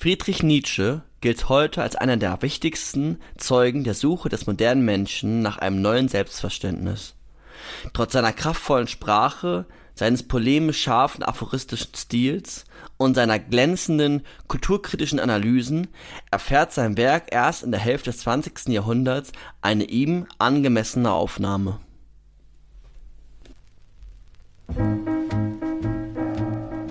[0.00, 5.58] Friedrich Nietzsche gilt heute als einer der wichtigsten Zeugen der Suche des modernen Menschen nach
[5.58, 7.16] einem neuen Selbstverständnis.
[7.92, 12.64] Trotz seiner kraftvollen Sprache, seines polemisch scharfen aphoristischen Stils
[12.96, 15.88] und seiner glänzenden kulturkritischen Analysen
[16.30, 18.68] erfährt sein Werk erst in der Hälfte des 20.
[18.68, 21.78] Jahrhunderts eine ihm angemessene Aufnahme.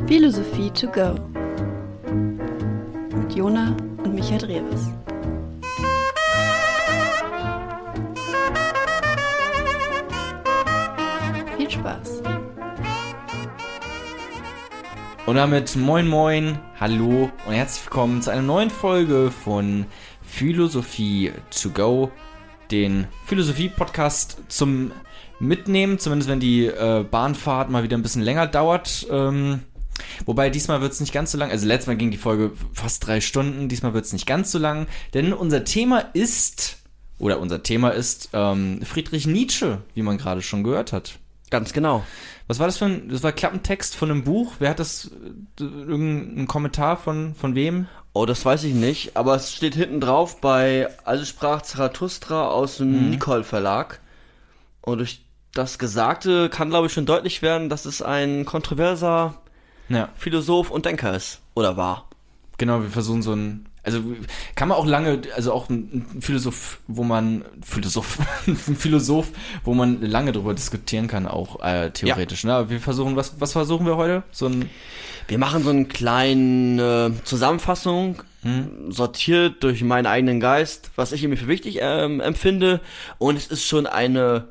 [0.06, 1.16] Philosophie to go
[3.30, 4.90] mit Jona und Michael Drewes.
[11.58, 12.24] Viel Spaß.
[15.26, 19.86] Und damit moin moin, hallo und herzlich willkommen zu einer neuen Folge von
[20.22, 22.12] Philosophie to go,
[22.72, 24.92] den Philosophie-Podcast zum
[25.40, 29.06] Mitnehmen, zumindest wenn die äh, Bahnfahrt mal wieder ein bisschen länger dauert.
[29.12, 29.62] Ähm,
[30.26, 33.06] wobei diesmal wird es nicht ganz so lang, also letztes Mal ging die Folge fast
[33.06, 36.78] drei Stunden, diesmal wird es nicht ganz so lang, denn unser Thema ist,
[37.18, 41.20] oder unser Thema ist ähm, Friedrich Nietzsche, wie man gerade schon gehört hat.
[41.50, 42.04] Ganz genau.
[42.48, 44.54] Was war das für ein, das war Klappentext von einem Buch?
[44.60, 45.12] Wer hat das,
[45.60, 47.88] äh, irgendein Kommentar von, von wem?
[48.14, 52.78] Oh, das weiß ich nicht, aber es steht hinten drauf bei Also sprach Zarathustra aus
[52.78, 53.10] dem Mhm.
[53.12, 54.00] Nicol Verlag.
[54.82, 55.22] Und durch
[55.54, 59.42] das Gesagte kann, glaube ich, schon deutlich werden, dass es ein kontroverser
[59.90, 60.10] Ja.
[60.16, 61.42] Philosoph und Denker ist.
[61.56, 62.08] Oder war.
[62.58, 64.02] Genau, wir versuchen so ein, also
[64.56, 69.30] kann man auch lange, also auch ein Philosoph, wo man, Philosoph, ein Philosoph,
[69.64, 72.44] wo man lange drüber diskutieren kann, auch äh, theoretisch.
[72.44, 72.54] Ne?
[72.54, 74.24] Aber wir versuchen, was, was versuchen wir heute?
[74.32, 74.70] So ein,
[75.28, 78.24] Wir machen so eine kleine Zusammenfassung,
[78.90, 82.80] sortiert durch meinen eigenen Geist, was ich irgendwie für wichtig ähm, empfinde.
[83.18, 84.48] Und es ist schon eine,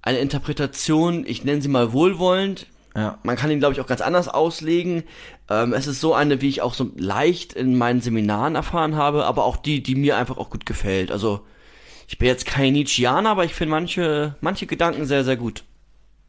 [0.00, 2.66] eine Interpretation, ich nenne sie mal wohlwollend.
[2.96, 5.04] Ja, Man kann ihn, glaube ich, auch ganz anders auslegen.
[5.50, 9.24] Ähm, es ist so eine, wie ich auch so leicht in meinen Seminaren erfahren habe,
[9.24, 11.10] aber auch die, die mir einfach auch gut gefällt.
[11.10, 11.40] Also,
[12.08, 15.64] ich bin jetzt kein Nietzscheaner, aber ich finde manche, manche Gedanken sehr, sehr gut.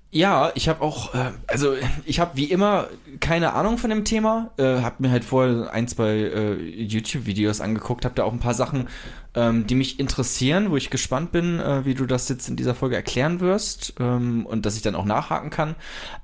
[0.09, 1.73] Ja, ich habe auch, äh, also
[2.06, 2.88] ich habe wie immer
[3.19, 8.06] keine Ahnung von dem Thema, äh, habe mir halt vorher ein, zwei äh, YouTube-Videos angeguckt,
[8.06, 8.88] habe da auch ein paar Sachen,
[9.35, 12.73] ähm, die mich interessieren, wo ich gespannt bin, äh, wie du das jetzt in dieser
[12.73, 15.75] Folge erklären wirst ähm, und dass ich dann auch nachhaken kann.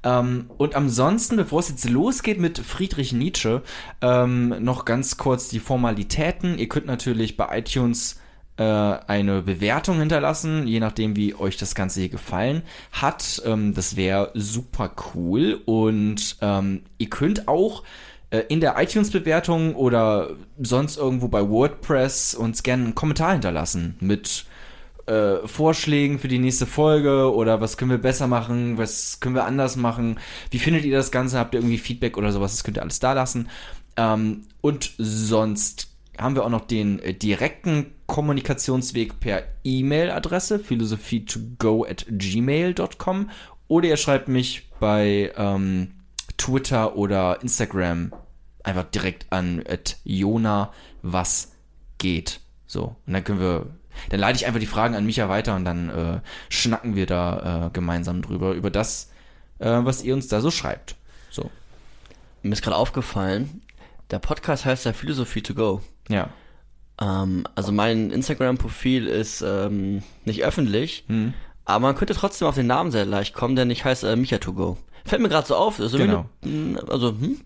[0.04, 3.64] Ähm, und ansonsten, bevor es jetzt losgeht mit Friedrich Nietzsche,
[4.02, 6.58] ähm, noch ganz kurz die Formalitäten.
[6.58, 8.23] Ihr könnt natürlich bei iTunes
[8.64, 13.42] äh, eine Bewertung hinterlassen, je nachdem, wie euch das Ganze hier gefallen hat.
[13.46, 15.62] Ähm, das wäre super cool.
[15.66, 17.84] Und ähm, ihr könnt auch
[18.30, 20.32] äh, in der iTunes-Bewertung oder
[20.62, 24.46] sonst irgendwo bei WordPress uns gerne einen Kommentar hinterlassen mit
[25.06, 29.44] äh, Vorschlägen für die nächste Folge oder was können wir besser machen, was können wir
[29.44, 30.20] anders machen,
[30.50, 33.00] wie findet ihr das Ganze, habt ihr irgendwie Feedback oder sowas, das könnt ihr alles
[33.00, 33.50] da lassen.
[33.98, 42.06] Ähm, und sonst haben wir auch noch den äh, direkten Kommunikationsweg per E-Mail-Adresse philosophie2go at
[42.10, 43.30] gmail.com
[43.68, 45.92] oder ihr schreibt mich bei ähm,
[46.38, 48.14] Twitter oder Instagram
[48.64, 50.72] einfach direkt an at Jona
[51.02, 51.54] was
[51.98, 52.40] geht.
[52.68, 53.68] So, und dann können wir,
[54.10, 56.20] dann leite ich einfach die Fragen an Micha weiter und dann äh,
[56.50, 59.12] schnacken wir da äh, gemeinsam drüber, über das,
[59.60, 60.96] äh, was ihr uns da so schreibt.
[61.30, 61.50] So,
[62.42, 63.62] Mir ist gerade aufgefallen,
[64.12, 65.82] der Podcast heißt ja Philosophie to go.
[66.10, 66.30] ja.
[67.02, 71.06] Ähm, also mein Instagram-Profil ist ähm, nicht öffentlich,
[71.66, 74.38] aber man könnte trotzdem auf den Namen sehr leicht kommen, denn ich heiße äh, Micha
[74.38, 74.78] to go.
[75.04, 75.80] Fällt mir gerade so auf.
[75.80, 76.26] Also, Genau.
[76.44, 77.42] du- Also, hm?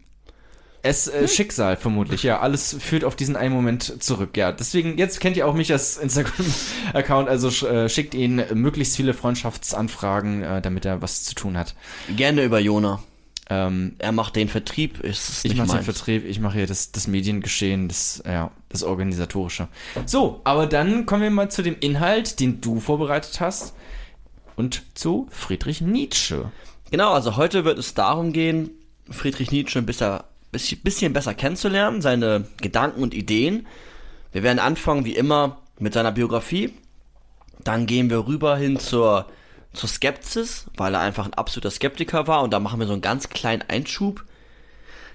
[0.83, 2.39] Es äh, Schicksal vermutlich, ja.
[2.41, 4.51] Alles führt auf diesen einen Moment zurück, ja.
[4.51, 10.43] Deswegen, jetzt kennt ihr auch Michas Instagram-Account, also sch äh, schickt ihn möglichst viele Freundschaftsanfragen,
[10.43, 11.73] äh, damit er was zu tun hat.
[12.15, 13.01] gerne über Jona.
[13.49, 15.83] Ähm, Er macht den Vertrieb, ist ich mache den.
[15.83, 19.69] Vertrieb, ich mache hier das, das Mediengeschehen, das, ja, das Organisatorische.
[20.05, 23.73] So, aber dann kommen wir mal zu dem Inhalt, den du vorbereitet hast.
[24.57, 26.51] Und zu Friedrich Nietzsche.
[26.89, 28.71] Genau, also heute wird es darum gehen,
[29.09, 30.19] Friedrich Nietzsche ein bisschen,
[30.83, 33.67] bisschen besser kennenzulernen, seine Gedanken und Ideen.
[34.31, 36.73] Wir werden anfangen, wie immer, mit seiner Biografie.
[37.63, 39.27] Dann gehen wir rüber hin zur,
[39.77, 42.43] zur Skepsis, weil er einfach ein absoluter Skeptiker war.
[42.43, 44.25] Und da machen wir so einen ganz kleinen Einschub.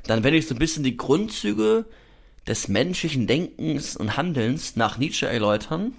[0.06, 1.84] Dann werde ich so ein bisschen die Grundzüge
[2.46, 5.94] des menschlichen Denkens und Handelns nach Nietzsche erläutern.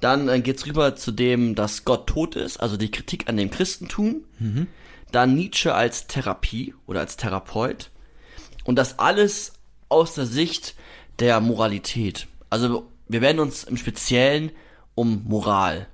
[0.00, 3.50] Dann äh, geht's rüber zu dem, dass Gott tot ist, also die Kritik an dem
[3.50, 4.24] Christentum.
[5.12, 7.90] Dann Nietzsche als Therapie oder als Therapeut.
[8.64, 9.52] Und das alles
[9.88, 10.74] aus der Sicht
[11.20, 12.26] der Moralität.
[12.50, 14.50] Also wir werden uns im Speziellen
[14.94, 15.86] um Moral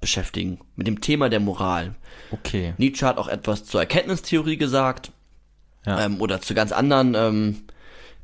[0.00, 1.94] beschäftigen, mit dem Thema der Moral.
[2.30, 2.74] Okay.
[2.78, 5.12] Nietzsche hat auch etwas zur Erkenntnistheorie gesagt
[5.86, 6.04] Ja.
[6.04, 7.62] ähm, oder zu ganz anderen ähm,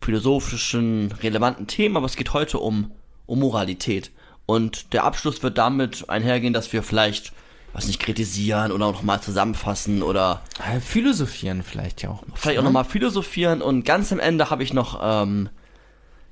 [0.00, 2.90] philosophischen, relevanten Themen, aber es geht heute um,
[3.26, 4.10] um Moralität.
[4.46, 7.32] Und der Abschluss wird damit einhergehen, dass wir vielleicht,
[7.72, 10.42] was nicht, kritisieren oder auch nochmal zusammenfassen oder
[10.84, 12.22] Philosophieren vielleicht ja auch.
[12.34, 13.62] vielleicht auch nochmal philosophieren.
[13.62, 15.48] Und ganz am Ende habe ich noch, ähm,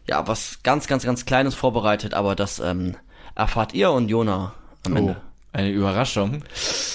[0.06, 2.96] ja, was ganz, ganz, ganz Kleines vorbereitet, aber das ähm,
[3.36, 4.52] erfahrt ihr und Jona
[4.84, 5.16] am Oh, Ende.
[5.52, 6.42] Eine Überraschung.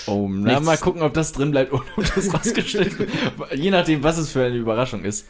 [0.08, 0.66] Oh, na, Nichts.
[0.66, 3.10] mal gucken, ob das drin bleibt oder ob das rausgestellt wird.
[3.54, 5.28] Je nachdem, was es für eine Überraschung ist.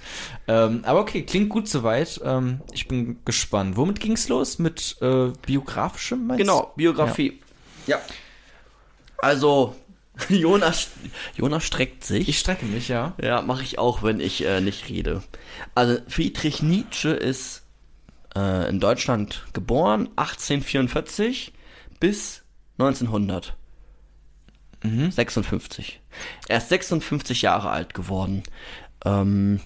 [0.47, 2.21] Ähm, aber okay, klingt gut soweit.
[2.23, 3.77] Ähm, ich bin gespannt.
[3.77, 4.59] Womit ging's los?
[4.59, 6.27] Mit äh, biografischem?
[6.27, 6.41] meinst?
[6.41, 7.39] Genau, Biografie.
[7.87, 7.99] Ja.
[9.17, 9.75] Also,
[10.29, 10.89] Jonas,
[11.35, 12.29] Jonas streckt sich.
[12.29, 13.13] Ich strecke mich, ja.
[13.21, 15.23] Ja, mache ich auch, wenn ich äh, nicht rede.
[15.73, 17.63] Also Friedrich Nietzsche ist
[18.35, 21.53] äh, in Deutschland geboren, 1844
[21.99, 22.44] bis
[22.77, 23.55] 1900.
[24.83, 25.99] 56.
[26.47, 28.43] Er ist 56 Jahre alt geworden.
[29.03, 29.59] Ähm,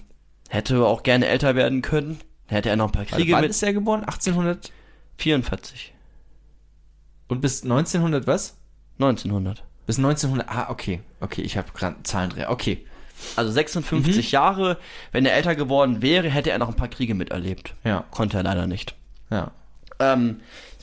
[0.48, 2.20] hätte auch gerne älter werden können.
[2.46, 4.00] Hätte er noch ein paar Warte, Kriege wann mit ist er geboren?
[4.00, 4.72] 1800
[5.18, 5.92] 44.
[7.28, 8.56] und bis 1900 was?
[8.98, 9.62] 1900.
[9.86, 10.48] Bis 1900.
[10.48, 11.00] Ah, okay.
[11.20, 12.50] Okay, ich habe gerade Zahlendreher.
[12.50, 12.86] Okay.
[13.36, 14.78] Also 56 Jahre.
[15.12, 17.74] Wenn er älter geworden wäre, hätte er noch ein paar Kriege miterlebt.
[17.84, 18.04] Ja.
[18.10, 18.94] Konnte er leider nicht.
[19.30, 19.52] Ja.
[19.98, 20.40] Ähm,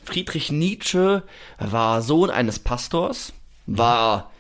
[0.08, 1.24] Friedrich Nietzsche
[1.60, 3.34] war Sohn eines Pastors,
[3.66, 4.32] war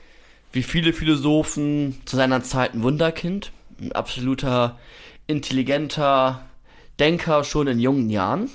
[0.53, 4.77] wie viele Philosophen zu seiner Zeit ein Wunderkind, ein absoluter
[5.27, 6.45] intelligenter
[6.99, 8.49] Denker schon in jungen Jahren.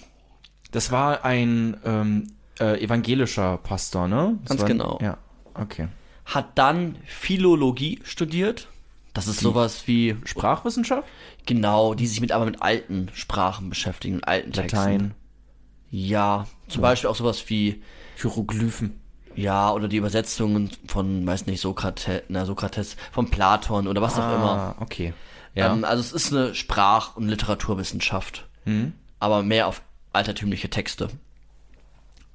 [0.70, 4.38] Das war ein ähm, äh, evangelischer Pastor, ne?
[4.41, 4.99] Das Ganz war, genau.
[5.03, 5.19] Ja.
[5.55, 5.88] Okay.
[6.25, 8.69] Hat dann Philologie studiert.
[9.12, 11.06] Das ist sowas wie, Sprachwissenschaft?
[11.44, 14.76] genau, die sich mit aber mit alten Sprachen beschäftigen, alten Texten.
[14.76, 15.14] Latein.
[15.93, 17.83] Ja, zum Beispiel auch sowas wie
[18.17, 18.99] Hieroglyphen.
[19.37, 24.35] Ja, oder die Übersetzungen von, weiß nicht, Sokrates, na, Sokrates, von Platon oder was auch
[24.35, 24.75] immer.
[24.77, 25.12] Ah, okay.
[25.55, 25.73] Ja.
[25.73, 28.94] Ähm, also es ist eine Sprach- und Literaturwissenschaft, Hm.
[29.21, 29.83] aber mehr auf
[30.15, 31.09] altertümliche Texte.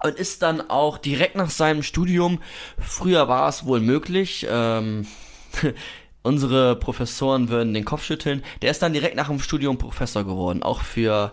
[0.03, 2.39] Und ist dann auch direkt nach seinem Studium,
[2.77, 5.07] früher war es wohl möglich, ähm,
[6.21, 10.61] unsere Professoren würden den Kopf schütteln, der ist dann direkt nach dem Studium Professor geworden,
[10.61, 11.31] auch für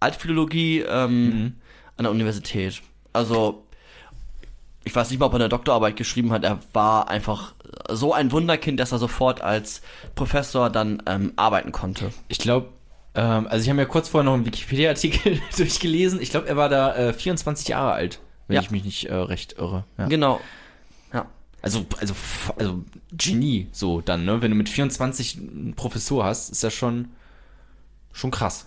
[0.00, 1.54] Altphilologie ähm,
[1.96, 2.82] an der Universität.
[3.12, 3.64] Also
[4.84, 6.42] ich weiß nicht mal, ob er eine Doktorarbeit geschrieben hat.
[6.42, 7.52] Er war einfach
[7.90, 9.82] so ein Wunderkind, dass er sofort als
[10.14, 12.12] Professor dann ähm, arbeiten konnte.
[12.28, 12.68] Ich glaube,
[13.14, 16.20] ähm, also ich habe mir kurz vorher noch einen Wikipedia-Artikel durchgelesen.
[16.20, 18.62] Ich glaube, er war da äh, 24 Jahre alt, wenn Ja.
[18.62, 19.84] ich mich nicht äh, recht irre.
[19.98, 20.06] Ja.
[20.06, 20.40] Genau.
[21.12, 21.26] Ja.
[21.60, 22.14] Also, also,
[22.58, 22.82] also
[23.12, 24.40] Genie so dann, ne?
[24.40, 27.08] Wenn du mit 24 einen Professor hast, ist das schon,
[28.12, 28.66] schon krass.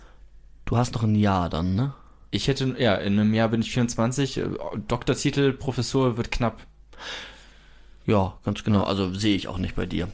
[0.66, 1.94] Du hast noch ein Jahr dann, ne?
[2.32, 4.46] Ich hätte, ja, in einem Jahr bin ich 24, äh,
[4.88, 6.62] Doktortitel, Professor wird knapp.
[8.06, 8.84] Ja, ganz genau.
[8.84, 10.10] Also sehe ich auch nicht bei dir.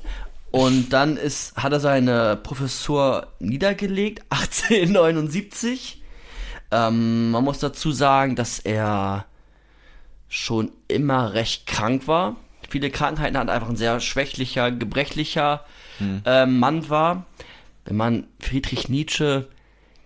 [0.51, 6.01] Und dann ist, hat er seine Professur niedergelegt, 1879.
[6.71, 9.25] Ähm, man muss dazu sagen, dass er
[10.27, 12.35] schon immer recht krank war.
[12.69, 15.65] Viele Krankheiten hat, einfach ein sehr schwächlicher, gebrechlicher
[16.25, 17.25] ähm, Mann war.
[17.85, 19.47] Wenn man Friedrich Nietzsche,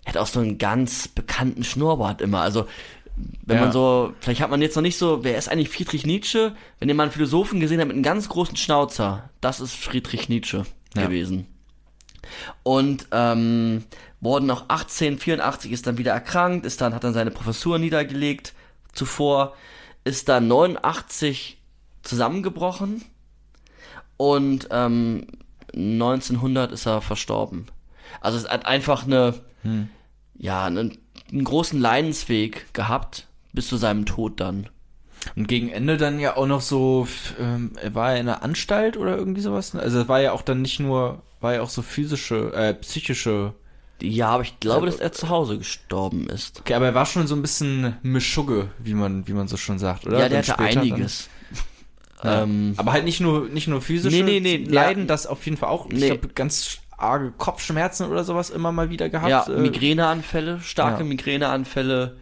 [0.06, 2.42] er hat auch so einen ganz bekannten Schnurrbart immer.
[2.42, 2.68] Also
[3.46, 3.64] wenn Ja.
[3.64, 6.56] man so, vielleicht hat man jetzt noch nicht so, wer ist eigentlich Friedrich Nietzsche?
[6.80, 10.30] Wenn ihr mal einen Philosophen gesehen habt mit einem ganz großen Schnauzer, das ist Friedrich
[10.30, 10.66] Nietzsche
[10.96, 11.04] Ja.
[11.04, 11.48] gewesen.
[12.64, 13.84] Und ähm,
[14.20, 18.54] worden auch 1884 ist dann wieder erkrankt, ist dann, hat dann seine Professur niedergelegt
[18.94, 19.56] zuvor,
[20.06, 21.58] ist dann 89
[22.02, 23.04] zusammengebrochen
[24.18, 25.28] und ähm,
[25.76, 27.68] 1900 ist er verstorben.
[28.22, 29.34] Also es hat einfach eine,
[30.38, 30.98] ja, einen,
[31.32, 34.70] einen großen Leidensweg gehabt bis zu seinem Tod dann.
[35.36, 37.08] Und gegen Ende dann ja auch noch so,
[37.40, 39.74] ähm, war er in einer Anstalt oder irgendwie sowas?
[39.76, 43.54] Also war ja auch dann nicht nur, war ja auch so physische, äh, psychische.
[44.02, 46.60] Ja, aber ich glaube, dass er zu Hause gestorben ist.
[46.60, 49.80] Okay, aber er war schon so ein bisschen Mischugge, wie man, wie man so schon
[49.80, 50.20] sagt, oder?
[50.20, 51.30] ja, der Dann hatte einiges.
[52.22, 52.50] Dann.
[52.50, 55.08] Ähm, aber halt nicht nur, nicht nur physische Nee, nee, nee, Leiden, ja.
[55.08, 55.88] das auf jeden Fall auch.
[55.90, 56.08] Ich Nee.
[56.08, 59.30] glaube, ganz arge Kopfschmerzen oder sowas immer mal wieder gehabt.
[59.30, 61.06] ja, äh, Migräneanfälle, starke ja.
[61.06, 62.18] Migräneanfälle.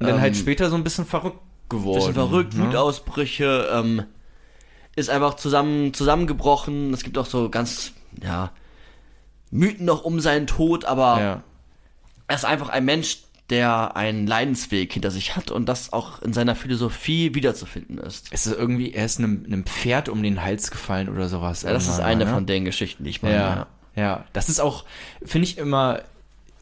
[0.00, 1.98] und dann halt ähm, später so ein bisschen verrückt geworden.
[1.98, 2.66] bisschen verrückt, ne?
[2.66, 4.04] Wutausbrüche, ähm,
[4.96, 6.92] ist einfach zusammen, zusammengebrochen.
[6.92, 8.50] Es gibt auch so ganz, ja,
[9.50, 11.42] Mythen noch um seinen Tod, aber Ja.
[12.26, 13.18] er ist einfach ein Mensch,
[13.50, 18.26] der einen Leidensweg hinter sich hat und das auch in seiner Philosophie wiederzufinden ist.
[18.30, 21.62] Es ist irgendwie, er ist einem, einem Pferd um den Hals gefallen oder sowas.
[21.62, 22.30] Ja, das ist eine ne?
[22.30, 23.36] von den Geschichten, die ich meine.
[23.36, 23.66] Ja,
[23.98, 24.24] ja.
[24.32, 24.84] Das ist auch,
[25.22, 26.02] finde ich immer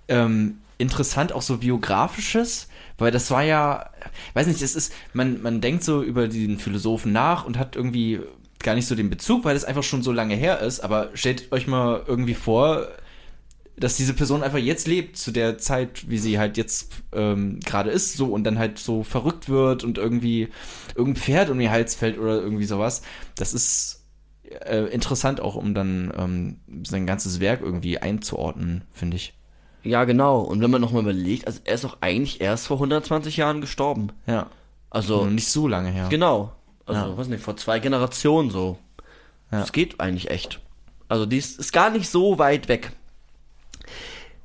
[0.09, 3.91] ähm, interessant, auch so biografisches, weil das war ja,
[4.35, 8.21] weiß nicht, es ist, man, man denkt so über den Philosophen nach und hat irgendwie
[8.63, 11.53] gar nicht so den Bezug, weil es einfach schon so lange her ist, aber stellt
[11.53, 12.89] euch mal irgendwie vor,
[13.79, 17.91] dass diese Person einfach jetzt lebt, zu der Zeit, wie sie halt jetzt ähm, gerade
[17.91, 20.49] ist, so und dann halt so verrückt wird und irgendwie
[20.95, 23.03] irgendein Pferd um ihr Hals fällt oder irgendwie sowas.
[23.35, 23.96] Das ist
[24.63, 29.35] äh, interessant auch, um dann ähm, sein ganzes Werk irgendwie einzuordnen, finde ich.
[29.83, 30.41] Ja, genau.
[30.41, 34.09] Und wenn man nochmal überlegt, also er ist auch eigentlich erst vor 120 Jahren gestorben.
[34.27, 34.49] Ja.
[34.91, 36.09] Also, Noch nicht so lange her.
[36.11, 36.53] genau.
[36.87, 37.17] Also, Ja.
[37.19, 38.79] weiß nicht, vor zwei Generationen so.
[39.53, 39.61] Ja.
[39.61, 40.61] Das geht eigentlich echt.
[41.09, 42.93] Also, die ist, ist gar nicht so weit weg.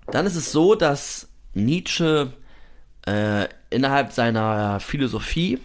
[0.07, 2.33] Dann ist es so, dass Nietzsche
[3.07, 5.59] äh, innerhalb seiner Philosophie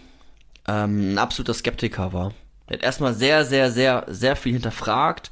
[0.67, 2.33] ähm, ein absoluter Skeptiker war.
[2.67, 5.31] Er hat erstmal sehr, sehr, sehr, sehr viel hinterfragt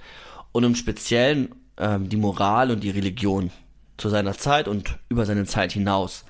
[0.52, 3.52] und im Speziellen ähm, die Moral und die Religion
[3.98, 6.26] zu seiner Zeit und über seine Zeit hinaus.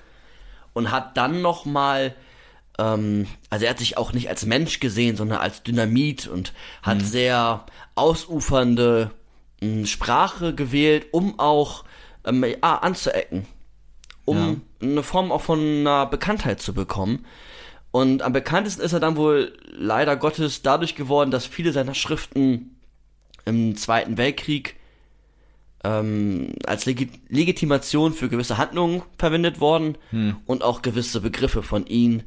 [0.73, 2.15] Und hat dann nochmal,
[2.77, 7.01] ähm, also er hat sich auch nicht als Mensch gesehen, sondern als Dynamit und hat
[7.01, 9.11] sehr ausufernde
[9.61, 11.85] mh, Sprache gewählt, um auch
[12.25, 13.47] ähm, ja, anzuecken
[14.25, 17.25] um eine Form auch von einer Bekanntheit zu bekommen.
[17.95, 22.75] Und am bekanntesten ist er dann wohl leider Gottes dadurch geworden, dass viele seiner Schriften
[23.45, 24.75] im Zweiten Weltkrieg
[25.81, 29.97] ähm, als Legi Legitimation für gewisse Handlungen verwendet worden
[30.45, 32.23] und auch gewisse Begriffe von ihm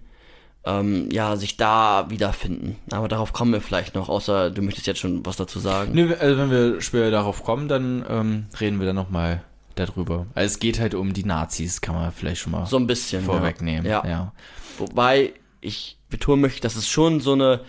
[0.65, 2.77] ähm, ja sich da wiederfinden.
[2.91, 5.93] Aber darauf kommen wir vielleicht noch, außer du möchtest jetzt schon was dazu sagen.
[5.93, 9.45] Nö, also wenn wir später darauf kommen, dann ähm, reden wir dann nochmal
[9.75, 10.29] darüber.
[10.35, 13.23] Also es geht halt um die Nazis, kann man vielleicht schon mal So ein bisschen.
[13.23, 13.85] vorwegnehmen.
[13.85, 14.03] Ja.
[14.03, 14.11] ja.
[14.11, 14.33] ja.
[14.79, 17.65] Wobei ich betonen möchte, dass es schon so eine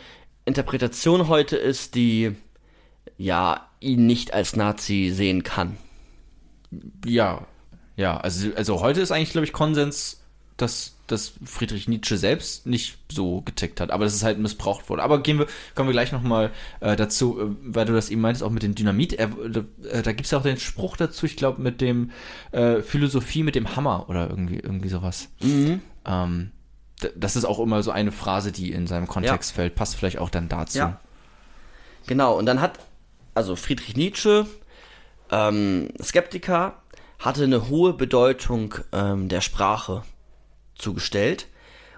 [0.46, 2.36] Interpretation heute ist, die
[3.18, 5.78] ja ihn nicht als Nazi sehen kann.
[7.06, 7.46] Ja,
[7.96, 10.24] ja, also, also heute ist eigentlich, glaube ich, Konsens,
[10.58, 15.04] dass, dass Friedrich Nietzsche selbst nicht so getickt hat, aber das ist halt missbraucht wurde.
[15.04, 18.44] Aber gehen wir, kommen wir gleich nochmal äh, dazu, äh, weil du das eben meintest,
[18.44, 19.14] auch mit dem Dynamit.
[19.14, 22.12] Er, äh, da gibt es ja auch den Spruch dazu, ich glaube, mit dem
[22.52, 25.30] äh, Philosophie mit dem Hammer oder irgendwie, irgendwie sowas.
[26.06, 26.59] Ähm, d-
[27.16, 29.76] das ist auch immer so eine Phrase, die in seinem Kontext fällt.
[29.76, 30.78] Passt vielleicht auch dann dazu.
[30.78, 31.00] Ja.
[32.08, 32.80] Genau, und dann hat,
[33.36, 34.48] also Friedrich Nietzsche,
[35.32, 36.82] ähm, Skeptiker,
[37.20, 40.04] hatte eine hohe Bedeutung ähm, der Sprache
[40.76, 41.48] zugestellt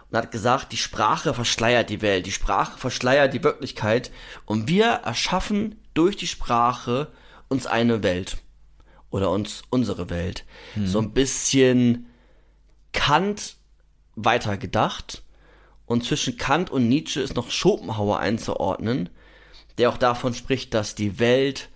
[0.10, 4.12] und hat gesagt, die Sprache verschleiert die Welt, die Sprache verschleiert die Wirklichkeit
[4.46, 7.12] und wir erschaffen durch die Sprache
[7.48, 8.38] uns eine Welt
[9.12, 10.46] oder uns unsere Welt.
[10.84, 12.08] So ein bisschen
[12.94, 13.58] Kant
[14.26, 15.24] weitergedacht
[15.86, 19.10] und zwischen Kant und Nietzsche ist noch Schopenhauer einzuordnen,
[19.78, 21.70] der auch davon spricht, dass die Welt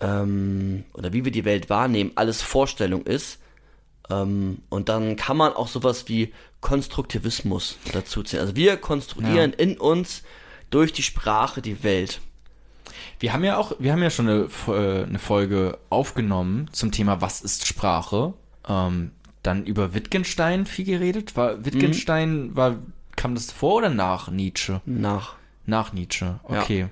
[0.00, 3.40] ähm, oder wie wir die Welt wahrnehmen, alles Vorstellung ist.
[4.10, 8.42] Ähm, und dann kann man auch sowas wie Konstruktivismus dazu zählen.
[8.42, 10.22] Also wir konstruieren in uns
[10.70, 12.20] durch die Sprache die Welt.
[13.20, 17.20] Wir haben ja auch, wir haben ja schon eine, äh, eine Folge aufgenommen zum Thema
[17.20, 18.34] Was ist Sprache?
[18.68, 21.36] Ähm, dann über Wittgenstein viel geredet.
[21.36, 22.76] War Wittgenstein, war,
[23.16, 24.80] kam das vor oder nach Nietzsche?
[24.86, 25.34] Nach.
[25.66, 26.60] Nach Nietzsche, Ja.
[26.62, 26.86] okay.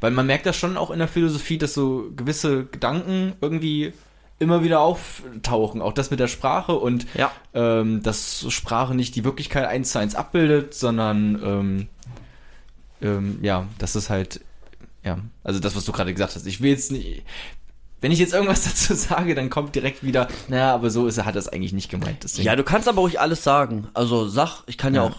[0.00, 3.92] Weil man merkt das schon auch in der Philosophie, dass so gewisse Gedanken irgendwie
[4.38, 5.82] immer wieder auftauchen.
[5.82, 7.30] Auch das mit der Sprache und Ja.
[7.52, 11.86] ähm, dass Sprache nicht die Wirklichkeit eins zu eins abbildet, sondern ähm,
[13.02, 14.40] ähm, ja, das ist halt,
[15.04, 16.46] ja, also das, was du gerade gesagt hast.
[16.46, 17.22] Ich will jetzt nicht,
[18.04, 21.24] wenn ich jetzt irgendwas dazu sage, dann kommt direkt wieder, naja, aber so ist er,
[21.24, 22.22] hat er es eigentlich nicht gemeint.
[22.22, 22.46] Deswegen.
[22.46, 23.88] Ja, du kannst aber ruhig alles sagen.
[23.94, 25.08] Also sag, ich kann ja, Ja.
[25.08, 25.16] auch,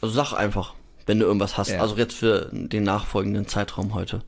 [0.00, 0.72] also sag einfach,
[1.04, 1.68] wenn du irgendwas hast.
[1.68, 1.80] Ja.
[1.82, 4.22] Also jetzt für den nachfolgenden Zeitraum heute.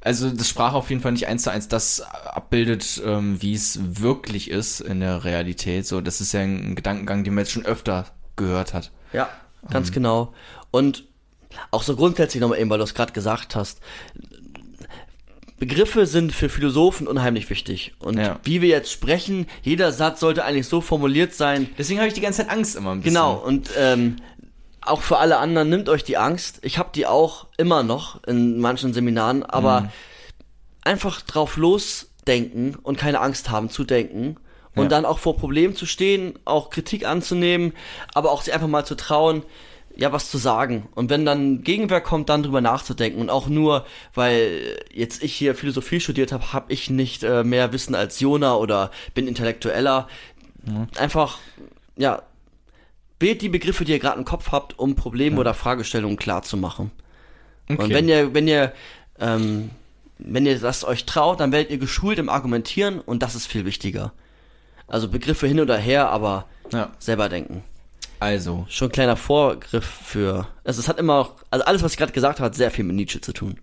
[0.00, 3.78] Also das Sprache auf jeden Fall nicht eins zu eins das abbildet, ähm, wie es
[4.02, 5.86] wirklich ist in der Realität.
[5.86, 8.90] So, das ist ja ein Gedankengang, den man jetzt schon öfter gehört hat.
[9.12, 9.28] Ja,
[9.70, 10.34] ganz genau.
[10.72, 11.04] Und
[11.70, 13.78] auch so grundsätzlich nochmal eben, weil du es gerade gesagt hast.
[15.58, 17.94] Begriffe sind für Philosophen unheimlich wichtig.
[17.98, 18.38] Und Ja.
[18.44, 21.68] wie wir jetzt sprechen, jeder Satz sollte eigentlich so formuliert sein.
[21.78, 23.14] Deswegen habe ich die ganze Zeit Angst immer ein bisschen.
[23.14, 24.16] Genau, und ähm,
[24.82, 26.58] auch für alle anderen, nimmt euch die Angst.
[26.62, 29.90] Ich habe die auch immer noch in manchen Seminaren, aber
[30.84, 34.36] einfach drauf losdenken und keine Angst haben zu denken.
[34.74, 34.88] Und Ja.
[34.90, 37.72] dann auch vor Problemen zu stehen, auch Kritik anzunehmen,
[38.12, 39.42] aber auch sich einfach mal zu trauen,
[39.96, 40.88] ja, was zu sagen.
[40.94, 43.20] Und wenn dann Gegenwehr kommt, dann drüber nachzudenken.
[43.20, 47.72] Und auch nur, weil jetzt ich hier Philosophie studiert habe, habe ich nicht äh, mehr
[47.72, 50.08] Wissen als Jona oder bin intellektueller.
[50.96, 51.38] Einfach,
[51.96, 52.22] ja,
[53.20, 56.56] wählt die Begriffe, die ihr gerade im Kopf habt, um Probleme oder Fragestellungen klar zu
[56.56, 56.90] machen.
[57.68, 57.82] Okay.
[57.82, 58.72] Und wenn ihr, wenn ihr,
[59.18, 59.70] ähm,
[60.18, 63.64] wenn ihr das euch traut, dann werdet ihr geschult im Argumentieren und das ist viel
[63.64, 64.12] wichtiger.
[64.88, 66.90] Also Begriffe hin oder her, aber ja.
[66.98, 67.64] selber denken.
[68.18, 70.46] Also, Schon ein kleiner Vorgriff für.
[70.64, 72.84] Also es hat immer auch, also alles, was ich gerade gesagt habe, hat sehr viel
[72.84, 73.58] mit Nietzsche zu tun.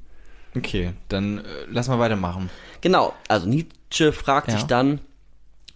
[0.56, 2.50] okay, dann äh, lass mal weitermachen.
[2.82, 4.56] Genau, also Nietzsche fragt Ja.
[4.58, 5.00] sich dann,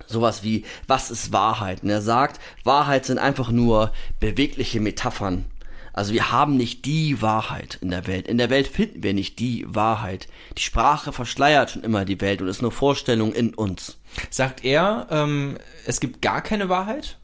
[0.05, 1.81] sowas wie, was ist Wahrheit?
[1.83, 5.45] Und er sagt, Wahrheit sind einfach nur bewegliche Metaphern.
[5.93, 8.27] Also wir haben nicht die Wahrheit in der Welt.
[8.27, 10.27] In der Welt finden wir nicht die Wahrheit.
[10.55, 13.97] Die Sprache verschleiert schon immer die Welt und ist nur Vorstellung in uns.
[14.29, 15.57] Sagt er, ähm,
[15.87, 17.17] es gibt gar keine Wahrheit?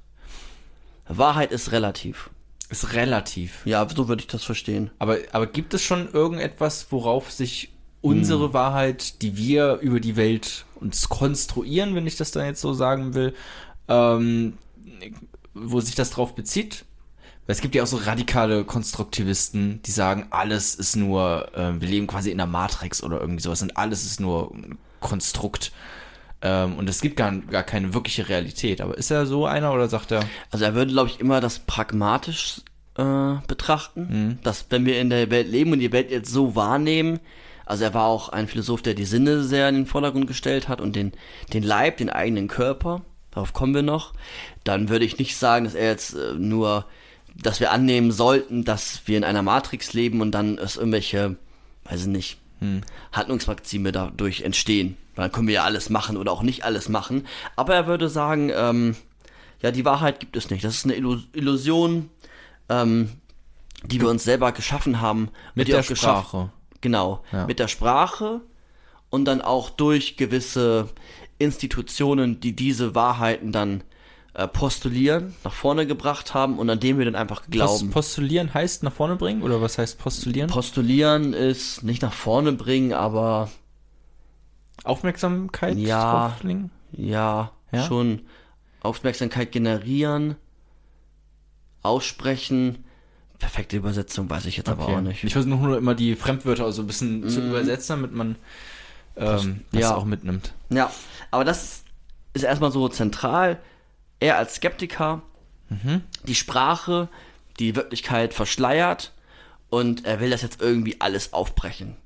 [1.07, 2.29] Wahrheit ist relativ.
[2.69, 3.65] Ist relativ.
[3.65, 4.89] Ja, so würde ich das verstehen.
[4.99, 8.53] Aber, aber gibt es schon irgendetwas, worauf sich unsere Hm.
[8.53, 13.13] Wahrheit, die wir über die Welt uns konstruieren, wenn ich das dann jetzt so sagen
[13.13, 13.33] will,
[13.87, 14.57] ähm,
[15.53, 16.85] wo sich das drauf bezieht?
[17.45, 21.87] Weil es gibt ja auch so radikale Konstruktivisten, die sagen, alles ist nur, äh, wir
[21.87, 25.71] leben quasi in der Matrix oder irgendwie sowas und alles ist nur ein Konstrukt.
[26.43, 28.81] Ähm, und es gibt gar, gar keine wirkliche Realität.
[28.81, 31.59] Aber ist er so einer oder sagt er, Also er würde, glaube ich, immer das
[31.59, 32.61] pragmatisch
[32.97, 37.19] äh, betrachten, dass wenn wir in der Welt leben und die Welt jetzt so wahrnehmen,
[37.65, 40.81] also er war auch ein Philosoph, der die Sinne sehr in den Vordergrund gestellt hat
[40.81, 41.13] und den,
[41.53, 44.13] den Leib, den eigenen Körper, darauf kommen wir noch,
[44.65, 46.85] dann würde ich nicht sagen, dass er jetzt äh, nur,
[47.35, 51.37] dass wir annehmen sollten, dass wir in einer Matrix leben und dann es irgendwelche,
[51.85, 52.37] weiß ich nicht,
[53.11, 54.97] Handlungsmaxime dadurch entstehen.
[55.15, 57.27] Weil Dann können wir ja alles machen oder auch nicht alles machen.
[57.55, 58.95] Aber er würde sagen, ähm,
[59.61, 60.63] ja, die Wahrheit gibt es nicht.
[60.63, 62.09] Das ist eine Illu- Illusion,
[62.69, 63.09] ähm,
[63.85, 65.29] die wir uns selber geschaffen haben.
[65.55, 66.51] Mit der Sprache.
[66.81, 67.45] Genau, Ja.
[67.47, 68.41] mit der Sprache
[69.09, 70.89] und dann auch durch gewisse
[71.37, 73.83] Institutionen, die diese Wahrheiten dann
[74.47, 77.91] postulieren, nach vorne gebracht haben und an dem wir dann einfach glauben.
[77.91, 79.43] postulieren heißt nach vorne bringen?
[79.43, 80.49] Oder was heißt postulieren?
[80.49, 83.51] Postulieren ist nicht nach vorne bringen, aber
[84.83, 86.35] Aufmerksamkeit Ja.
[86.91, 87.83] ja, Ja?
[87.83, 88.21] schon
[88.81, 90.35] Aufmerksamkeit generieren,
[91.83, 92.83] aussprechen.
[93.37, 95.23] Perfekte Übersetzung weiß ich jetzt aber auch nicht.
[95.23, 98.35] Ich versuche nur immer die Fremdwörter so ein bisschen zu übersetzen, damit man
[99.15, 99.95] ähm, das ja.
[99.95, 100.53] auch mitnimmt.
[100.69, 100.91] Ja,
[101.29, 101.83] aber das
[102.33, 103.59] ist erstmal so zentral.
[104.23, 105.21] Er als Skeptiker,
[106.27, 107.09] die Sprache,
[107.59, 109.11] die Wirklichkeit verschleiert
[109.69, 111.97] und er will das jetzt irgendwie alles aufbrechen.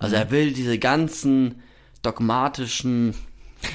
[0.00, 1.62] Also er will diese ganzen
[2.02, 3.14] dogmatischen,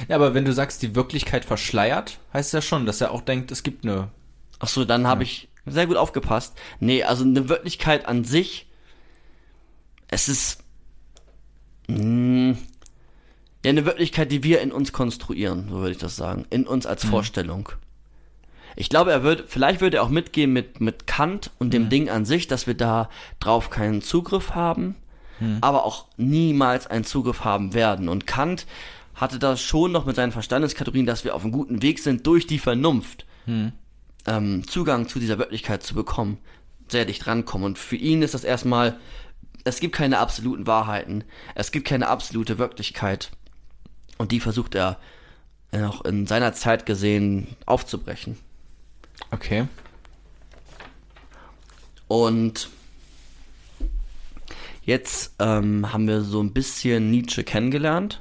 [0.08, 3.50] Ja, aber wenn du sagst, die Wirklichkeit verschleiert, heißt ja schon, dass er auch denkt,
[3.50, 4.10] es gibt eine.
[4.58, 6.58] ach so, dann habe ich sehr gut aufgepasst.
[6.80, 8.66] Nee, also eine Wirklichkeit an sich,
[10.08, 10.62] es ist
[11.88, 12.58] mh,
[13.64, 16.86] ja eine Wirklichkeit, die wir in uns konstruieren, so würde ich das sagen, in uns
[16.86, 17.70] als Vorstellung.
[18.76, 22.08] Ich glaube, er wird, vielleicht würde er auch mitgehen mit, mit Kant und dem Ding
[22.08, 24.94] an sich, dass wir da drauf keinen Zugriff haben,
[25.60, 28.08] aber auch niemals einen Zugriff haben werden.
[28.08, 28.66] Und Kant
[29.14, 32.46] hatte das schon noch mit seinen Verstandeskategorien, dass wir auf einem guten Weg sind, durch
[32.46, 33.26] die Vernunft
[34.26, 36.38] ähm, Zugang zu dieser Wirklichkeit zu bekommen,
[36.88, 37.66] sehr dicht rankommen.
[37.66, 38.98] Und für ihn ist das erstmal,
[39.64, 43.30] es gibt keine absoluten Wahrheiten, es gibt keine absolute Wirklichkeit.
[44.20, 44.98] Und die versucht er
[45.72, 48.36] äh, auch in seiner Zeit gesehen aufzubrechen.
[49.30, 49.66] Okay.
[52.06, 52.68] Und
[54.84, 58.20] jetzt ähm, haben wir so ein bisschen Nietzsche kennengelernt.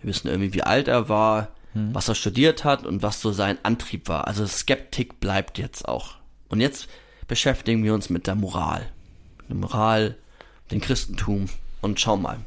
[0.00, 3.58] Wir wissen irgendwie, wie alt er war, was er studiert hat und was so sein
[3.64, 4.28] Antrieb war.
[4.28, 6.14] Also Skeptik bleibt jetzt auch.
[6.48, 6.86] Und jetzt
[7.26, 8.88] beschäftigen wir uns mit der Moral.
[9.48, 10.16] Der Moral,
[10.70, 11.48] dem Christentum
[11.80, 12.38] und schauen mal,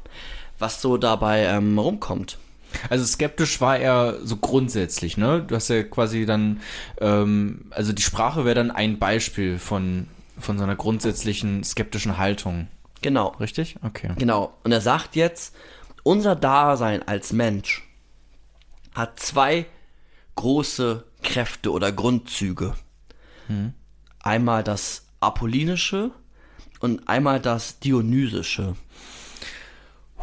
[0.59, 2.37] was so dabei ähm, rumkommt.
[2.89, 5.43] Also skeptisch war er so grundsätzlich, ne?
[5.45, 6.61] Du hast ja quasi dann,
[6.99, 12.67] ähm, also die Sprache wäre dann ein Beispiel von, von so einer grundsätzlichen skeptischen Haltung.
[13.01, 13.29] Genau.
[13.39, 13.77] Richtig?
[13.83, 14.11] Okay.
[14.17, 14.53] Genau.
[14.63, 15.55] Und er sagt jetzt,
[16.03, 17.83] unser Dasein als Mensch
[18.93, 19.65] hat zwei
[20.35, 22.75] große Kräfte oder Grundzüge.
[24.21, 26.11] Einmal das Apollinische
[26.79, 28.75] und einmal das Dionysische.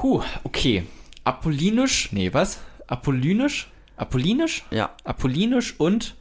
[0.02, 0.86] Huh, okay.
[1.26, 2.12] Apollinisch?
[2.12, 2.60] Nee, was?
[2.86, 3.68] Apollinisch?
[3.96, 4.64] Apollinisch?
[4.70, 6.14] Ja, Apollinisch und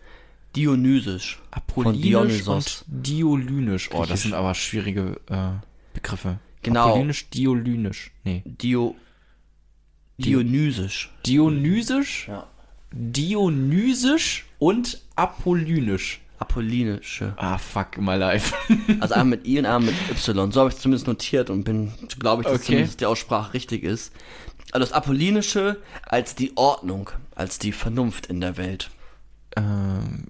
[0.56, 1.40] Dionysisch.
[1.52, 3.90] Apollinisch und Dionysisch.
[3.94, 5.52] Oh, das sind aber schwierige äh,
[5.94, 6.40] Begriffe.
[6.64, 6.88] Genau.
[6.90, 8.12] Apollinisch, Dionysisch.
[8.24, 8.42] Nee.
[8.46, 8.96] Dio
[10.18, 11.12] Dionysisch.
[11.26, 12.48] Dionysisch, Ja.
[12.92, 16.22] Dionysisch und Apollinisch.
[16.38, 17.34] Apollinische.
[17.38, 18.54] Ah, fuck my life.
[19.00, 20.52] Also einmal mit I und einmal mit Y.
[20.52, 22.66] So habe ich zumindest notiert und bin, glaube ich, dass Okay.
[22.66, 24.12] zumindest die Aussprache richtig ist.
[24.72, 28.90] Also das Apollinische als die Ordnung, als die Vernunft in der Welt.
[29.56, 30.26] ähm,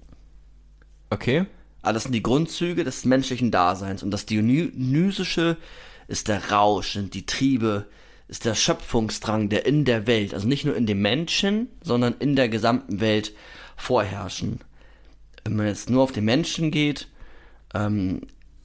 [1.10, 1.46] okay.
[1.82, 4.02] Aber das sind die Grundzüge des menschlichen Daseins.
[4.02, 5.56] Und das Dionysische
[6.08, 7.86] ist der Rausch, sind die Triebe,
[8.28, 12.34] ist der Schöpfungsdrang, der in der Welt, also nicht nur in dem Menschen, sondern in
[12.34, 13.34] der gesamten Welt
[13.76, 14.60] vorherrschen.
[15.44, 17.06] Wenn man jetzt nur auf den Menschen geht,
[17.72, 18.22] ähm,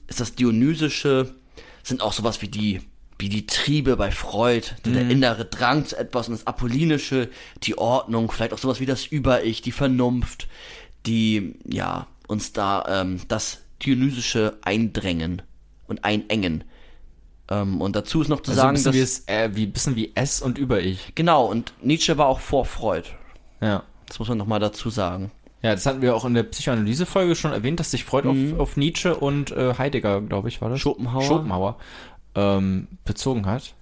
[0.07, 1.35] ist das Dionysische,
[1.83, 2.81] sind auch sowas wie die
[3.21, 7.29] wie die Triebe bei Freud, der, der innere Drang zu etwas und das Apollinische,
[7.63, 10.47] die Ordnung, vielleicht auch sowas wie das Über-Ich, die Vernunft,
[11.05, 15.41] die, ja, uns da ähm, das Dionysische eindrängen
[15.87, 16.63] und einengen.
[17.49, 19.65] Ähm, und dazu ist noch zu Also sagen, ein dass, bisschen, wie, es, äh, wie,
[19.67, 21.13] bisschen wie S und Über-Ich.
[21.15, 23.09] genau, und Nietzsche war auch vor Freud.
[23.61, 23.83] Ja.
[24.07, 25.31] Das muss man nochmal dazu sagen.
[25.61, 28.77] Ja, das hatten wir auch in der Psychoanalyse-Folge schon erwähnt, dass sich Freud auf, auf
[28.77, 30.79] Nietzsche und äh, Heidegger, glaube ich, war das?
[30.79, 31.21] Schopenhauer.
[31.21, 31.77] Schopenhauer
[32.35, 33.73] ähm, bezogen hat.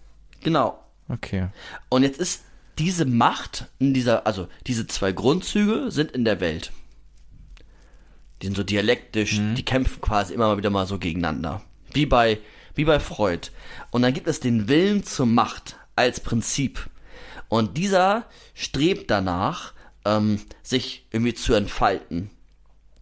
[0.42, 0.80] Genau.
[1.08, 1.48] Okay.
[1.90, 2.44] Und jetzt ist
[2.78, 6.72] diese Macht in dieser, also diese zwei Grundzüge sind in der Welt.
[8.42, 11.62] Die sind so dialektisch, die kämpfen quasi immer mal wieder mal so gegeneinander.
[11.92, 12.40] Wie bei,
[12.76, 13.50] wie bei Freud.
[13.92, 16.90] Und dann gibt es den Willen zur Macht als Prinzip.
[17.50, 19.74] Und dieser strebt danach,
[20.06, 22.30] ähm, sich irgendwie zu entfalten.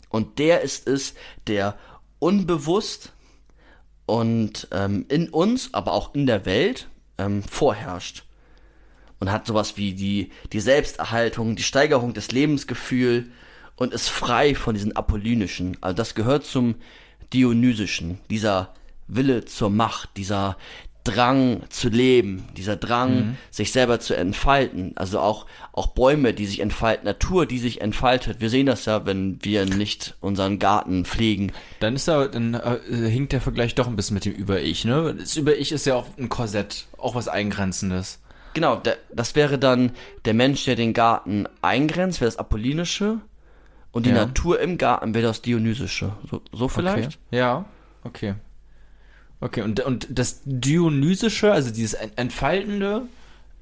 [0.09, 1.13] Und der ist es,
[1.45, 1.77] der
[2.17, 3.11] unbewusst
[4.07, 6.87] und ähm, in uns, aber auch in der Welt
[7.19, 8.23] ähm, vorherrscht.
[9.19, 13.25] Und hat sowas wie die, die Selbsterhaltung, die Steigerung des Lebensgefühls
[13.75, 15.77] und ist frei von diesen Apollynischen.
[15.81, 16.75] Also das gehört zum
[17.33, 18.73] Dionysischen, dieser
[19.07, 20.57] Wille zur Macht, dieser
[21.07, 24.91] Drang zu leben, dieser Drang, sich selber zu entfalten.
[24.95, 28.41] Also auch, auch Bäume, die sich entfalten, Natur, die sich entfaltet.
[28.41, 31.51] Wir sehen das ja, wenn wir nicht unseren Garten pflegen.
[31.79, 35.15] Dann ist da, dann äh, hinkt der Vergleich doch ein bisschen mit dem Über-Ich, ne?
[35.17, 38.19] Das Über-Ich ist ja auch ein Korsett, auch was Eingrenzendes.
[38.53, 39.91] Genau, der, das wäre dann
[40.25, 43.19] der Mensch, der den Garten eingrenzt, wäre das Apollinische.
[43.91, 44.25] Und die Ja.
[44.25, 46.13] Natur im Garten wäre das Dionysische.
[46.29, 47.19] So, so vielleicht?
[47.29, 47.37] Okay.
[47.37, 47.65] Ja,
[48.03, 48.35] okay.
[49.39, 53.03] Okay, und, und das Dionysische, also dieses En- Entfaltende,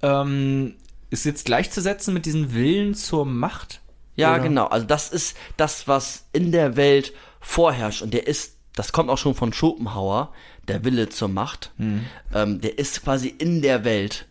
[0.01, 0.75] ähm,
[1.09, 3.81] ist jetzt gleichzusetzen mit diesem Willen zur Macht?
[4.15, 4.43] Ja, Oder?
[4.43, 4.65] genau.
[4.67, 8.01] Also das ist das, was in der Welt vorherrscht.
[8.01, 10.31] Und der ist, das kommt auch schon von Schopenhauer,
[10.67, 11.71] der Wille zur Macht.
[11.77, 12.05] Mhm.
[12.33, 14.25] Ähm, der ist quasi in der Welt.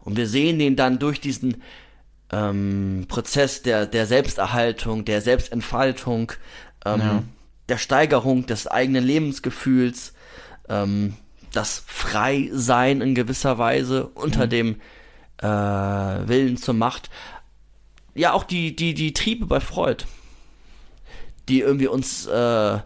[0.00, 1.62] Und wir sehen den dann durch diesen
[2.30, 6.32] ähm, Prozess der, der Selbsterhaltung, der Selbstentfaltung,
[6.84, 7.22] ähm, Ja.
[7.68, 10.12] der Steigerung des eigenen Lebensgefühls,
[10.68, 11.14] ähm,
[11.52, 14.50] das Freisein in gewisser Weise unter Mhm.
[14.50, 14.80] dem
[15.38, 17.10] äh, Willen zur Macht.
[18.14, 20.04] Ja, auch die, die, die Triebe bei Freud,
[21.48, 22.78] die irgendwie uns äh,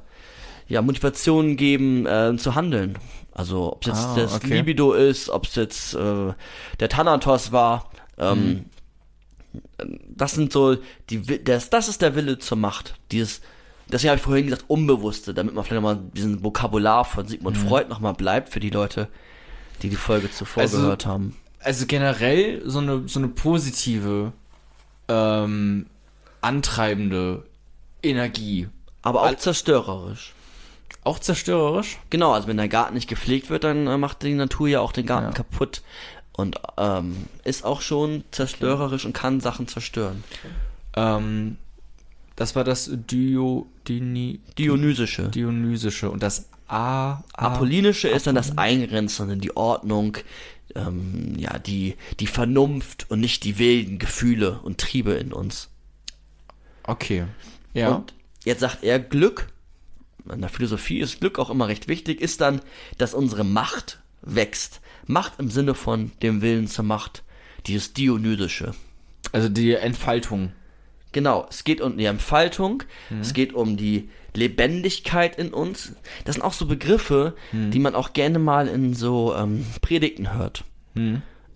[0.68, 2.98] ja, Motivationen geben, äh, zu handeln.
[3.32, 4.54] Also ob es jetzt Ah, das okay.
[4.58, 6.34] Libido ist, ob es jetzt äh,
[6.80, 7.90] der Thanatos war.
[8.18, 8.66] Ähm,
[10.08, 10.76] Das sind so
[11.10, 12.94] die das, das ist der Wille zur Macht.
[13.10, 13.40] Dieses,
[13.92, 17.88] deswegen habe ich vorhin gesagt, Unbewusste, damit man vielleicht nochmal diesen Vokabular von Sigmund Freud
[17.88, 19.08] nochmal bleibt für die Leute,
[19.82, 21.36] die die Folge zuvor Also- gehört haben.
[21.60, 24.32] Also generell so eine, so eine positive,
[25.08, 25.86] ähm,
[26.40, 27.44] antreibende
[28.02, 28.68] Energie.
[29.02, 30.32] Aber auch Al- zerstörerisch.
[31.04, 31.98] Auch zerstörerisch?
[32.10, 34.92] Genau, also wenn der Garten nicht gepflegt wird, dann äh, macht die Natur ja auch
[34.92, 35.32] den Garten Ja.
[35.32, 35.82] kaputt.
[36.32, 40.24] Und ähm, ist auch schon zerstörerisch und kann Sachen zerstören.
[40.96, 41.58] Ähm,
[42.36, 45.28] das war das Dio, Dini, Dionysische.
[45.28, 50.16] Dionysische und das A, A Apollinische ist dann das Eingrenzen, die Ordnung,
[50.74, 55.68] ähm, ja, die, die Vernunft und nicht die wilden Gefühle und Triebe in uns.
[56.84, 57.26] Okay.
[57.74, 57.96] Ja.
[57.96, 58.14] Und
[58.44, 59.48] jetzt sagt er, Glück,
[60.32, 62.60] in der Philosophie ist Glück auch immer recht wichtig, ist dann,
[62.96, 64.80] dass unsere Macht wächst.
[65.06, 67.22] Macht im Sinne von dem Willen zur Macht,
[67.66, 68.74] dieses Dionysische.
[69.32, 70.52] also die Entfaltung.
[71.12, 72.82] Genau, es geht um die Entfaltung,
[73.20, 75.92] es geht um die Lebendigkeit in uns.
[76.24, 80.64] Das sind auch so Begriffe, die man auch gerne mal in so ähm, Predigten hört.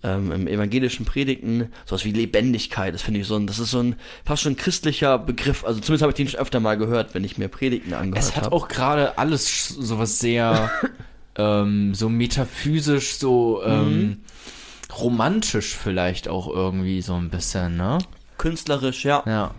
[0.03, 3.79] Ähm, Im evangelischen Predigten, sowas wie Lebendigkeit, das finde ich so ein, das ist so
[3.79, 5.65] ein fast schon christlicher Begriff.
[5.65, 8.35] Also zumindest habe ich den schon öfter mal gehört, wenn ich mir Predigten angehört Es
[8.35, 8.55] hat habe.
[8.55, 10.69] auch gerade alles sowas sehr
[11.35, 14.19] ähm, so metaphysisch, so ähm,
[14.95, 17.97] romantisch vielleicht auch irgendwie so ein bisschen, ne?
[18.37, 19.23] Künstlerisch, ja.
[19.25, 19.55] Ja.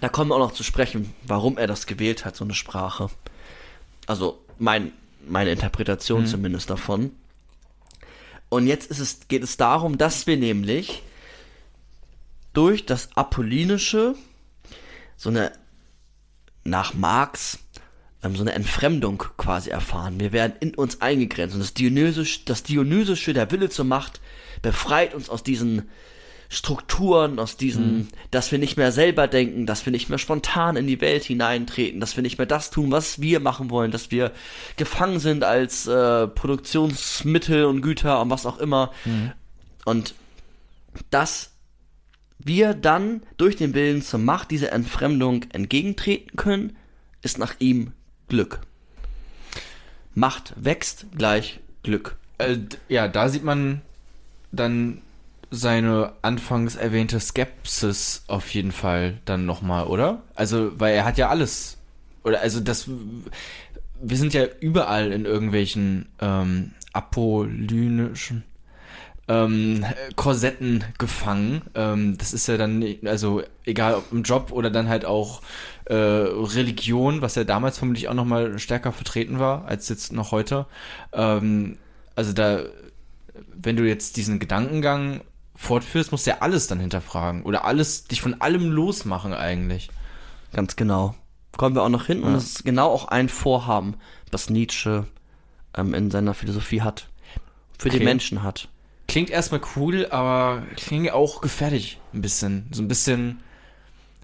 [0.00, 3.08] Da kommen wir auch noch zu sprechen, warum er das gewählt hat, so eine Sprache.
[4.06, 4.92] Also mein,
[5.26, 7.12] meine Interpretation zumindest davon.
[8.48, 11.02] Und jetzt ist es, geht es darum, dass wir nämlich
[12.52, 14.14] durch das Apollinische
[15.16, 15.52] so eine,
[16.64, 17.58] nach Marx,
[18.22, 20.20] ähm, so eine Entfremdung quasi erfahren.
[20.20, 21.54] Wir werden in uns eingegrenzt.
[21.54, 24.20] Und das Dionysische, das Dionysische, der Wille zur Macht,
[24.62, 25.88] befreit uns aus diesen
[26.48, 30.86] Strukturen, aus diesen, dass wir nicht mehr selber denken, dass wir nicht mehr spontan in
[30.86, 34.32] die Welt hineintreten, dass wir nicht mehr das tun, was wir machen wollen, dass wir
[34.76, 38.92] gefangen sind als äh, Produktionsmittel und Güter und was auch immer.
[39.84, 40.14] Und
[41.10, 41.52] dass
[42.38, 46.76] wir dann durch den Willen zur Macht dieser Entfremdung entgegentreten können,
[47.22, 47.92] ist nach ihm
[48.28, 48.60] Glück.
[50.14, 52.16] Macht wächst gleich Glück.
[52.38, 53.82] Äh, ja, da sieht man
[54.52, 55.02] dann
[55.50, 60.22] seine anfangs erwähnte Skepsis auf jeden Fall dann nochmal, oder?
[60.34, 61.78] Also, weil er hat ja alles.
[62.24, 62.88] Oder also das
[64.00, 68.44] wir sind ja überall in irgendwelchen ähm, apollynischen
[69.28, 71.62] ähm, Korsetten gefangen.
[71.74, 75.42] Ähm, das ist ja dann, also egal ob im Job oder dann halt auch
[75.86, 80.66] äh, Religion, was ja damals vermutlich auch nochmal stärker vertreten war als jetzt noch heute.
[81.12, 81.78] Ähm,
[82.14, 82.64] also da,
[83.54, 85.22] wenn du jetzt diesen Gedankengang
[85.56, 89.90] fortführst, musst du ja alles dann hinterfragen oder alles, dich von allem losmachen eigentlich.
[90.52, 91.14] Ganz genau.
[91.56, 92.36] Kommen wir auch noch hin und Ja.
[92.38, 93.94] es ist genau auch ein Vorhaben,
[94.30, 95.06] was Nietzsche
[95.74, 97.08] ähm, in seiner Philosophie hat.
[97.78, 98.04] Für die Okay.
[98.04, 98.68] Menschen hat.
[99.08, 102.68] Klingt erstmal cool, aber klingt auch gefährlich ein bisschen.
[102.72, 103.40] So ein bisschen.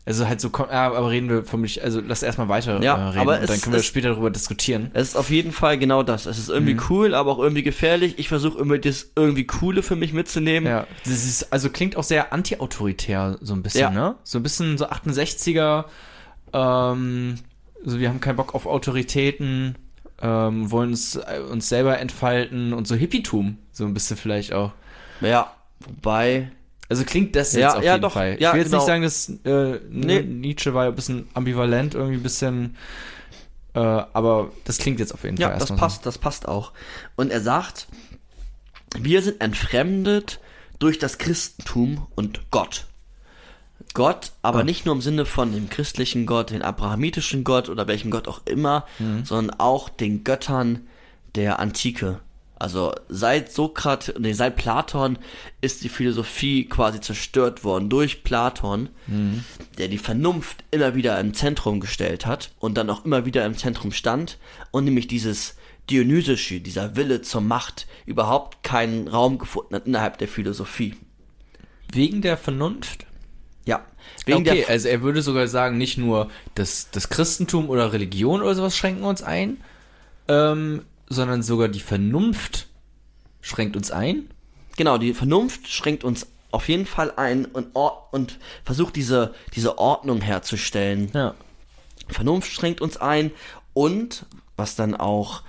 [0.05, 3.21] Also halt so, ja, aber reden wir vermutlich, also lass erstmal weiter Ja, äh, reden
[3.21, 4.91] aber und dann es können wir ist- später darüber diskutieren.
[4.95, 6.27] Es ist auf jeden Fall genau das.
[6.27, 6.83] Es ist irgendwie Mhm.
[6.91, 8.15] cool, aber auch irgendwie gefährlich.
[8.19, 10.69] Ich versuche immer das irgendwie Coole für mich mitzunehmen.
[10.69, 13.91] Ja, das ist, also klingt auch sehr anti-autoritär, so ein bisschen, Ja.
[13.91, 14.17] ne?
[14.25, 15.85] So ein bisschen so 68er,
[16.53, 17.37] ähm,
[17.85, 19.77] so wir haben keinen Bock auf Autoritäten,
[20.21, 24.73] ähm, wollen uns, äh, uns selber entfalten und so Hippietum, so ein bisschen vielleicht auch.
[25.21, 26.51] Ja, wobei,
[26.89, 28.13] Also klingt das jetzt Ja, auf ja, jeden doch.
[28.13, 28.37] Fall.
[28.41, 28.79] Ja, ich will jetzt genau.
[28.79, 30.21] nicht sagen, dass äh, Nee.
[30.21, 30.23] nee.
[30.23, 32.77] Nietzsche war ein bisschen ambivalent, irgendwie ein bisschen,
[33.75, 36.73] äh, aber das klingt jetzt auf jeden ja, Fall das erstmal passt, das passt auch.
[37.17, 37.87] Und er sagt,
[38.99, 40.41] wir sind entfremdet
[40.79, 42.87] durch das Christentum und Gott.
[43.95, 44.65] Gott, aber Ah.
[44.65, 48.41] nicht nur im Sinne von dem christlichen Gott, den abrahamitischen Gott oder welchen Gott auch
[48.47, 49.25] immer, Mhm.
[49.25, 50.87] sondern auch den Göttern
[51.35, 52.21] der Antike.
[52.63, 55.19] Also seit Sokrat, nee, seit Platon
[55.61, 59.43] ist die Philosophie quasi zerstört worden durch Platon, Mhm.
[59.79, 63.57] der die Vernunft immer wieder im Zentrum gestellt hat und dann auch immer wieder im
[63.59, 64.39] Zentrum stand
[64.71, 65.57] und nämlich dieses
[65.91, 70.95] Dionysische, dieser Wille zur Macht überhaupt keinen Raum gefunden hat innerhalb der Philosophie.
[70.95, 71.99] so.
[71.99, 73.07] Wegen der Vernunft?
[73.67, 73.85] Ja,
[74.25, 78.41] wegen okay, der also er würde sogar sagen, nicht nur das, das Christentum oder Religion
[78.41, 79.57] oder sowas schränken uns ein,
[80.29, 82.69] ähm, sondern sogar die Vernunft
[83.41, 84.29] schränkt uns ein.
[84.77, 87.75] Genau, die Vernunft schränkt uns auf jeden Fall ein und,
[88.11, 91.11] und versucht diese, diese Ordnung herzustellen.
[91.15, 91.35] Ja.
[92.09, 93.31] Vernunft schränkt uns ein
[93.75, 95.43] und was dann auch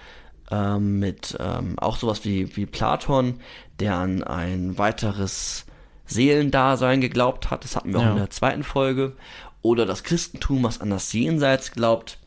[0.49, 3.39] ähm, mit ähm, auch sowas wie, wie Platon,
[3.80, 5.65] der an ein weiteres
[6.06, 8.12] Seelendasein geglaubt hat, das hatten wir auch Ja.
[8.12, 9.13] in der zweiten Folge,
[9.62, 12.17] oder das Christentum, was an das Jenseits glaubt.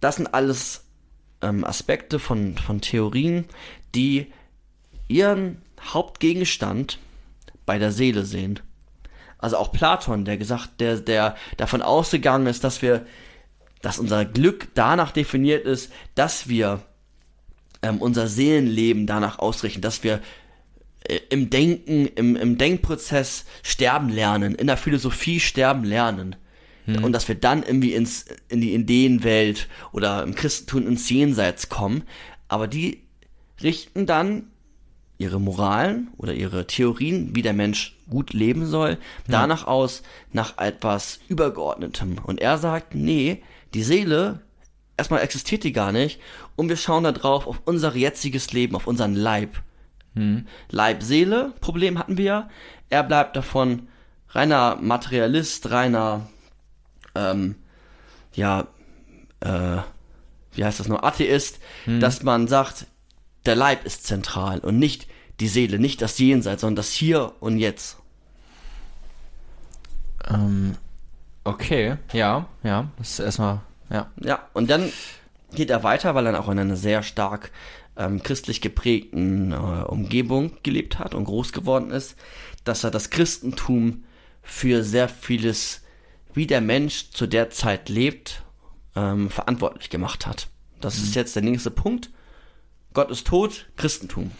[0.00, 0.83] Das sind alles
[1.44, 3.44] ähm, Aspekte von, von Theorien,
[3.94, 4.32] die
[5.08, 6.98] ihren Hauptgegenstand
[7.66, 8.60] bei der Seele sehen.
[9.38, 13.06] Also auch Platon, der gesagt, der, der davon ausgegangen ist, dass wir,
[13.82, 16.80] dass unser Glück danach definiert ist, dass wir
[17.82, 20.20] ähm, unser Seelenleben danach ausrichten, dass wir
[21.04, 26.36] äh, im Denken, im, im Denkprozess sterben lernen, in der Philosophie sterben lernen.
[26.86, 32.02] Und dass wir dann irgendwie ins, in die Ideenwelt oder im Christentum ins Jenseits kommen.
[32.48, 33.02] Aber die
[33.62, 34.48] richten dann
[35.16, 41.20] ihre Moralen oder ihre Theorien, wie der Mensch gut leben soll, danach aus, nach etwas
[41.28, 42.18] Übergeordnetem.
[42.22, 43.42] Und er sagt, nee,
[43.72, 44.40] die Seele,
[44.96, 46.20] erstmal existiert die gar nicht
[46.56, 49.62] und wir schauen da drauf auf unser jetziges Leben, auf unseren Leib.
[50.70, 52.48] Leib-Seele, Problem hatten wir.
[52.88, 53.88] Er bleibt davon
[54.28, 56.28] reiner Materialist, reiner,
[57.14, 57.56] ähm,
[58.34, 58.66] ja,
[59.40, 59.78] äh,
[60.52, 62.86] wie heißt das noch, Atheist, dass man sagt,
[63.44, 65.06] der Leib ist zentral und nicht
[65.40, 67.98] die Seele, nicht das Jenseits, sondern das Hier und Jetzt.
[70.28, 70.76] Ähm,
[71.42, 74.10] okay, ja, ja, das ist erstmal, ja.
[74.22, 74.90] Ja, und dann
[75.54, 77.50] geht er weiter, weil er auch in einer sehr stark
[77.96, 82.16] ähm, christlich geprägten äh, Umgebung gelebt hat und groß geworden ist,
[82.64, 84.04] dass er das Christentum
[84.42, 85.82] für sehr vieles,
[86.34, 88.42] wie der Mensch zu der Zeit lebt,
[88.96, 90.48] ähm, verantwortlich gemacht hat.
[90.80, 92.10] Das ist jetzt der nächste Punkt.
[92.92, 94.30] Gott ist tot, Christentum.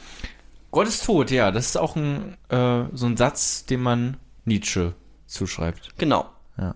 [0.71, 4.95] Gott ist tot, ja, das ist auch ein, äh, so ein Satz, den man Nietzsche
[5.27, 5.97] zuschreibt.
[5.99, 6.29] Genau.
[6.59, 6.75] Ja.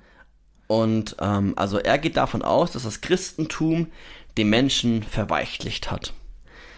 [0.68, 3.88] Und ähm, also er geht davon aus, dass das Christentum
[4.36, 6.14] den Menschen verweichlicht hat.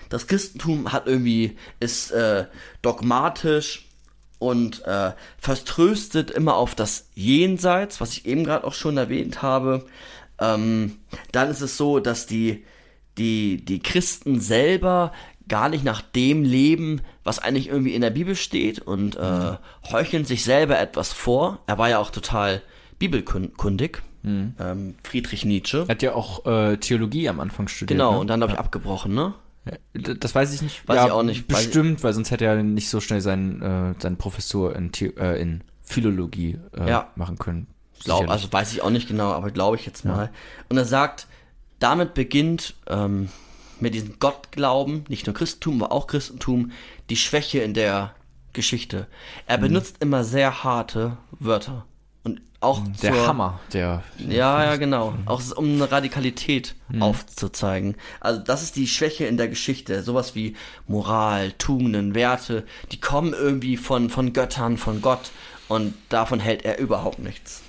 [0.09, 2.46] Das Christentum hat irgendwie ist äh,
[2.83, 3.89] dogmatisch
[4.40, 9.87] und äh, vertröstet immer auf das Jenseits, was ich eben gerade auch schon erwähnt habe.
[10.40, 10.96] Ähm,
[11.31, 12.64] dann ist es so, dass die
[13.18, 15.12] die die Christen selber
[15.46, 19.57] gar nicht nach dem leben, was eigentlich irgendwie in der Bibel steht und äh,
[19.90, 21.61] heucheln sich selber etwas vor.
[21.66, 22.62] Er war ja auch total
[22.98, 25.85] bibelkundig, ähm, Friedrich Nietzsche.
[25.87, 27.98] Er hat ja auch äh, Theologie am Anfang studiert.
[27.98, 28.18] Genau, ne?
[28.20, 29.35] und dann habe ich abgebrochen, ne?
[29.94, 30.87] Das weiß ich nicht.
[30.88, 31.46] Weiß ich auch nicht.
[31.48, 35.40] Bestimmt, weil sonst hätte er nicht so schnell seinen, äh, seine Professur in, The äh,
[35.40, 37.11] in Philologie äh, Ja.
[37.16, 37.66] machen können.
[38.04, 38.30] Glaub, Sicherlich.
[38.30, 40.30] also weiß ich auch nicht genau, aber glaube ich jetzt mal.
[40.68, 41.26] Und er sagt,
[41.80, 43.28] damit beginnt ähm,
[43.78, 46.70] mit diesem Gottglauben, nicht nur Christentum, aber auch Christentum,
[47.11, 48.14] die Schwäche in der
[48.52, 49.06] Geschichte.
[49.46, 49.62] Er Mhm.
[49.62, 51.85] benutzt immer sehr harte Wörter.
[52.22, 54.02] Und auch der zur, Hammer, der.
[54.18, 55.14] Ja, ja, genau.
[55.24, 57.96] Auch um eine Radikalität aufzuzeigen.
[58.20, 60.02] Also das ist die Schwäche in der Geschichte.
[60.02, 60.56] Sowas wie
[60.87, 65.30] Moral, Tugenden, Werte, die kommen irgendwie von, von Göttern, von Gott.
[65.68, 67.62] Und davon hält er überhaupt nichts.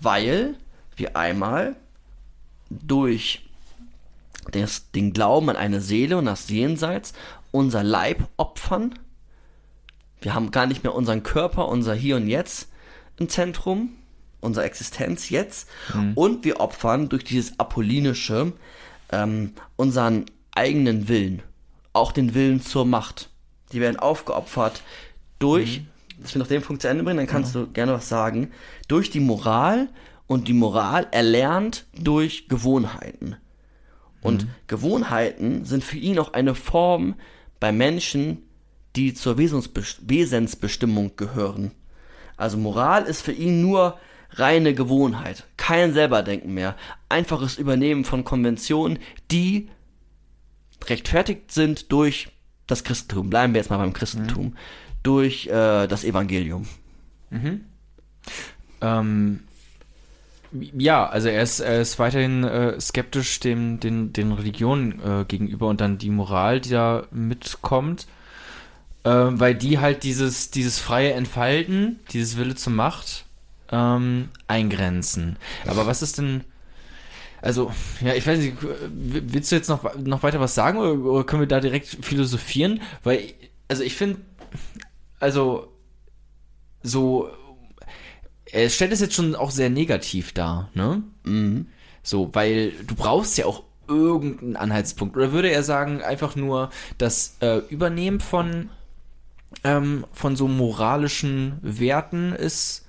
[0.00, 0.54] Weil
[0.96, 1.76] wir einmal
[2.68, 3.42] durch
[4.52, 7.12] des, den Glauben an eine Seele und das Jenseits
[7.50, 8.94] unser Leib opfern.
[10.20, 12.67] Wir haben gar nicht mehr unseren Körper, unser Hier und Jetzt
[13.18, 13.90] im Zentrum,
[14.40, 15.68] unsere Existenz jetzt.
[16.14, 18.52] Und wir opfern durch dieses Apollinische
[19.10, 21.42] ähm, unseren eigenen Willen,
[21.92, 23.30] auch den Willen zur Macht.
[23.72, 24.82] Die werden aufgeopfert
[25.38, 25.82] durch,
[26.24, 28.50] ich will noch den Punkt zu Ende bringen, dann kannst du gerne was sagen,
[28.88, 29.88] durch die Moral
[30.26, 33.36] und die Moral erlernt durch Gewohnheiten.
[34.20, 37.14] Und Gewohnheiten sind für ihn auch eine Form
[37.60, 38.42] bei Menschen,
[38.96, 41.70] die zur Wesensbest- Wesensbestimmung gehören.
[42.38, 43.98] Also Moral ist für ihn nur
[44.30, 46.76] reine Gewohnheit, kein Selberdenken mehr,
[47.08, 48.98] einfaches Übernehmen von Konventionen,
[49.30, 49.68] die
[50.86, 52.30] rechtfertigt sind durch
[52.66, 53.30] das Christentum.
[53.30, 54.56] Bleiben wir jetzt mal beim Christentum.
[55.02, 56.66] Durch äh, das Evangelium.
[58.80, 59.40] Ähm,
[60.52, 65.68] ja, also er ist, er ist weiterhin äh, skeptisch dem, den, den Religionen äh, gegenüber
[65.68, 68.06] und dann die Moral, die da mitkommt,
[69.08, 73.24] ähm, weil die halt dieses, dieses freie Entfalten, dieses Wille zur Macht
[73.70, 75.36] ähm, eingrenzen.
[75.66, 76.44] Aber was ist denn,
[77.40, 80.92] also, ja, ich weiß nicht, w- willst du jetzt noch, noch weiter was sagen oder,
[80.98, 82.82] oder können wir da direkt philosophieren?
[83.02, 83.32] Weil,
[83.68, 84.20] also ich finde,
[85.20, 85.72] also
[86.82, 87.30] so
[88.50, 91.02] er stellt es jetzt schon auch sehr negativ dar, ne?
[92.02, 95.16] So, weil du brauchst ja auch irgendeinen Anhaltspunkt.
[95.16, 98.70] Oder würde er sagen, einfach nur das äh, Übernehmen von,
[99.64, 102.86] ähm, von so moralischen Werten ist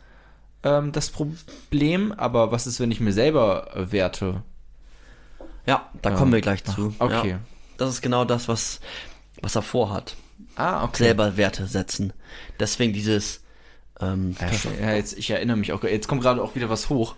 [0.63, 4.43] ähm, das Problem, aber was ist, wenn ich mir selber Werte?
[5.65, 6.93] Ja, da kommen wir gleich zu.
[6.99, 7.31] Okay.
[7.31, 7.39] Ja,
[7.77, 8.79] das ist genau das, was,
[9.41, 10.15] was er vorhat.
[10.55, 11.03] Ah, okay.
[11.03, 12.13] Selber Werte setzen.
[12.59, 13.43] Deswegen dieses
[13.99, 14.35] ähm,
[14.81, 17.15] Ja, jetzt, ich erinnere mich auch, jetzt kommt gerade auch wieder was hoch,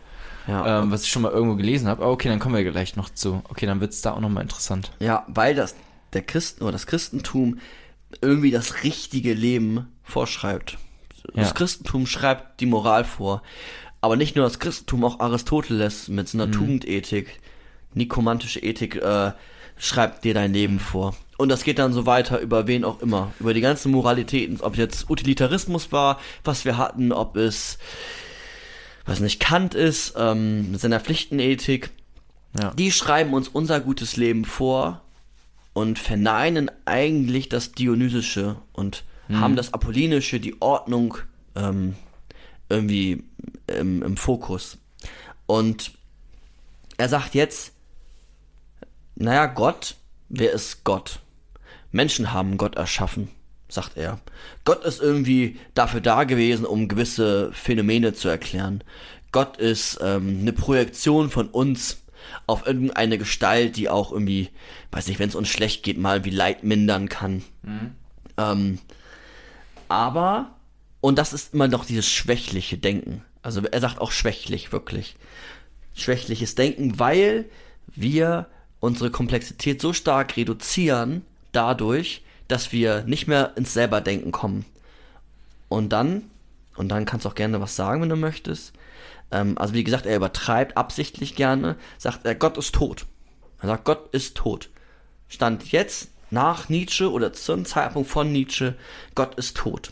[0.48, 2.04] ja, ähm, was ich schon mal irgendwo gelesen habe.
[2.04, 3.42] Aber okay, dann kommen wir gleich noch zu.
[3.50, 4.92] Okay, dann wird es da auch nochmal interessant.
[5.00, 5.76] Ja, weil das
[6.14, 7.60] der Christen oder das Christentum
[8.22, 10.78] irgendwie das richtige Leben vorschreibt.
[11.34, 11.54] Das Ja.
[11.54, 13.42] Christentum schreibt die Moral vor.
[14.02, 16.52] Aber nicht nur das Christentum, auch Aristoteles mit seiner Mhm.
[16.54, 17.40] Tugendethik,
[17.94, 19.32] nikomantische Ethik, äh,
[19.78, 21.16] schreibt dir dein Leben vor.
[21.38, 23.32] Und das geht dann so weiter über wen auch immer.
[23.40, 24.60] Über die ganzen Moralitäten.
[24.62, 27.78] Ob jetzt Utilitarismus war, was wir hatten, ob es,
[29.06, 31.90] weiß nicht, Kant ist, ähm, mit seiner Pflichtenethik.
[32.60, 32.72] Ja.
[32.76, 35.02] Die schreiben uns unser gutes Leben vor
[35.74, 39.04] und verneinen eigentlich das Dionysische und
[39.34, 41.18] haben das Apollinische, die Ordnung
[41.56, 41.96] ähm,
[42.70, 43.24] irgendwie
[43.68, 44.78] im, im Fokus.
[45.46, 45.92] Und
[46.98, 47.74] er sagt jetzt,
[49.16, 49.96] naja, Gott,
[50.30, 51.20] wer ist Gott?
[51.92, 53.30] Menschen haben Gott erschaffen,
[53.68, 54.20] sagt er.
[54.66, 58.84] Gott ist irgendwie dafür da gewesen, um gewisse Phänomene zu erklären.
[59.32, 62.02] Gott ist ähm, eine Projektion von uns
[62.48, 64.50] auf irgendeine Gestalt, die auch irgendwie,
[64.92, 67.44] weiß nicht, wenn es uns schlecht geht, mal wie Leid mindern kann.
[68.38, 68.80] Ähm,
[69.88, 70.56] aber,
[71.02, 73.24] und das ist immer noch dieses schwächliche Denken.
[73.42, 75.16] Also er sagt auch schwächlich, wirklich.
[75.94, 77.46] Schwächliches Denken, weil
[77.88, 78.48] wir
[78.80, 84.66] unsere Komplexität so stark reduzieren dadurch, dass wir nicht mehr ins Selberdenken kommen.
[85.70, 86.24] Und dann,
[86.76, 88.74] und dann kannst du auch gerne was sagen, wenn du möchtest.
[89.32, 93.06] Ähm, also wie gesagt, er übertreibt absichtlich gerne, sagt er, Gott ist tot.
[93.62, 94.70] Er sagt, Gott ist tot.
[95.28, 98.76] Stand jetzt nach Nietzsche oder zum Zeitpunkt von Nietzsche,
[99.16, 99.92] Gott ist tot.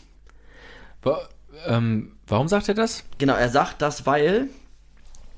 [1.02, 1.28] Wa
[1.66, 3.04] ähm, warum sagt er das?
[3.18, 4.48] Genau, er sagt das, weil,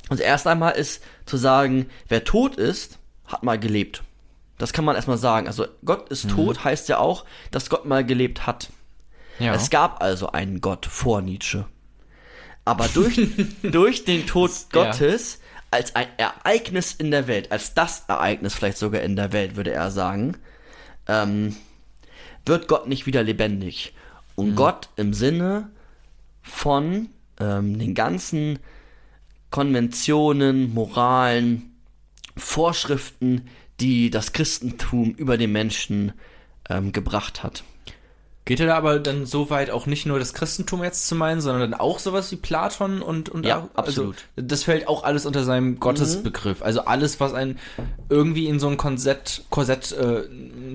[0.09, 4.03] also erst einmal ist zu sagen, wer tot ist, hat mal gelebt.
[4.59, 5.49] Das kann man erstmal sagen.
[5.49, 8.70] Also Gott ist tot heißt ja auch, dass Gott mal gelebt hat.
[9.41, 9.55] Ja.
[9.55, 11.64] Es gab also einen Gott vor Nietzsche.
[12.65, 13.21] Aber durch,
[13.63, 14.85] durch den Tod Ja.
[14.85, 15.41] Gottes
[15.71, 19.73] als ein Ereignis in der Welt, als das Ereignis vielleicht sogar in der Welt, würde
[19.73, 20.37] er sagen,
[21.09, 21.57] ähm,
[22.45, 23.95] wird Gott nicht wieder lebendig.
[24.35, 25.71] Und Gott im Sinne
[26.43, 27.09] von
[27.39, 28.59] ähm, den ganzen
[29.51, 31.75] Konventionen, Moralen,
[32.37, 33.49] Vorschriften,
[33.81, 36.13] die das Christentum über den Menschen
[36.69, 37.65] ähm, gebracht hat.
[38.45, 41.40] Geht er da aber dann so weit, auch nicht nur das Christentum jetzt zu meinen,
[41.40, 44.16] sondern dann auch sowas wie Platon und, und Ja, also, absolut.
[44.34, 46.61] das fällt auch alles unter seinem Gottesbegriff.
[46.61, 47.59] Also alles, was einen
[48.09, 50.24] irgendwie in so ein Korsett, Korsett äh,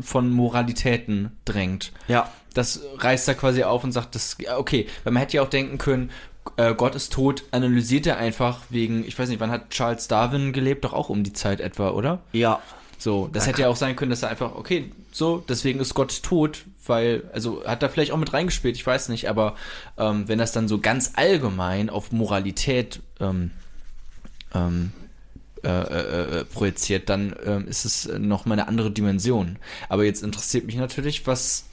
[0.01, 1.91] von Moralitäten drängt.
[2.07, 5.49] Ja, Das reißt er quasi auf und sagt, das, okay, weil man hätte ja auch
[5.49, 6.09] denken können,
[6.55, 10.53] äh, Gott ist tot, analysiert er einfach wegen, ich weiß nicht, wann hat Charles Darwin
[10.53, 10.85] gelebt?
[10.85, 12.19] Doch auch um die Zeit etwa, oder?
[12.31, 12.61] ja,
[12.97, 16.23] So, das hätte ja auch sein können, dass er einfach, okay, so, deswegen ist Gott
[16.23, 19.55] tot, weil, also hat er vielleicht auch mit reingespielt, ich weiß nicht, aber
[19.97, 23.51] ähm, wenn das dann so ganz allgemein auf Moralität ähm,
[24.53, 24.91] ähm,
[25.63, 29.57] äh, äh, äh, projiziert, dann ähm, ist es noch mal eine andere Dimension.
[29.89, 31.65] Aber jetzt interessiert mich natürlich, was,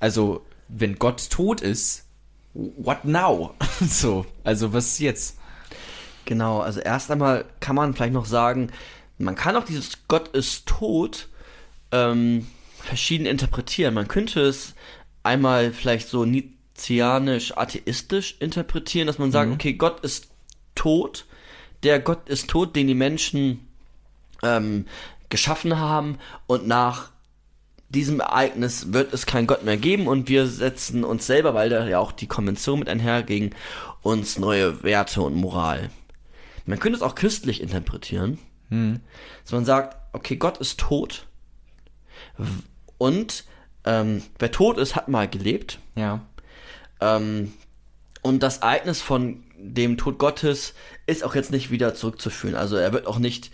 [0.00, 2.04] also, wenn Gott tot ist,
[2.52, 3.54] what now?
[3.80, 5.38] so, also was jetzt?
[6.24, 8.70] Genau, also erst einmal kann man vielleicht noch sagen,
[9.16, 11.28] man kann auch dieses Gott ist tot
[11.90, 12.46] ähm,
[12.88, 13.94] verschieden interpretieren.
[13.94, 14.74] Man könnte es
[15.22, 20.28] einmal vielleicht so nietzscheanisch-atheistisch interpretieren, dass man sagt, okay, Gott ist
[20.74, 21.26] tot,
[21.82, 23.68] der Gott ist tot, den die Menschen
[24.42, 24.86] ähm,
[25.28, 26.18] geschaffen haben.
[26.46, 27.10] Und nach
[27.90, 30.08] diesem Ereignis wird es keinen Gott mehr geben.
[30.08, 33.54] Und wir setzen uns selber, weil da ja auch die Konvention mit einherging,
[34.02, 35.90] uns neue Werte und Moral.
[36.64, 38.38] Man könnte es auch christlich interpretieren,
[38.70, 41.26] dass man sagt, okay, Gott ist tot
[42.98, 43.44] und
[43.84, 46.26] ähm, wer tot ist, hat mal gelebt Ja.
[47.00, 47.52] ähm,
[48.22, 50.74] und das Ereignis von dem Tod Gottes
[51.06, 52.54] ist auch jetzt nicht wieder zurückzuführen.
[52.54, 53.50] Also er wird auch nicht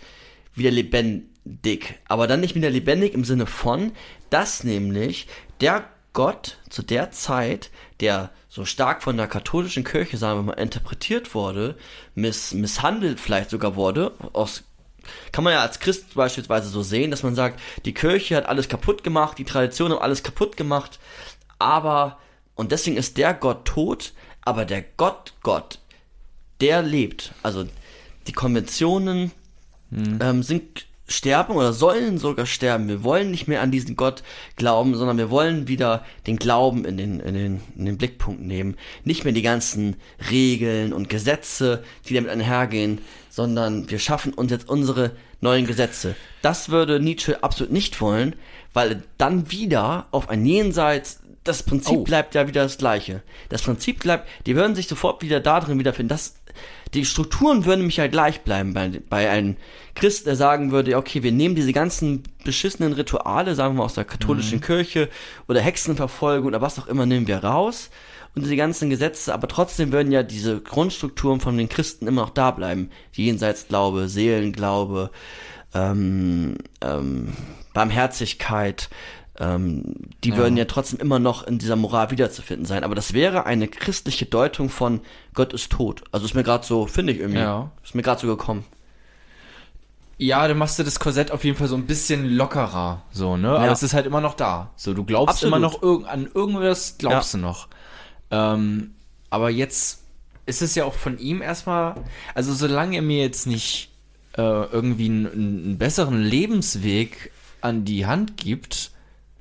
[0.53, 1.99] wieder lebendig.
[2.07, 3.91] Aber dann nicht wieder lebendig im Sinne von,
[4.29, 5.27] dass nämlich
[5.61, 10.61] der Gott zu der Zeit, der so stark von der katholischen Kirche, sagen wir mal,
[10.61, 11.75] interpretiert wurde,
[12.13, 14.63] miss, misshandelt vielleicht sogar wurde, aus
[15.31, 18.69] kann man ja als Christ beispielsweise so sehen, dass man sagt, die Kirche hat alles
[18.69, 20.99] kaputt gemacht, die Tradition hat alles kaputt gemacht,
[21.59, 22.17] aber,
[22.55, 25.79] und deswegen ist der Gott tot, aber der Gott Gott,
[26.61, 27.33] der lebt.
[27.43, 27.65] Also
[28.27, 29.31] die Konventionen
[29.91, 32.87] ähm, sind sterben oder sollen sogar sterben.
[32.87, 34.23] Wir wollen nicht mehr an diesen Gott
[34.55, 38.75] glauben, sondern wir wollen wieder den Glauben in den, in den, in den Blickpunkt nehmen.
[39.03, 39.97] Nicht mehr die ganzen
[40.31, 43.01] Regeln und Gesetze, die damit einhergehen,
[43.35, 45.11] sondern wir schaffen uns jetzt unsere
[45.41, 46.15] neuen Gesetze.
[46.41, 48.37] Das würde Nietzsche absolut nicht wollen,
[48.73, 52.03] weil dann wieder auf ein Jenseits das Prinzip Oh.
[52.03, 53.21] bleibt ja wieder das gleiche.
[53.49, 56.07] Das Prinzip bleibt, die würden sich sofort wieder da drin wiederfinden.
[56.07, 56.35] Das,
[56.93, 59.57] die Strukturen würden nämlich ja gleich bleiben bei, bei einem
[59.95, 63.95] Christ, der sagen würde, okay, wir nehmen diese ganzen beschissenen Rituale, sagen wir mal aus
[63.95, 65.09] der katholischen Kirche
[65.49, 67.89] oder Hexenverfolgung oder was auch immer, nehmen wir raus
[68.35, 72.29] und diese ganzen Gesetze, aber trotzdem würden ja diese Grundstrukturen von den Christen immer noch
[72.31, 72.89] da bleiben.
[73.13, 75.09] Jenseitsglaube, Seelenglaube,
[75.73, 77.33] ähm, ähm,
[77.73, 78.89] Barmherzigkeit,
[79.37, 79.83] ähm,
[80.23, 80.37] die Ja.
[80.37, 82.83] würden ja trotzdem immer noch in dieser Moral wiederzufinden sein.
[82.83, 85.01] Aber das wäre eine christliche Deutung von
[85.33, 86.03] Gott ist tot.
[86.11, 87.71] Also ist mir gerade so, finde ich irgendwie, Ja.
[87.83, 88.63] ist mir gerade so gekommen.
[90.17, 93.49] Ja, dann machst du das Korsett auf jeden Fall so ein bisschen lockerer, so, ne?
[93.49, 93.71] Aber Ja.
[93.73, 94.71] es ist halt immer noch da.
[94.77, 95.57] So, du glaubst Absolut.
[95.57, 97.67] immer noch irg an irgendwas, glaubst du noch.
[98.31, 98.91] Ähm,
[99.29, 100.01] aber jetzt
[100.45, 101.95] ist es ja auch von ihm erstmal,
[102.33, 103.89] also solange er mir jetzt nicht
[104.37, 108.91] äh, irgendwie einen, einen besseren Lebensweg an die Hand gibt,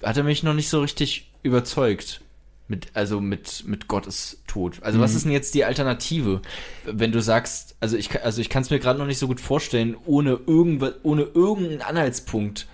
[0.03, 2.21] hat er mich noch nicht so richtig überzeugt.
[2.67, 4.83] Mit, also mit, mit Gottes Tod.
[4.83, 6.41] Also was ist denn jetzt die Alternative?
[6.87, 9.27] Wenn du sagst, also ich, kann- also ich kann es mir gerade noch nicht so
[9.27, 12.67] gut vorstellen, ohne irgendwas, ohne irgendeinen Anhaltspunkt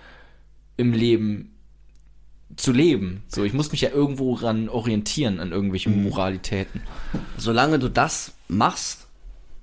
[0.77, 1.50] im Leben
[2.55, 3.23] zu leben.
[3.27, 6.81] So, ich muss mich ja irgendwo ran orientieren an irgendwelchen Moralitäten.
[7.37, 9.07] Solange du das machst,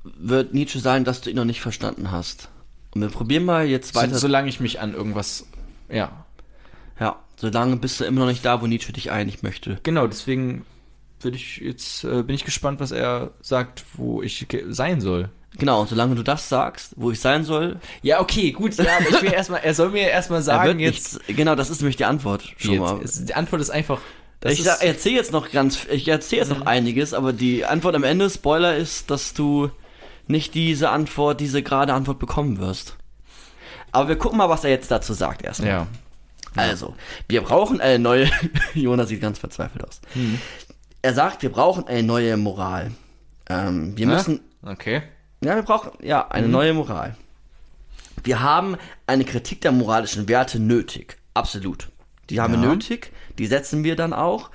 [0.04, 2.48] wird Nietzsche sagen, dass du ihn noch nicht verstanden hast.
[2.94, 4.18] Und wir probieren mal jetzt So, weiter.
[4.18, 5.46] solange ich mich an irgendwas,
[5.90, 6.24] ja,
[6.98, 9.78] ja, solange bist du immer noch nicht da, wo Nietzsche dich einig möchte.
[9.82, 10.64] genau, deswegen
[11.20, 15.30] würde ich jetzt, äh, bin ich gespannt, was er sagt, wo ich sein soll.
[15.56, 19.22] Genau, solange du das sagst, wo ich sein soll, Ja, okay, gut, ja, aber ich
[19.22, 21.36] will erstmal, er soll mir erstmal er sagen, jetzt, nichts.
[21.36, 23.00] Genau, das ist nämlich die Antwort schon jetzt mal.
[23.02, 24.00] ist, die Antwort ist einfach,
[24.40, 24.66] das ich Mhm.
[24.80, 28.76] erzähle jetzt noch ganz, ich erzähle jetzt noch einiges, aber die Antwort am Ende, Spoiler,
[28.76, 29.70] ist, dass du
[30.28, 32.96] nicht diese Antwort, diese gerade Antwort bekommen wirst.
[33.90, 35.70] Aber wir gucken mal, was er jetzt dazu sagt erstmal.
[35.70, 35.86] ja,
[36.54, 36.94] Also,
[37.28, 38.30] wir brauchen eine neue.
[38.74, 40.00] Jonas sieht ganz verzweifelt aus.
[40.14, 40.38] Mhm.
[41.00, 42.90] Er sagt, wir brauchen eine neue Moral.
[43.48, 44.12] Ähm, wir Ja?
[44.14, 44.40] müssen.
[44.62, 45.02] okay,
[45.42, 46.30] Ja, wir brauchen ja Mhm.
[46.32, 47.16] eine neue Moral.
[48.24, 48.76] Wir haben
[49.06, 51.16] eine Kritik der moralischen Werte nötig.
[51.34, 51.88] Absolut.
[52.30, 52.74] Die haben wir Ja.
[52.74, 54.50] nötig, die setzen wir dann auch.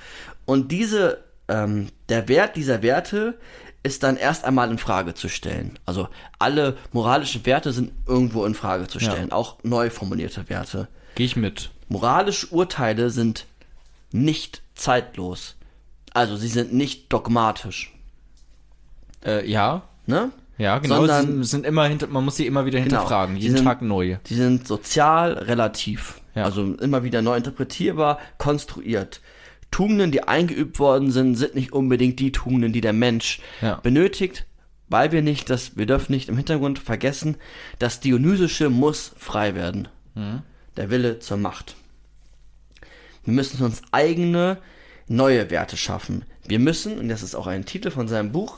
[0.45, 3.39] Und diese, ähm, der Wert dieser Werte
[3.81, 5.79] ist dann erst einmal in Frage zu stellen.
[5.85, 6.07] Also
[6.39, 10.87] alle moralischen Werte sind irgendwo in Frage zu stellen, auch neu formulierte Werte.
[11.15, 11.69] Gehe ich mit.
[11.89, 13.45] Moralische Urteile sind
[14.11, 15.55] nicht zeitlos.
[16.13, 17.93] Also sie sind nicht dogmatisch.
[19.25, 20.31] Äh, ja, Ne?
[20.57, 20.97] Ja, genau.
[21.05, 22.97] Sondern- sind, immer hinter, man muss sie immer wieder Genau.
[22.97, 23.35] hinterfragen.
[23.35, 24.17] Die Jeden sind- Tag neu.
[24.27, 26.21] Die sind sozial relativ.
[26.35, 26.45] Ja.
[26.45, 29.21] Also immer wieder neu interpretierbar, konstruiert.
[29.71, 33.75] Tugenden, die eingeübt worden sind, sind nicht unbedingt die Tugenden, die der Mensch Ja.
[33.81, 34.45] benötigt,
[34.89, 37.37] weil wir nicht, das, wir dürfen nicht im Hintergrund vergessen,
[37.79, 39.87] das Dionysische muss frei werden.
[40.13, 40.41] Mhm.
[40.77, 41.75] Der Wille zur Macht.
[43.23, 44.57] Wir müssen uns eigene,
[45.07, 46.25] neue Werte schaffen.
[46.47, 48.57] Wir müssen, und das ist auch ein Titel von seinem Buch,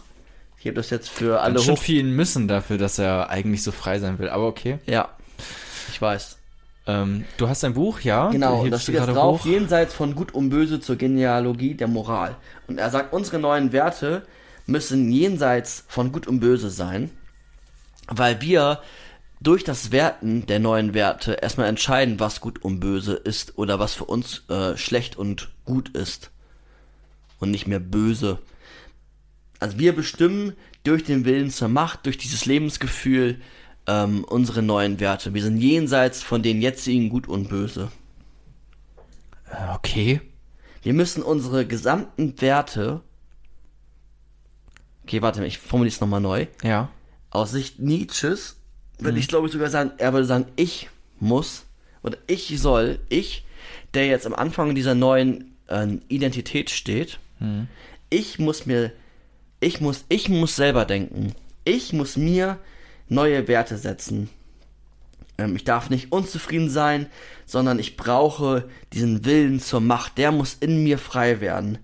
[0.66, 1.82] ich habe das jetzt für alle Ganz schön hoch...
[1.82, 4.30] vielen müssen dafür, dass er eigentlich so frei sein will.
[4.30, 4.80] Aber okay.
[4.88, 5.10] Ja,
[5.92, 6.40] ich weiß.
[6.88, 8.32] Ähm, du hast ein Buch, ja?
[8.32, 9.46] Genau, das du steht jetzt gerade drauf, hoch.
[9.46, 12.36] jenseits von Gut und Böse zur Genealogie der Moral.
[12.66, 14.26] Und er sagt, unsere neuen Werte
[14.66, 17.12] müssen jenseits von Gut und Böse sein,
[18.08, 18.80] weil wir
[19.40, 23.94] durch das Werten der neuen Werte erstmal entscheiden, was gut und böse ist oder was
[23.94, 26.32] für uns äh, schlecht und gut ist.
[27.40, 28.40] Und nicht mehr böse.
[29.60, 30.54] Also wir bestimmen
[30.84, 33.42] durch den Willen zur Macht, durch dieses Lebensgefühl
[33.88, 35.34] ähm, unsere neuen Werte.
[35.34, 37.92] Wir sind jenseits von den jetzigen Gut und Böse.
[39.50, 40.22] Äh, Okay.
[40.82, 43.02] Wir müssen unsere gesamten Werte.
[45.04, 46.46] Okay, warte mal, ich formuliere es nochmal neu.
[46.64, 46.90] Ja.
[47.32, 48.58] Aus Sicht Nietzsches
[49.00, 50.90] würde ich glaube ich sogar sagen, er würde sagen, ich
[51.20, 51.66] muss
[52.04, 53.46] oder ich soll, ich,
[53.94, 57.20] der jetzt am Anfang dieser neuen äh, Identität steht,
[58.10, 58.92] ich muss mir,
[59.66, 61.34] ich muss, ich muss selber denken.
[61.64, 62.60] Ich muss mir
[63.10, 64.30] neue Werte setzen.
[65.40, 67.08] Ähm, ich darf nicht unzufrieden sein,
[67.48, 70.20] sondern ich brauche diesen Willen zur Macht.
[70.20, 71.80] Der muss in mir frei werden.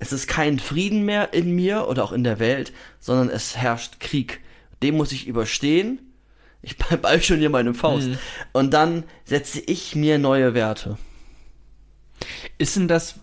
[0.00, 4.00] Es ist kein Frieden mehr in mir oder auch in der Welt, sondern es herrscht
[4.00, 4.40] Krieg.
[4.82, 6.00] Den muss ich überstehen.
[6.62, 8.08] Ich ball schon hier meine Faust.
[8.52, 10.98] Und dann setze ich mir neue Werte.
[12.58, 13.14] Ist denn das.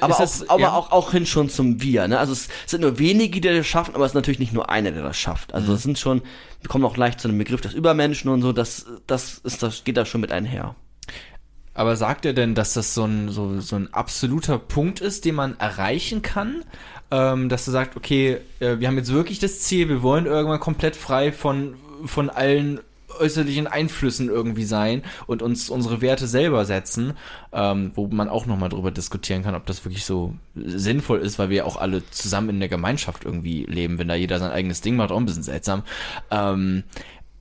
[0.00, 2.08] Aber, ist auch, das, aber ja, auch, auch hin schon zum Wir.
[2.08, 2.18] Ne?
[2.18, 4.90] Also es sind nur wenige, die das schaffen, aber es ist natürlich nicht nur einer,
[4.90, 5.54] der das schafft.
[5.54, 6.22] Also es sind schon,
[6.60, 9.84] wir kommen auch gleich zu dem Begriff des Übermenschen und so, das, das ist das
[9.84, 10.74] geht da schon mit einher.
[11.74, 15.36] Aber sagt er denn, dass das so ein, so, so ein absoluter Punkt ist, den
[15.36, 16.64] man erreichen kann?
[17.12, 20.60] Ähm, dass er sagt, okay, äh, wir haben jetzt wirklich das Ziel, wir wollen irgendwann
[20.60, 22.80] komplett frei von, von allen
[23.18, 27.14] äußerlichen Einflüssen irgendwie sein und uns unsere Werte selber setzen,
[27.52, 31.50] ähm, wo man auch nochmal drüber diskutieren kann, ob das wirklich so sinnvoll ist, weil
[31.50, 33.98] wir auch alle zusammen in der Gemeinschaft irgendwie leben.
[33.98, 35.82] Wenn da jeder sein eigenes Ding macht, auch ein bisschen seltsam.
[36.30, 36.84] Ähm,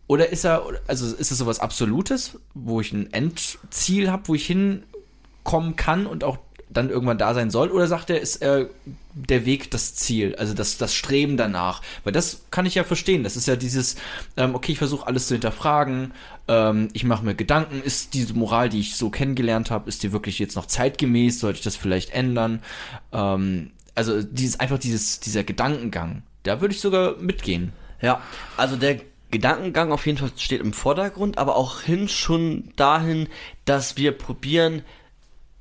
[0.07, 4.47] oder ist er, also ist es sowas Absolutes, wo ich ein Endziel habe, wo ich
[4.47, 6.39] hinkommen kann und auch
[6.69, 7.69] dann irgendwann da sein soll?
[7.69, 8.67] Oder sagt er, ist er
[9.13, 11.81] der Weg das Ziel, also das, das Streben danach?
[12.03, 13.23] Weil das kann ich ja verstehen.
[13.23, 13.95] Das ist ja dieses,
[14.37, 16.13] ähm, okay, ich versuche alles zu hinterfragen,
[16.47, 20.11] ähm, ich mache mir Gedanken, ist diese Moral, die ich so kennengelernt habe, ist die
[20.11, 21.39] wirklich jetzt noch zeitgemäß?
[21.39, 22.61] Sollte ich das vielleicht ändern?
[23.11, 27.73] Ähm, also dieses, einfach dieses, dieser Gedankengang, da würde ich sogar mitgehen.
[28.01, 28.21] Ja,
[28.55, 29.01] also der
[29.31, 33.27] Gedankengang auf jeden Fall steht im Vordergrund, aber auch hin schon dahin,
[33.65, 34.83] dass wir probieren,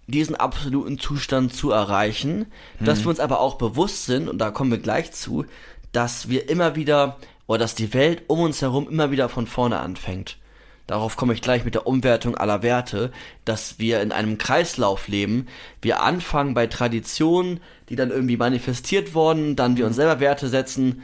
[0.09, 2.46] diesen absoluten Zustand zu erreichen,
[2.80, 5.44] dass wir uns aber auch bewusst sind, und da kommen wir gleich zu,
[5.92, 9.78] dass wir immer wieder, oder dass die Welt um uns herum immer wieder von vorne
[9.78, 10.38] anfängt.
[10.86, 13.12] Darauf komme ich gleich mit der Umwertung aller Werte,
[13.44, 15.46] dass wir in einem Kreislauf leben.
[15.82, 21.02] Wir anfangen bei Traditionen, die dann irgendwie manifestiert wurden, dann wir uns selber Werte setzen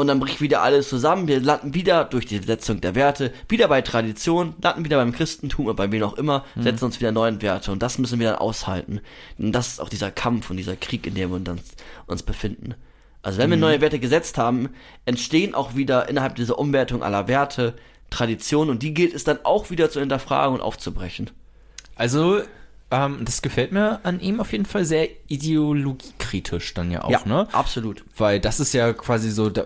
[0.00, 1.28] und dann bricht wieder alles zusammen.
[1.28, 5.66] Wir landen wieder durch die Setzung der Werte, wieder bei Tradition, landen wieder beim Christentum
[5.66, 8.38] oder bei wem auch immer, setzen uns wieder neuen Werte und das müssen wir dann
[8.38, 9.00] aushalten.
[9.38, 11.74] Und das ist auch dieser Kampf und dieser Krieg, in dem wir uns,
[12.06, 12.74] uns befinden.
[13.22, 14.70] Also wenn wir neue Werte gesetzt haben,
[15.04, 17.74] entstehen auch wieder innerhalb dieser Umwertung aller Werte
[18.08, 21.30] Traditionen und die gilt es dann auch wieder zu hinterfragen und aufzubrechen.
[21.94, 22.40] Also,
[22.90, 27.48] ähm, das gefällt mir an ihm auf jeden Fall sehr ideologiekritisch dann ja auch, ne?
[27.52, 28.04] absolut.
[28.16, 29.64] Weil das ist ja quasi so da,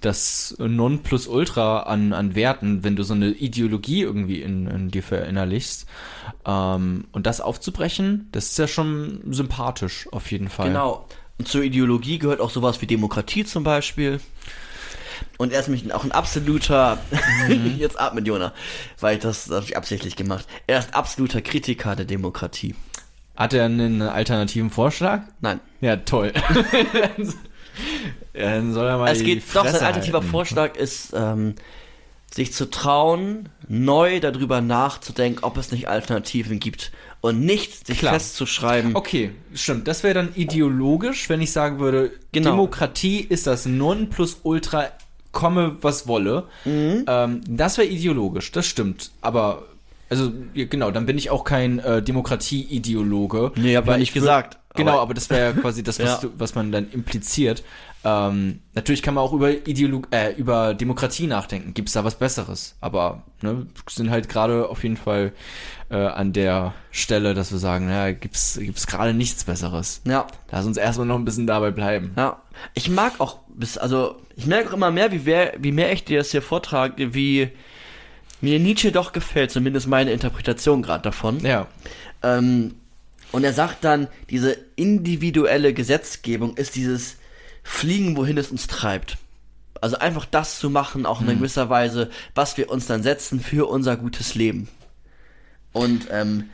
[0.00, 5.86] das Nonplusultra an, an Werten, wenn du so eine Ideologie irgendwie in, in dir verinnerlichst.
[6.46, 10.68] Ähm, und das aufzubrechen, das ist ja schon sympathisch auf jeden Fall.
[10.68, 11.06] Genau.
[11.38, 14.20] Und zur Ideologie gehört auch sowas wie Demokratie zum Beispiel.
[15.36, 16.98] Und er ist nämlich auch ein absoluter,
[17.78, 18.52] jetzt atmet Jona,
[19.00, 20.46] weil ich das, das habe ich absichtlich gemacht.
[20.66, 22.74] Er ist absoluter Kritiker der Demokratie.
[23.36, 25.22] Hat er einen alternativen Vorschlag?
[25.40, 25.60] Nein.
[25.80, 26.32] Ja, toll.
[28.32, 30.30] Dann soll er mal Es geht, doch, sein alternativer halten.
[30.30, 31.54] Vorschlag ist, ähm,
[32.32, 38.14] sich zu trauen, neu darüber nachzudenken, ob es nicht Alternativen gibt und nicht sich Klar.
[38.14, 38.94] festzuschreiben.
[38.96, 39.88] Okay, stimmt.
[39.88, 42.50] Das wäre dann ideologisch, wenn ich sagen würde, Genau.
[42.50, 44.88] Demokratie ist das Nonplusultra,
[45.38, 46.44] komme was wolle.
[46.64, 47.04] Mhm.
[47.06, 49.10] Ähm, das wäre ideologisch, das stimmt.
[49.20, 49.62] Aber,
[50.10, 53.52] also, ja, genau, dann bin ich auch kein äh, Demokratie-Ideologe.
[53.56, 54.58] Nee, hab ich weil nicht gesagt.
[54.74, 56.28] Genau, Aber- aber, das wäre ja quasi das, was, Ja.
[56.28, 57.62] du, was man dann impliziert.
[58.04, 61.74] Ähm, natürlich kann man auch über Ideolog äh, über Demokratie nachdenken.
[61.74, 62.76] Gibt es da was Besseres?
[62.80, 65.32] Aber ne, sind halt gerade auf jeden Fall
[65.90, 70.00] äh, an der Stelle, dass wir sagen, naja, gibt's gibt's gerade nichts Besseres.
[70.06, 72.12] Ja, Lass uns erstmal noch ein bisschen dabei bleiben.
[72.16, 72.40] ja.
[72.74, 76.04] Ich mag auch, bis, also, ich merke auch immer mehr, wie, wer, wie mehr ich
[76.04, 77.50] dir das hier vortrage, wie
[78.40, 81.40] mir Nietzsche doch gefällt, zumindest meine Interpretation gerade davon.
[81.40, 81.68] Ja.
[82.22, 82.74] Ähm,
[83.30, 87.16] und er sagt dann, diese individuelle Gesetzgebung ist dieses
[87.62, 89.18] Fliegen, wohin es uns treibt.
[89.80, 93.68] Also einfach das zu machen, auch in gewisser Weise, was wir uns dann setzen für
[93.68, 94.68] unser gutes Leben.
[95.78, 96.50] Und ähm,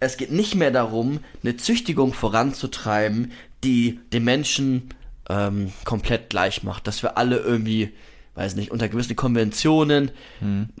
[0.00, 3.32] es geht nicht mehr darum, eine Züchtigung voranzutreiben,
[3.64, 4.90] die den Menschen
[5.30, 7.94] ähm, komplett gleich macht, dass wir alle irgendwie,
[8.34, 10.10] weiß nicht, unter gewissen Konventionen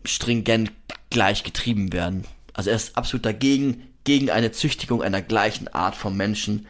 [0.04, 0.72] stringent
[1.08, 2.24] gleich getrieben werden.
[2.52, 6.66] Also er ist absolut dagegen, gegen eine Züchtigung einer gleichen Art von Menschen.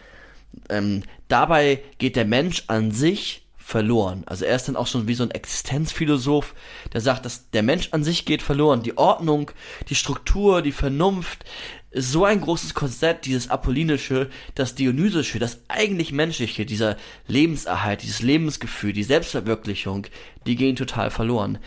[0.68, 4.22] Ähm, dabei geht der Mensch an sich verloren.
[4.26, 6.54] Also er ist dann auch schon wie so ein Existenzphilosoph,
[6.92, 8.84] der sagt, dass der Mensch an sich geht verloren.
[8.84, 9.50] Die Ordnung,
[9.88, 11.44] die Struktur, die Vernunft
[11.90, 16.96] ist so ein großes Korsett, dieses Apollinische, das Dionysische, das eigentlich Menschliche, dieser
[17.26, 20.06] Lebenserhalt, dieses Lebensgefühl, die Selbstverwirklichung,
[20.46, 21.58] die gehen total verloren.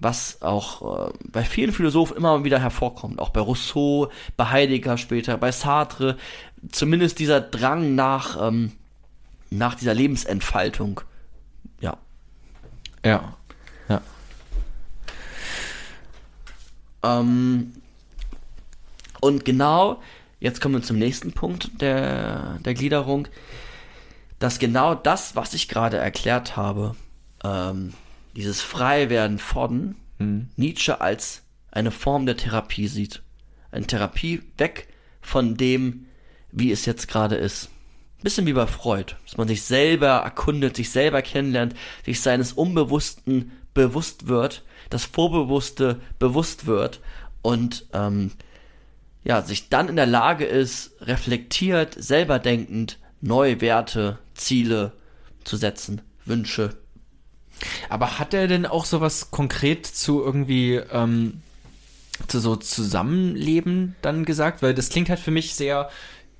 [0.00, 5.36] Was auch äh, bei vielen Philosophen immer wieder hervorkommt, auch bei Rousseau, bei Heidegger später,
[5.36, 6.16] bei Sartre,
[6.72, 8.72] zumindest dieser Drang nach, ähm,
[9.50, 11.02] nach dieser Lebensentfaltung.
[13.04, 13.36] Ja.
[13.88, 14.02] Ja.
[17.02, 17.72] Ähm,
[19.20, 20.02] und genau,
[20.38, 23.28] jetzt kommen wir zum nächsten Punkt der, der Gliederung,
[24.38, 26.96] dass genau das, was ich gerade erklärt habe,
[27.44, 27.92] ähm,
[28.34, 29.96] dieses Freiwerden von
[30.56, 33.22] Nietzsche als eine Form der Therapie sieht.
[33.70, 34.88] Eine Therapie weg
[35.22, 36.06] von dem,
[36.52, 37.70] wie es jetzt gerade ist.
[38.22, 43.52] Bisschen wie bei Freud, dass man sich selber erkundet, sich selber kennenlernt, sich seines Unbewussten
[43.72, 47.00] bewusst wird, das Vorbewusste bewusst wird
[47.42, 48.32] und ähm,
[49.24, 54.92] ja, sich dann in der Lage ist, reflektiert, selber denkend, neue Werte, Ziele
[55.44, 56.76] zu setzen, Wünsche.
[57.88, 61.42] Aber hat er denn auch sowas konkret zu irgendwie ähm,
[62.26, 64.62] zu so Zusammenleben dann gesagt?
[64.62, 65.90] Weil das klingt halt für mich sehr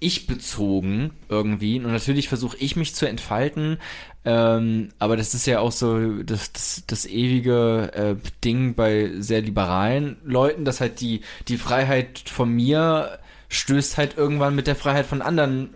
[0.01, 1.79] ich-bezogen irgendwie.
[1.79, 3.79] Und natürlich versuche ich mich zu entfalten.
[4.25, 9.41] Ähm, aber das ist ja auch so das, das, das ewige äh, Ding bei sehr
[9.41, 15.07] liberalen Leuten, dass halt die, die Freiheit von mir stößt halt irgendwann mit der Freiheit
[15.07, 15.75] von anderen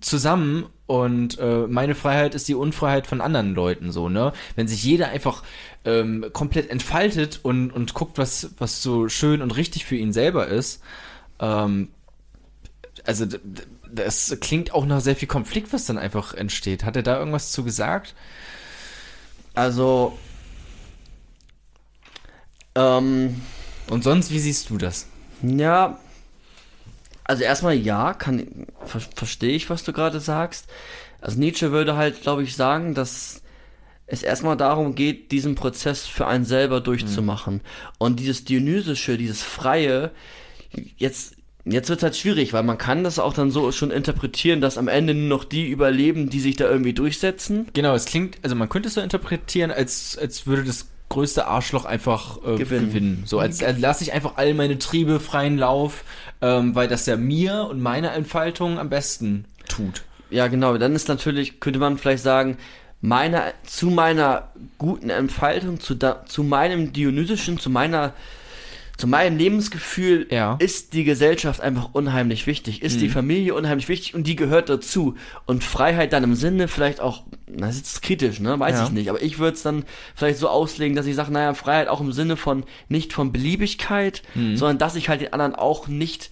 [0.00, 4.32] zusammen und äh, meine Freiheit ist die Unfreiheit von anderen Leuten so, ne?
[4.54, 5.42] Wenn sich jeder einfach
[5.86, 10.46] ähm, komplett entfaltet und, und guckt, was, was so schön und richtig für ihn selber
[10.46, 10.82] ist,
[11.40, 11.88] ähm,
[13.04, 13.26] also
[13.92, 16.84] das klingt auch nach sehr viel Konflikt, was dann einfach entsteht.
[16.84, 18.14] Hat er da irgendwas zu gesagt?
[19.54, 20.18] Also,
[22.74, 23.40] ähm,
[23.88, 25.06] Und sonst, wie siehst du das?
[25.42, 25.98] Ja,
[27.24, 30.66] also erstmal ja, kann ver verstehe ich, was du gerade sagst.
[31.20, 33.42] Also Nietzsche würde halt, glaube ich, sagen, dass
[34.06, 37.62] es erstmal darum geht, diesen Prozess für einen selber durchzumachen.
[37.98, 40.10] Und dieses Dionysische, dieses Freie,
[40.98, 44.60] jetzt, jetzt wird es halt schwierig, weil man kann das auch dann so schon interpretieren,
[44.60, 47.68] dass am Ende nur noch die überleben, die sich da irgendwie durchsetzen.
[47.72, 51.84] Genau, es klingt, also man könnte es so interpretieren, als, als würde das größte Arschloch
[51.84, 52.88] einfach äh, Gewinnen.
[52.88, 53.22] gewinnen.
[53.26, 56.04] So, als, als lasse ich einfach all meine Triebe freien Lauf,
[56.40, 60.02] ähm, weil das ja mir und meiner Entfaltung am besten tut.
[60.30, 60.76] Ja, genau.
[60.76, 62.56] Dann ist natürlich, könnte man vielleicht sagen,
[63.00, 64.48] meiner, zu meiner
[64.78, 68.14] guten Entfaltung, zu, da, zu meinem Dionysischen, zu meiner,
[68.96, 70.56] zu meinem Lebensgefühl Ja.
[70.60, 75.16] ist die Gesellschaft einfach unheimlich wichtig, ist die Familie unheimlich wichtig und die gehört dazu.
[75.46, 78.84] Und Freiheit dann im Sinne vielleicht auch, na, das ist kritisch, ne, weiß Ja.
[78.84, 79.84] ich nicht, aber ich würde es dann
[80.14, 84.22] vielleicht so auslegen, dass ich sage, naja, Freiheit auch im Sinne von, nicht von Beliebigkeit,
[84.54, 86.30] sondern dass ich halt den anderen auch nicht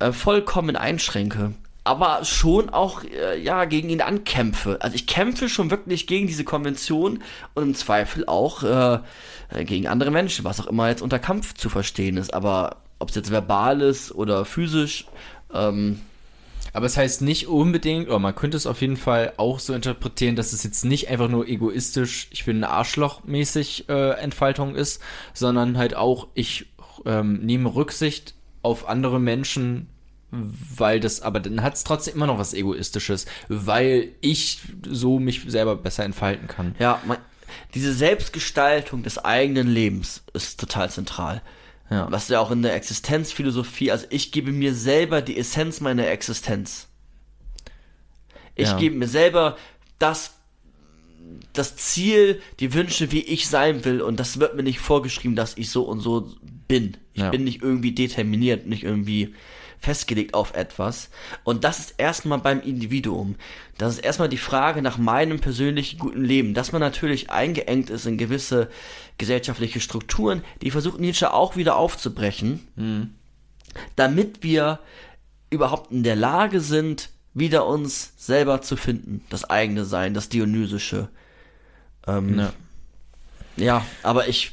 [0.00, 1.52] äh, vollkommen einschränke.
[1.84, 4.78] Aber schon auch, äh, ja, gegen ihn ankämpfe.
[4.80, 7.22] Also ich kämpfe schon wirklich gegen diese Konvention
[7.54, 9.00] und im Zweifel auch äh,
[9.48, 12.34] äh, gegen andere Menschen, was auch immer jetzt unter Kampf zu verstehen ist.
[12.34, 15.06] Aber ob es jetzt verbal ist oder physisch,
[15.52, 16.00] ähm,
[16.72, 20.36] Aber es heißt nicht unbedingt, oder man könnte es auf jeden Fall auch so interpretieren,
[20.36, 25.02] dass es jetzt nicht einfach nur egoistisch, ich bin ein Arschloch mäßig äh, Entfaltung ist,
[25.34, 26.66] sondern halt auch, ich
[27.04, 29.88] ähm, nehme Rücksicht auf andere Menschen,
[30.32, 35.42] weil das, aber dann hat es trotzdem immer noch was Egoistisches, weil ich so mich
[35.46, 36.74] selber besser entfalten kann.
[36.78, 37.18] Ja, man,
[37.74, 41.42] diese Selbstgestaltung des eigenen Lebens ist total zentral.
[41.90, 42.10] Ja.
[42.10, 46.88] Was ja auch in der Existenzphilosophie, also ich gebe mir selber die Essenz meiner Existenz.
[48.54, 48.78] Ich Ja.
[48.78, 49.58] gebe mir selber
[49.98, 50.32] das,
[51.52, 55.58] das Ziel, die Wünsche, wie ich sein will, und das wird mir nicht vorgeschrieben, dass
[55.58, 56.32] ich so und so
[56.68, 56.96] bin.
[57.12, 57.28] Ich Ja.
[57.30, 59.34] bin nicht irgendwie determiniert, nicht irgendwie
[59.82, 61.10] festgelegt auf etwas.
[61.44, 63.34] Und das ist erstmal beim Individuum.
[63.78, 68.06] Das ist erstmal die Frage nach meinem persönlichen guten Leben, dass man natürlich eingeengt ist
[68.06, 68.70] in gewisse
[69.18, 73.12] gesellschaftliche Strukturen, die versucht Nietzsche auch wieder aufzubrechen,
[73.96, 74.78] damit wir
[75.50, 81.08] überhaupt in der Lage sind, wieder uns selber zu finden, das eigene Sein, das Dionysische.
[82.06, 82.52] Ähm, Ja.
[83.56, 84.52] ja, aber ich,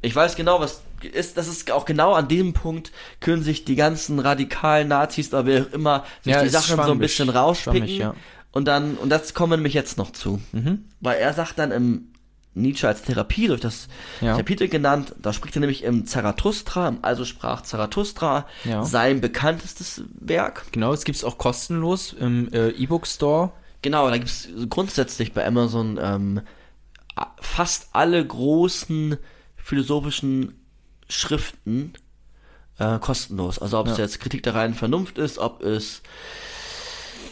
[0.00, 3.76] ich weiß genau, was ist, das ist auch genau an diesem Punkt können sich die
[3.76, 7.00] ganzen radikalen Nazis oder wer auch immer sich Ja, die Sachen so ein schwammig.
[7.00, 7.78] bisschen rauspicken.
[7.80, 8.14] Schwammig, ja.
[8.52, 10.40] Und dann, und das kommen wir nämlich jetzt noch zu.
[10.52, 10.84] Mhm.
[11.00, 12.08] Weil er sagt dann im
[12.56, 13.88] Nietzsche als Therapie, durch das
[14.20, 14.36] Ja.
[14.36, 18.84] Kapitel genannt, da spricht er nämlich im Zarathustra, Also sprach Zarathustra, Ja.
[18.84, 20.66] sein bekanntestes Werk.
[20.70, 23.50] Genau, es gibt es auch kostenlos im äh, E-Book-Store.
[23.82, 26.40] Genau, da gibt es grundsätzlich bei Amazon ähm,
[27.40, 29.16] fast alle großen
[29.56, 30.63] philosophischen
[31.08, 31.92] Schriften
[32.78, 33.58] äh, kostenlos.
[33.60, 34.04] Also ob es Ja.
[34.04, 36.02] jetzt Kritik der reinen Vernunft ist, ob es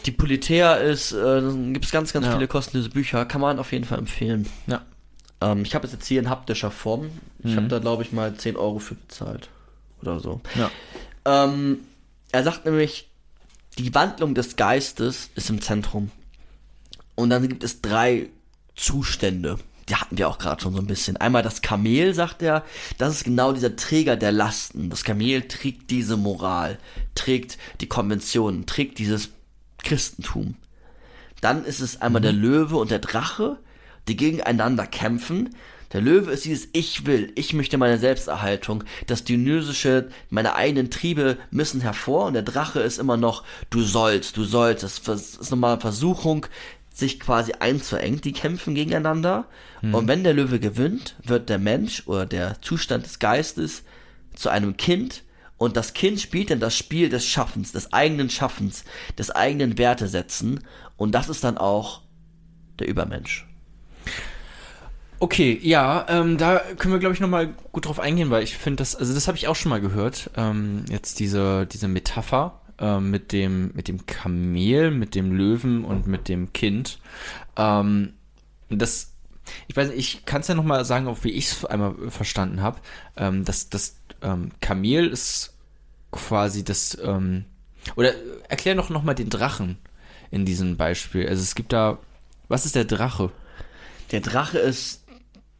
[0.05, 1.41] die Politär ist, äh,
[1.73, 2.33] gibt es ganz, ganz Ja.
[2.33, 4.47] viele kostenlose Bücher, kann man auf jeden Fall empfehlen.
[4.67, 4.81] Ja.
[5.41, 7.09] Ähm, ich habe es jetzt hier in haptischer Form.
[7.39, 7.55] Ich Mhm.
[7.57, 9.49] habe da, glaube ich, mal 10 Euro für bezahlt.
[10.01, 10.41] Oder so.
[10.55, 10.71] Ja.
[11.25, 11.79] Ähm,
[12.31, 13.09] er sagt nämlich,
[13.77, 16.11] die Wandlung des Geistes ist im Zentrum.
[17.15, 18.27] Und dann gibt es drei
[18.75, 19.57] Zustände.
[19.93, 21.17] Die hatten wir auch gerade schon so ein bisschen.
[21.17, 22.63] Einmal das Kamel, sagt er,
[22.97, 24.89] das ist genau dieser Träger der Lasten.
[24.89, 26.79] Das Kamel trägt diese Moral,
[27.13, 29.29] trägt die Konventionen, trägt dieses
[29.83, 30.55] Christentum.
[31.41, 33.59] Dann ist es einmal der Löwe und der Drache,
[34.07, 35.55] die gegeneinander kämpfen.
[35.91, 41.37] Der Löwe ist dieses Ich will, ich möchte meine Selbsterhaltung, das Dionysische, meine eigenen Triebe
[41.51, 44.81] müssen hervor und der Drache ist immer noch Du sollst, du sollst.
[44.83, 46.47] Das ist nochmal eine Versuchung,
[46.93, 48.21] sich quasi einzuengen.
[48.21, 49.45] Die kämpfen gegeneinander.
[49.81, 53.83] Und wenn der Löwe gewinnt, wird der Mensch oder der Zustand des Geistes
[54.33, 55.23] zu einem Kind.
[55.57, 58.85] Und das Kind spielt dann das Spiel des Schaffens, des eigenen Schaffens,
[59.17, 60.61] des eigenen Wertesetzen.
[60.95, 62.01] Und das ist dann auch
[62.79, 63.47] der Übermensch.
[65.19, 68.77] Okay, ja, ähm, da können wir, glaube ich, nochmal gut drauf eingehen, weil ich finde
[68.77, 73.11] das, also das habe ich auch schon mal gehört, ähm, jetzt diese, diese Metapher ähm,
[73.11, 76.99] mit, dem, mit dem Kamel, mit dem Löwen und mit dem Kind.
[77.57, 78.13] Ähm,
[78.69, 79.13] das,
[79.67, 82.61] ich weiß nicht, ich kann es ja nochmal sagen, auch wie ich es einmal verstanden
[82.61, 82.79] habe.
[83.17, 85.53] Ähm, das das ähm, Kamel ist
[86.11, 87.45] quasi das, ähm,
[87.95, 88.13] oder
[88.49, 89.77] erklär doch nochmal den Drachen
[90.31, 91.27] in diesem Beispiel.
[91.27, 91.99] Also es gibt da,
[92.47, 93.31] was ist der Drache?
[94.11, 95.03] Der Drache ist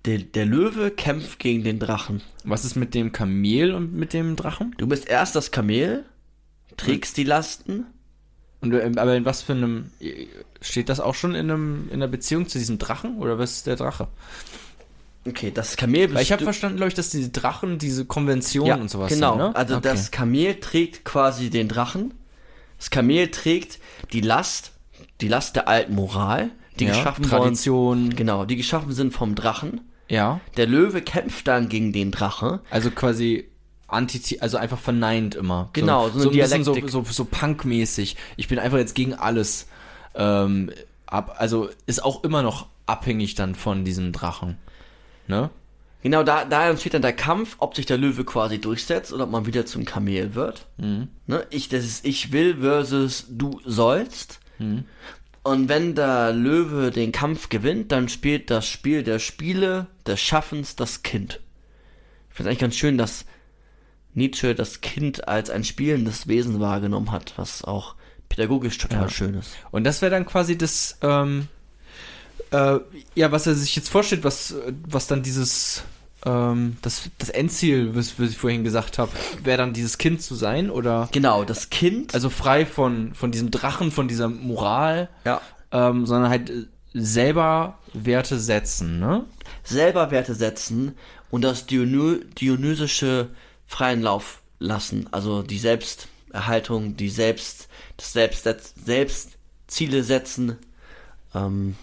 [0.05, 2.21] der, der Löwe kämpft gegen den Drachen.
[2.43, 4.75] Was ist mit dem Kamel und mit dem Drachen?
[4.77, 6.05] Du bist erst das Kamel,
[6.77, 7.85] trägst die Lasten.
[8.61, 9.91] Und, ähm, aber in was für einem.
[10.61, 13.17] Steht das auch schon in, einem, in einer Beziehung zu diesem Drachen?
[13.17, 14.07] Oder was ist der Drache?
[15.27, 18.89] Okay, das Kamel Weil ich habe verstanden, glaube ich, dass diese Drachen diese Konventionen und
[18.89, 19.31] sowas genau.
[19.31, 19.39] sind.
[19.39, 19.55] Ne?
[19.55, 19.89] Also Okay.
[19.89, 22.13] das Kamel trägt quasi den Drachen.
[22.77, 23.79] Das Kamel trägt
[24.11, 24.73] die Last,
[25.21, 26.49] die Last der alten Moral,
[26.79, 28.03] die ja, geschaffen Tradition.
[28.03, 29.81] worden, genau, die geschaffen sind vom Drachen.
[30.09, 30.41] Ja.
[30.57, 32.59] Der Löwe kämpft dann gegen den Drache.
[32.69, 33.49] Also quasi.
[33.93, 35.69] Anti, also einfach verneint immer.
[35.73, 36.91] Genau, so so, eine ein bisschen so, Dialektik.
[36.91, 38.17] so, so punkmäßig.
[38.37, 39.67] Ich bin einfach jetzt gegen alles.
[40.15, 40.71] Ähm,
[41.05, 44.57] ab, also ist auch immer noch abhängig dann von diesem Drachen.
[45.27, 45.49] Ne?
[46.01, 49.31] Genau, da, da entsteht dann der Kampf, ob sich der Löwe quasi durchsetzt oder ob
[49.31, 50.65] man wieder zum Kamel wird.
[50.77, 51.07] Mhm.
[51.27, 51.45] Ne?
[51.49, 54.39] Ich, das ist ich will versus du sollst.
[54.59, 54.83] Mhm.
[55.43, 60.75] Und wenn der Löwe den Kampf gewinnt, dann spielt das Spiel der Spiele, des Schaffens
[60.75, 61.39] das Kind.
[62.29, 63.25] Ich finde eigentlich ganz schön, dass
[64.15, 67.95] Nietzsche das Kind als ein spielendes Wesen wahrgenommen hat, was auch
[68.29, 69.09] pädagogisch total Ja.
[69.09, 69.51] schön ist.
[69.71, 71.47] Und das wäre dann quasi das, ähm,
[72.51, 72.79] äh,
[73.15, 74.55] ja, was er sich jetzt vorstellt, was,
[74.87, 75.83] was dann dieses,
[76.25, 79.11] ähm, das, das Endziel, was, was ich vorhin gesagt habe,
[79.43, 82.13] wäre dann dieses Kind zu sein oder Genau, das Kind.
[82.13, 85.41] also frei von, von diesem Drachen, von dieser Moral, ja.
[85.71, 89.25] ähm, sondern halt äh, selber Werte setzen, ne?
[89.63, 90.95] selber Werte setzen
[91.31, 93.29] und das Diony Dionysische
[93.73, 98.43] freien Lauf lassen, also die selbst Selbsterhaltung, die Selbst, das Selbst,
[98.85, 100.57] Selbst Ziele setzen.
[101.33, 101.75] Ähm,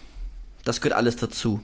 [0.64, 1.62] das gehört alles dazu.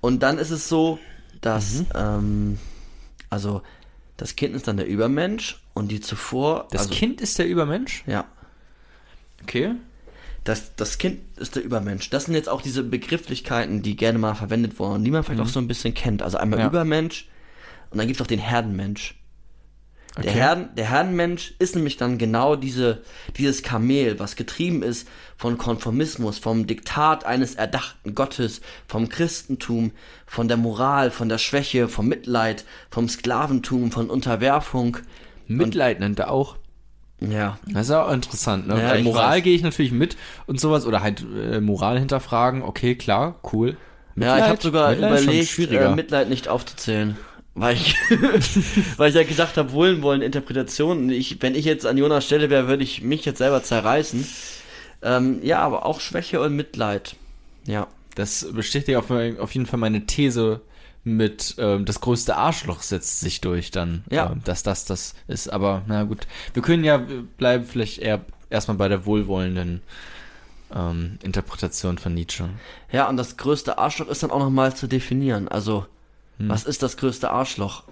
[0.00, 0.98] Und dann ist es so,
[1.40, 2.58] dass, ähm,
[3.30, 3.62] also,
[4.16, 6.68] das Kind ist dann der Übermensch und die zuvor.
[6.70, 8.04] Das also, Kind ist der Übermensch?
[8.06, 8.26] Ja.
[9.42, 9.74] Okay.
[10.44, 12.10] Das, das Kind ist der Übermensch.
[12.10, 15.48] Das sind jetzt auch diese Begrifflichkeiten, die gerne mal verwendet wurden, die man vielleicht auch
[15.48, 16.22] so ein bisschen kennt.
[16.22, 16.62] Also einmal Mhm.
[16.62, 16.68] Ja.
[16.68, 17.28] Übermensch
[17.90, 19.14] und dann gibt es auch den Herdenmensch.
[20.16, 20.38] Der, Okay.
[20.40, 23.02] Herden, der Herdenmensch ist nämlich dann genau diese,
[23.36, 29.92] dieses Kamel, was getrieben ist von Konformismus, vom Diktat eines erdachten Gottes, vom Christentum,
[30.26, 34.96] von der Moral, von der Schwäche, vom Mitleid, vom Sklaventum, von Unterwerfung.
[35.46, 36.56] Mitleid nennt er auch.
[37.20, 38.80] Ja, Das ist auch interessant, ne?
[38.80, 40.16] Ja, Bei Moral gehe ich natürlich mit
[40.46, 43.76] und sowas oder halt äh, Moral hinterfragen, okay, klar, cool.
[44.14, 47.16] Ja, ich habe sogar Mitleid überlegt, äh, Mitleid nicht aufzuzählen.
[47.60, 47.94] Weil ich,
[48.96, 50.98] weil ich ja gesagt habe, Wohlwollen, Interpretation.
[50.98, 54.26] Und Ich, wenn ich jetzt an Jonas Stelle wäre, würde ich mich jetzt selber zerreißen.
[55.02, 57.16] Ähm, ja, aber auch Schwäche und Mitleid.
[57.66, 57.86] Ja.
[58.14, 60.60] Das bestätigt auf, auf jeden Fall meine These
[61.04, 64.32] mit ähm, das größte Arschloch setzt sich durch dann, Ja.
[64.32, 65.48] ähm, dass das das ist.
[65.52, 67.00] Aber na gut, wir können ja
[67.38, 69.82] bleiben vielleicht eher erstmal bei der wohlwollenden
[70.74, 72.48] ähm, Interpretation von Nietzsche.
[72.92, 75.48] Ja, und das größte Arschloch ist dann auch nochmal zu definieren.
[75.48, 75.86] Also,
[76.38, 77.84] was ist das größte Arschloch?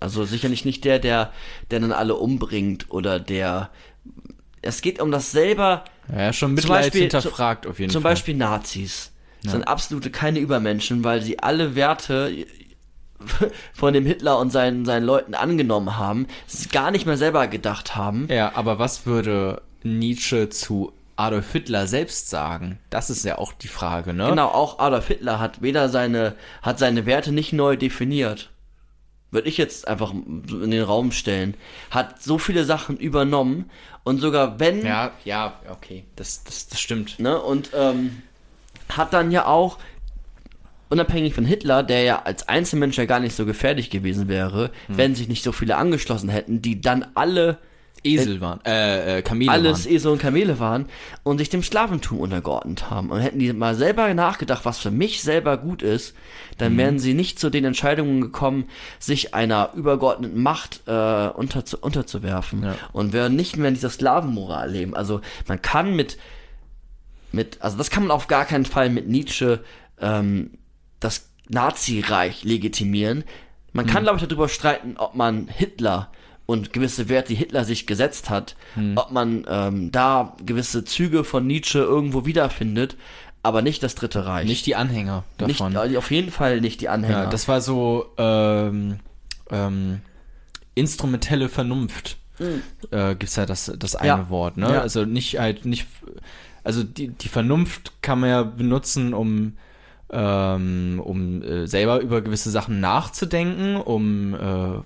[0.00, 1.32] Also sicherlich nicht der, der,
[1.70, 3.70] der dann alle umbringt oder der.
[4.62, 8.12] Es geht um das selber Ja, schon Zum Mitleid Beispiel- hinterfragt auf jeden Zum Fall.
[8.12, 9.10] Beispiel Nazis
[9.44, 12.46] sind absolute keine Übermenschen, weil sie alle Werte
[13.74, 16.26] von dem Hitler und seinen, seinen Leuten angenommen haben,
[16.72, 18.28] gar nicht mehr selber gedacht haben.
[18.30, 22.78] Ja, aber was würde Nietzsche zu Adolf Hitler selbst sagen?
[22.90, 24.28] Das ist ja auch die Frage, ne?
[24.28, 28.50] Genau, auch Adolf Hitler hat weder seine, hat seine Werte nicht neu definiert.
[29.30, 31.54] Würde ich jetzt einfach in den Raum stellen.
[31.90, 33.70] Hat so viele Sachen übernommen
[34.04, 37.18] und sogar wenn, Ja, ja, okay, das, das, das stimmt.
[37.18, 38.22] ne, und ähm,
[38.90, 39.78] hat dann ja auch,
[40.90, 44.98] unabhängig von Hitler, der ja als Einzelmensch ja gar nicht so gefährlich gewesen wäre, Hm.
[44.98, 47.56] wenn sich nicht so viele angeschlossen hätten, die dann alle
[48.04, 49.92] Esel waren, äh, äh Kamele alles waren.
[49.94, 50.86] Esel und Kamele waren
[51.22, 53.10] und sich dem Sklaventum untergeordnet haben.
[53.10, 56.18] Und hätten die mal selber nachgedacht, was für mich selber gut ist, Mhm.
[56.58, 58.64] dann wären sie nicht zu den Entscheidungen gekommen,
[58.98, 60.90] sich einer übergeordneten Macht äh,
[61.28, 62.74] unter, unterzuwerfen Ja.
[62.92, 64.94] und wären nicht mehr in dieser Sklavenmoral leben.
[64.94, 66.18] Also man kann mit,
[67.32, 69.60] mit, also das kann man auf gar keinen Fall mit Nietzsche
[70.00, 70.50] ähm,
[71.00, 73.24] das Nazireich legitimieren.
[73.72, 73.90] Man Mhm.
[73.90, 76.10] kann, glaube ich, darüber streiten, ob man Hitler
[76.46, 78.96] und gewisse Werte, die Hitler sich gesetzt hat, Mhm.
[78.98, 82.96] ob man ähm, da gewisse Züge von Nietzsche irgendwo wiederfindet,
[83.42, 84.46] aber nicht das Dritte Reich.
[84.46, 85.74] Nicht die Anhänger Nicht, davon.
[85.76, 87.24] äh, auf jeden Fall nicht die Anhänger.
[87.24, 88.98] ja, das war so ähm,
[89.50, 90.00] ähm,
[90.74, 92.18] instrumentelle Vernunft.
[92.90, 94.30] Äh, gibt's ja das, das eine Ja.
[94.30, 94.72] Wort, ne?
[94.72, 94.80] Ja.
[94.80, 95.86] Also nicht halt nicht
[96.64, 99.56] also die, die Vernunft kann man ja benutzen, um
[100.10, 104.80] ähm, um äh, selber über gewisse Sachen nachzudenken, um äh,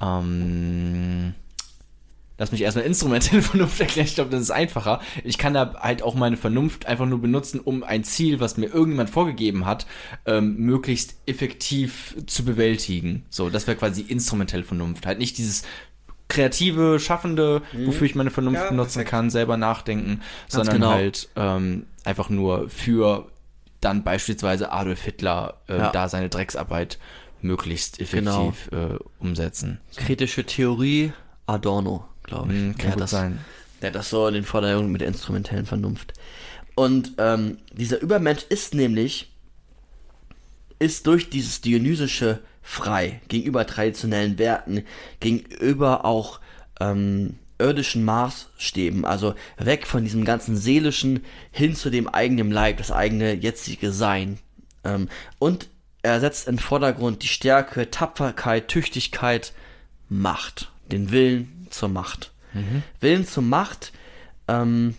[0.00, 1.34] ähm,
[2.38, 5.00] Lass mich erstmal instrumentelle Vernunft erklären, ich glaube, das ist einfacher.
[5.24, 8.66] Ich kann da halt auch meine Vernunft einfach nur benutzen, um ein Ziel, was mir
[8.66, 9.86] irgendjemand vorgegeben hat,
[10.26, 13.24] ähm, möglichst effektiv zu bewältigen.
[13.30, 15.06] So, das wäre quasi instrumentelle Vernunft.
[15.06, 15.62] Halt nicht dieses
[16.28, 18.64] kreative, schaffende, wofür ich meine Vernunft Mhm.
[18.64, 19.10] Ja, benutzen perfekt.
[19.10, 20.90] kann, selber nachdenken, sondern genau.
[20.90, 23.28] halt ähm, einfach nur für
[23.80, 25.90] dann beispielsweise Adolf Hitler äh, Ja.
[25.90, 26.98] da seine Drecksarbeit
[27.46, 28.48] möglichst Genau.
[28.48, 29.80] effektiv äh, umsetzen.
[29.96, 31.12] Kritische Theorie,
[31.46, 32.58] Adorno, glaube ich.
[32.58, 33.38] Hm, kann Der gut das, sein.
[33.80, 36.12] Der hat das so in den Vordergrund mit der instrumentellen Vernunft.
[36.74, 39.32] Und ähm, dieser Übermensch ist nämlich,
[40.78, 44.82] ist durch dieses Dionysische frei gegenüber traditionellen Werten,
[45.20, 46.40] gegenüber auch
[46.80, 52.92] ähm, irdischen Maßstäben, also weg von diesem ganzen seelischen hin zu dem eigenen Leib, das
[52.92, 54.38] eigene jetzige Sein.
[54.84, 55.68] Ähm, und
[56.06, 59.52] er setzt im Vordergrund die Stärke, Tapferkeit, Tüchtigkeit,
[60.08, 62.32] Macht, den Willen zur Macht.
[63.00, 63.92] Willen zur Macht,
[64.48, 64.94] ähm,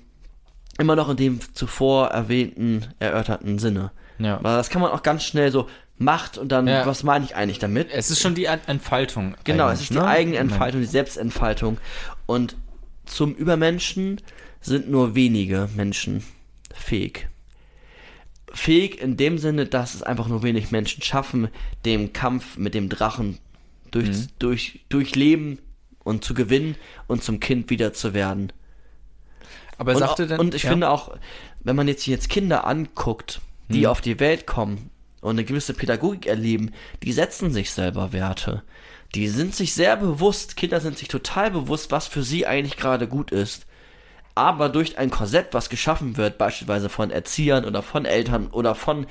[0.78, 3.90] immer noch in dem zuvor erwähnten, erörterten Sinne.
[4.20, 4.38] Ja.
[4.44, 6.86] Weil das kann man auch ganz schnell so Macht und dann, Ja.
[6.86, 7.90] was meine ich eigentlich damit?
[7.92, 9.36] Es ist schon die Ent- Entfaltung.
[9.44, 10.06] Genau, es ist die ne?
[10.06, 11.80] eigene Entfaltung, die Selbstentfaltung.
[12.28, 12.56] Und
[13.06, 14.22] zum Übermenschen
[14.62, 16.24] sind nur wenige Menschen
[16.76, 17.28] fähig.
[18.58, 21.50] Fähig in dem Sinne, dass es einfach nur wenig Menschen schaffen,
[21.86, 23.38] dem Kampf mit dem Drachen
[23.92, 24.28] durch, Mhm.
[24.40, 25.60] durch, durchleben
[26.04, 26.76] und zu gewinnen
[27.08, 28.52] und zum Kind wieder zu werden.
[29.78, 30.72] Aber und, sagte denn, und ich ja?
[30.72, 31.16] finde auch,
[31.64, 33.86] wenn man jetzt jetzt Kinder anguckt, die Mhm.
[33.86, 34.90] auf die Welt kommen,
[35.22, 36.72] und eine gewisse Pädagogik erleben,
[37.04, 38.64] die setzen sich selber Werte.
[39.14, 43.08] Die sind sich sehr bewusst, Kinder sind sich total bewusst, was für sie eigentlich gerade
[43.08, 43.67] gut ist.
[44.38, 49.08] Aber durch ein Korsett, was geschaffen wird, beispielsweise von Erziehern oder von Eltern oder von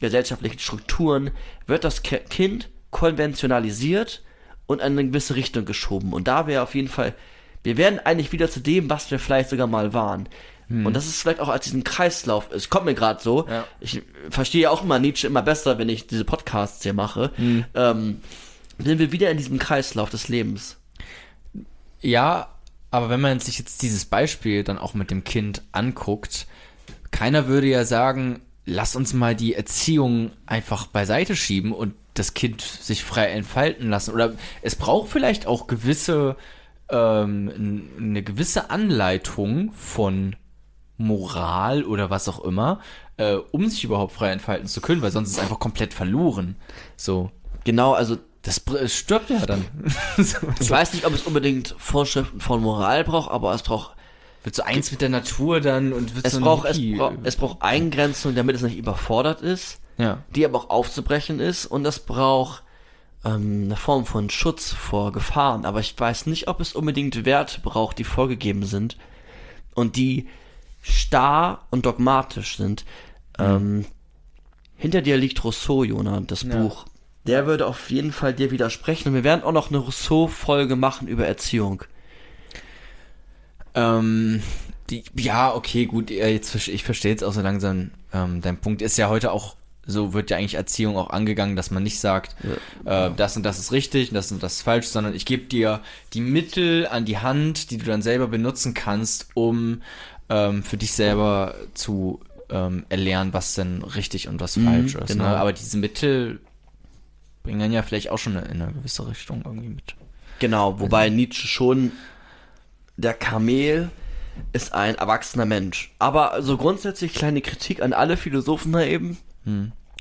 [0.00, 1.30] gesellschaftlichen Strukturen,
[1.66, 4.22] wird das Ki- Kind konventionalisiert
[4.66, 6.12] und in eine gewisse Richtung geschoben.
[6.12, 7.14] Und da wäre auf jeden Fall,
[7.62, 10.28] wir werden eigentlich wieder zu dem, was wir vielleicht sogar mal waren.
[10.68, 13.66] Und das ist vielleicht auch als diesen Kreislauf, es kommt mir gerade so, Ja.
[13.80, 14.00] ich
[14.30, 17.30] verstehe auch immer Nietzsche immer besser, wenn ich diese Podcasts hier mache,
[17.74, 18.20] ähm,
[18.78, 20.78] sind wir wieder in diesem Kreislauf des Lebens.
[22.00, 22.51] Ja,
[22.92, 26.46] aber wenn man sich jetzt dieses Beispiel dann auch mit dem Kind anguckt,
[27.10, 32.60] keiner würde ja sagen, lass uns mal die Erziehung einfach beiseite schieben und das Kind
[32.60, 34.12] sich frei entfalten lassen.
[34.12, 36.36] Oder es braucht vielleicht auch gewisse,
[36.90, 40.36] ähm, eine gewisse Anleitung von
[40.98, 42.80] Moral oder was auch immer,
[43.16, 46.56] äh, um sich überhaupt frei entfalten zu können, weil sonst ist es einfach komplett verloren.
[46.96, 47.30] So.
[47.64, 48.62] Genau, also Das
[48.92, 49.64] stirbt ja dann.
[50.60, 53.96] ich weiß nicht, ob es unbedingt Vorschriften von Moral braucht, aber es braucht
[54.42, 57.62] wird so eins mit der Natur dann und wird es braucht es, braucht es braucht
[57.62, 60.18] Eingrenzung, damit es nicht überfordert ist, ja.
[60.34, 62.64] die aber auch aufzubrechen ist und es braucht
[63.24, 65.64] ähm, eine Form von Schutz vor Gefahren.
[65.64, 68.96] Aber ich weiß nicht, ob es unbedingt Werte braucht, die vorgegeben sind
[69.74, 70.28] und die
[70.82, 72.84] starr und dogmatisch sind.
[73.38, 73.86] Ähm,
[74.76, 76.56] hinter dir liegt Rousseau, Jona, das Ja.
[76.56, 76.86] Buch.
[77.26, 81.06] Der würde auf jeden Fall dir widersprechen und wir werden auch noch eine Rousseau-Folge machen
[81.06, 81.84] über Erziehung.
[83.74, 84.42] Ähm,
[84.90, 87.92] die, ja, okay, gut, ja, jetzt ich verstehe jetzt auch so langsam.
[88.12, 89.56] Ähm, dein Punkt ist ja heute auch,
[89.86, 92.36] so wird ja eigentlich Erziehung auch angegangen, dass man nicht sagt,
[92.84, 95.44] äh, das und das ist richtig und das und das ist falsch, sondern ich gebe
[95.44, 95.80] dir
[96.12, 99.82] die Mittel an die Hand, die du dann selber benutzen kannst, um
[100.28, 102.20] ähm, für dich selber zu
[102.50, 105.08] ähm, erlernen, was denn richtig und was falsch ist.
[105.08, 105.24] genau.
[105.24, 105.36] Ne?
[105.36, 106.40] Aber diese Mittel
[107.42, 109.94] bringen ja vielleicht auch schon in eine gewisse Richtung irgendwie mit.
[110.38, 111.92] Genau, wobei Nietzsche schon,
[112.96, 113.90] der Kamel
[114.52, 115.94] ist ein erwachsener Mensch.
[115.98, 119.18] Aber so grundsätzlich kleine Kritik an alle Philosophen da eben.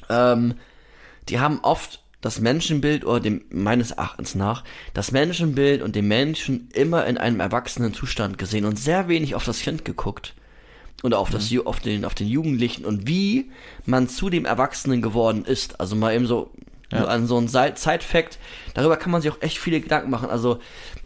[0.09, 0.55] Ähm,
[1.29, 4.63] die haben oft das Menschenbild oder dem, meines Erachtens nach,
[4.93, 9.43] das Menschenbild und den Menschen immer in einem erwachsenen Zustand gesehen und sehr wenig auf
[9.43, 10.35] das Kind geguckt.
[11.03, 13.49] Oder auf, das, Ju- auf, den, auf den Jugendlichen und wie
[13.87, 15.79] man zu dem Erwachsenen geworden ist.
[15.79, 16.51] Also mal eben so
[16.91, 18.37] nur an so ein Sei- Side-Fact.
[18.73, 20.29] Darüber kann man sich auch echt viele Gedanken machen.
[20.29, 20.59] Also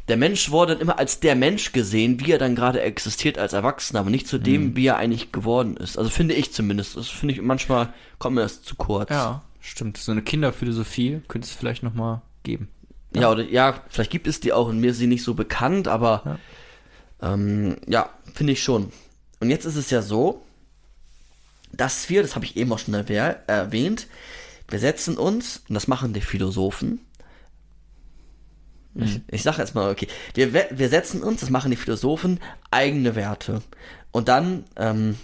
[0.07, 3.53] der Mensch wurde dann immer als der Mensch gesehen, wie er dann gerade existiert als
[3.53, 5.97] Erwachsener, aber nicht zu dem, wie er eigentlich geworden ist.
[5.97, 6.95] Also finde ich zumindest.
[6.95, 9.09] Das finde ich manchmal kommt mir das zu kurz.
[9.09, 9.97] Ja, stimmt.
[9.97, 12.69] So eine Kinderphilosophie könnte es vielleicht nochmal geben.
[13.15, 15.87] Ja, oder ja, vielleicht gibt es die auch und mir ist sie nicht so bekannt,
[15.87, 16.37] aber
[17.21, 18.91] ja, ähm, ja finde ich schon.
[19.39, 20.41] Und jetzt ist es ja so,
[21.71, 24.07] dass wir, das habe ich eben auch schon erwäh- erwähnt,
[24.67, 26.99] wir setzen uns, und das machen die Philosophen,
[28.97, 32.39] ich, ich sage jetzt mal, okay, wir, wir setzen uns, das machen die Philosophen,
[32.71, 33.61] eigene Werte.
[34.11, 35.17] Und dann ähm,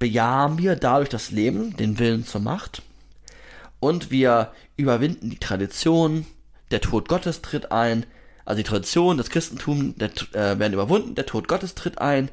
[0.00, 2.82] bejahen wir dadurch das Leben, den Willen zur Macht.
[3.78, 6.26] Und wir überwinden die Tradition,
[6.72, 8.04] der Tod Gottes tritt ein,
[8.44, 12.30] also die Tradition, das Christentum der, äh, werden überwunden, der Tod Gottes tritt ein,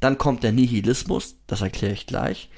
[0.00, 2.50] dann kommt der Nihilismus, das erkläre ich gleich,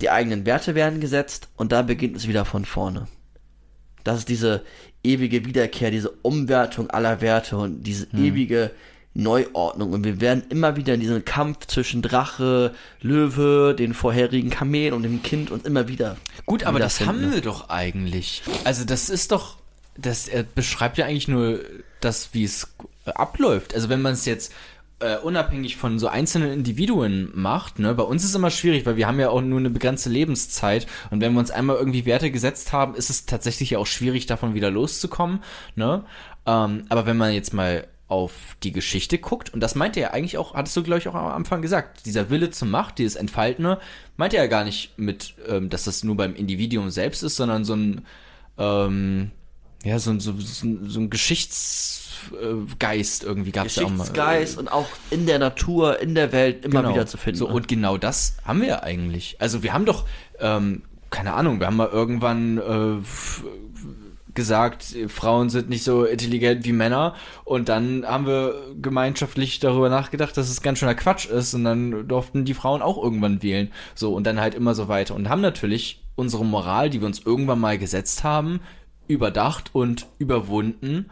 [0.00, 3.06] die eigenen Werte werden gesetzt und dann beginnt es wieder von vorne.
[4.04, 4.62] Das ist diese
[5.02, 8.70] ewige Wiederkehr, diese Umwertung aller Werte und diese ewige
[9.14, 9.92] Neuordnung.
[9.92, 15.02] Und wir werden immer wieder in diesen Kampf zwischen Drache, Löwe, den vorherigen Kamel und
[15.02, 16.16] dem Kind und immer wieder.
[16.44, 18.42] Gut, aber das haben wir doch eigentlich.
[18.64, 19.56] Also das ist doch,
[19.96, 21.60] das er beschreibt ja eigentlich nur
[22.00, 22.68] das, wie es
[23.06, 23.74] abläuft.
[23.74, 24.52] Also wenn man es jetzt
[25.00, 28.96] äh, unabhängig von so einzelnen Individuen macht, ne, bei uns ist es immer schwierig, weil
[28.96, 32.30] wir haben ja auch nur eine begrenzte Lebenszeit und wenn wir uns einmal irgendwie Werte
[32.30, 35.42] gesetzt haben, ist es tatsächlich ja auch schwierig, davon wieder loszukommen,
[35.74, 36.04] ne?
[36.46, 40.38] Ähm, aber wenn man jetzt mal auf die Geschichte guckt, und das meinte er eigentlich
[40.38, 43.78] auch, hattest du, glaube ich, auch am Anfang gesagt, dieser Wille zur Macht, dieses Entfaltene,
[44.16, 47.74] meinte er gar nicht mit, ähm, dass das nur beim Individuum selbst ist, sondern so
[47.74, 48.06] ein,
[48.58, 49.32] ähm,
[49.86, 53.98] ja, so, ein- so, so, ein- so ein Geschichtsgeist irgendwie gab es ja auch mal.
[53.98, 56.94] Geschichtsgeist und auch in der Natur, in der Welt immer Genau.
[56.94, 57.38] wieder zu finden.
[57.38, 59.36] So, und genau das haben wir ja eigentlich.
[59.38, 60.04] Also wir haben doch,
[60.40, 63.02] ähm, keine Ahnung, wir haben mal irgendwann äh,
[64.34, 67.14] gesagt, äh, Frauen sind nicht so intelligent wie Männer
[67.44, 72.08] und dann haben wir gemeinschaftlich darüber nachgedacht, dass es ganz schöner Quatsch ist und dann
[72.08, 73.70] durften die Frauen auch irgendwann wählen.
[73.94, 77.20] So und dann halt immer so weiter und haben natürlich unsere Moral, die wir uns
[77.24, 78.60] irgendwann mal gesetzt haben,
[79.08, 81.10] überdacht und überwunden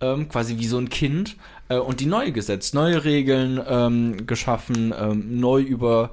[0.00, 1.36] ähm, quasi wie so ein Kind
[1.68, 6.12] und die neu gesetzt, neue Regeln ähm, geschaffen, ähm, neu über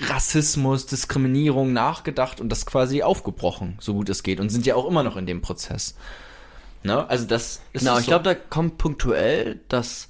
[0.00, 4.86] Rassismus, Diskriminierung nachgedacht und das quasi aufgebrochen, so gut es geht und sind ja auch
[4.88, 5.96] immer noch in dem Prozess.
[6.82, 7.06] Ne?
[7.10, 10.08] Also das ist Genau, so- ich glaube, da kommt punktuell das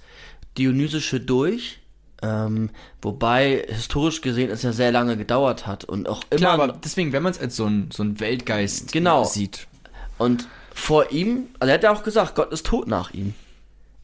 [0.56, 1.78] Dionysische durch.
[2.22, 2.68] Ähm,
[3.00, 7.14] wobei historisch gesehen es ja sehr lange gedauert hat und auch immer klar, aber deswegen,
[7.14, 9.24] wenn man es als so ein, so ein Weltgeist Genau.
[9.24, 9.66] sieht.
[10.20, 13.32] Und vor ihm, also er hat ja auch gesagt, Gott ist tot nach ihm.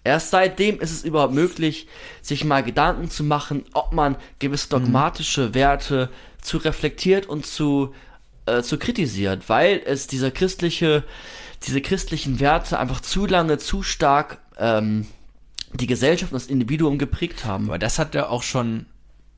[0.02, 1.88] Erst seitdem ist es überhaupt möglich,
[2.22, 6.08] sich mal Gedanken zu machen, ob man gewisse dogmatische Werte
[6.40, 7.92] zu reflektiert und zu,
[8.46, 11.04] äh, zu kritisiert, weil es dieser christliche,
[11.64, 15.06] diese christlichen Werte einfach zu lange, zu stark ähm,
[15.74, 17.66] die Gesellschaft und das Individuum geprägt haben.
[17.66, 18.86] Aber das hat er auch schon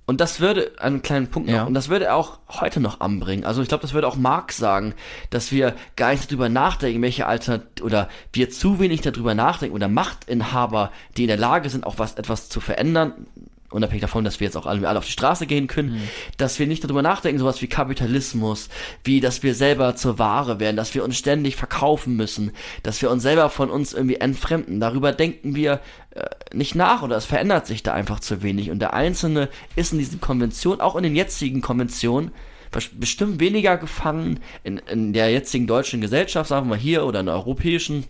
[0.09, 1.65] Und das würde, einen kleinen Punkt noch, Ja.
[1.65, 3.45] und das würde er auch heute noch anbringen.
[3.45, 4.95] Also ich glaube, das würde auch Marx sagen,
[5.29, 9.87] dass wir gar nicht darüber nachdenken, welche Alter, oder wir zu wenig darüber nachdenken, oder
[9.89, 13.27] Machtinhaber, die in der Lage sind, auch was, etwas zu verändern,
[13.71, 15.91] unabhängig davon, dass wir jetzt auch alle, alle auf die Straße gehen können,
[16.39, 18.69] dass wir nicht darüber nachdenken, sowas wie Kapitalismus,
[19.05, 22.53] wie, dass wir selber zur Ware werden, dass wir uns ständig verkaufen müssen,
[22.83, 24.81] dass wir uns selber von uns irgendwie entfremden.
[24.81, 25.81] Darüber denken wir
[26.13, 28.71] äh, nicht nach oder es verändert sich da einfach zu wenig.
[28.71, 32.31] Und der Einzelne ist in diesen Konventionen, auch in den jetzigen Konventionen,
[32.73, 37.21] bes- bestimmt weniger gefangen in, in der jetzigen deutschen Gesellschaft, sagen wir mal hier, oder
[37.21, 38.05] in der europäischen.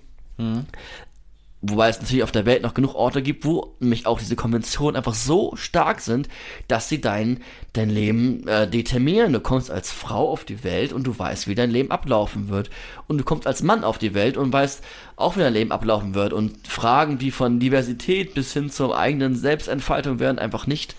[1.61, 4.95] Wobei es natürlich auf der Welt noch genug Orte gibt, wo nämlich auch diese Konventionen
[4.95, 6.29] einfach so stark sind,
[6.69, 7.41] dass sie dein,
[7.73, 9.33] dein Leben äh, determinieren.
[9.33, 12.71] Du kommst als Frau auf die Welt und du weißt, wie dein Leben ablaufen wird.
[13.09, 14.85] Und du kommst als Mann auf die Welt und weißt
[15.17, 16.33] auch, wie dein Leben ablaufen wird.
[16.33, 20.95] Und Fragen wie von Diversität bis hin zur eigenen Selbstentfaltung werden einfach nicht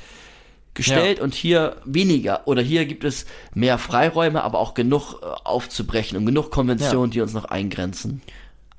[0.73, 6.17] gestellt und hier weniger oder hier gibt es mehr Freiräume, aber auch genug äh, aufzubrechen
[6.17, 8.21] und genug Konventionen, die uns noch eingrenzen.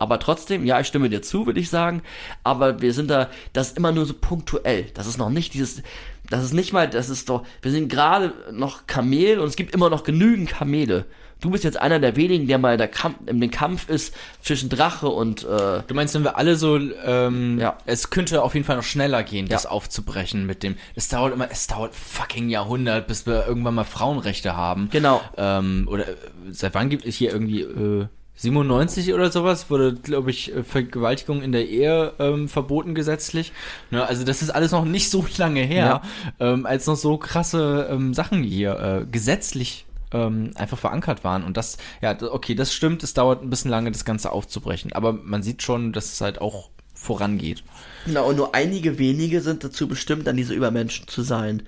[0.01, 2.03] Aber trotzdem, ja, ich stimme dir zu, würde ich sagen.
[2.43, 4.87] Aber wir sind da, das ist immer nur so punktuell.
[4.95, 5.83] Das ist noch nicht dieses,
[6.29, 9.75] das ist nicht mal, das ist doch, wir sind gerade noch Kamel und es gibt
[9.75, 11.05] immer noch genügend Kamele.
[11.43, 14.15] Du bist jetzt einer der wenigen, der mal in, der Kampf, in den Kampf ist
[14.43, 17.79] zwischen Drache und, äh, Du meinst, wenn wir alle so, ähm, Ja.
[17.87, 19.71] es könnte auf jeden Fall noch schneller gehen, das Ja.
[19.71, 20.77] aufzubrechen mit dem.
[20.95, 24.89] Es dauert immer, es dauert fucking Jahrhundert, bis wir irgendwann mal Frauenrechte haben.
[24.93, 25.21] Genau.
[25.39, 26.15] Ähm, oder äh,
[26.51, 28.07] seit wann gibt es hier irgendwie äh,
[28.41, 33.53] 97 oder sowas wurde, glaube ich, äh, Vergewaltigung in der Ehe ähm, verboten gesetzlich.
[33.91, 36.01] Ne, also das ist alles noch nicht so lange her,
[36.39, 41.45] ähm, als noch so krasse ähm, Sachen hier äh, gesetzlich ähm, einfach verankert waren.
[41.45, 44.93] Und das, ja, okay, das stimmt, es dauert ein bisschen lange, das Ganze aufzubrechen.
[44.95, 47.63] Aber man sieht schon, dass es halt auch vorangeht.
[48.07, 51.65] Genau, und nur einige wenige sind dazu bestimmt, dann diese Übermenschen zu sein.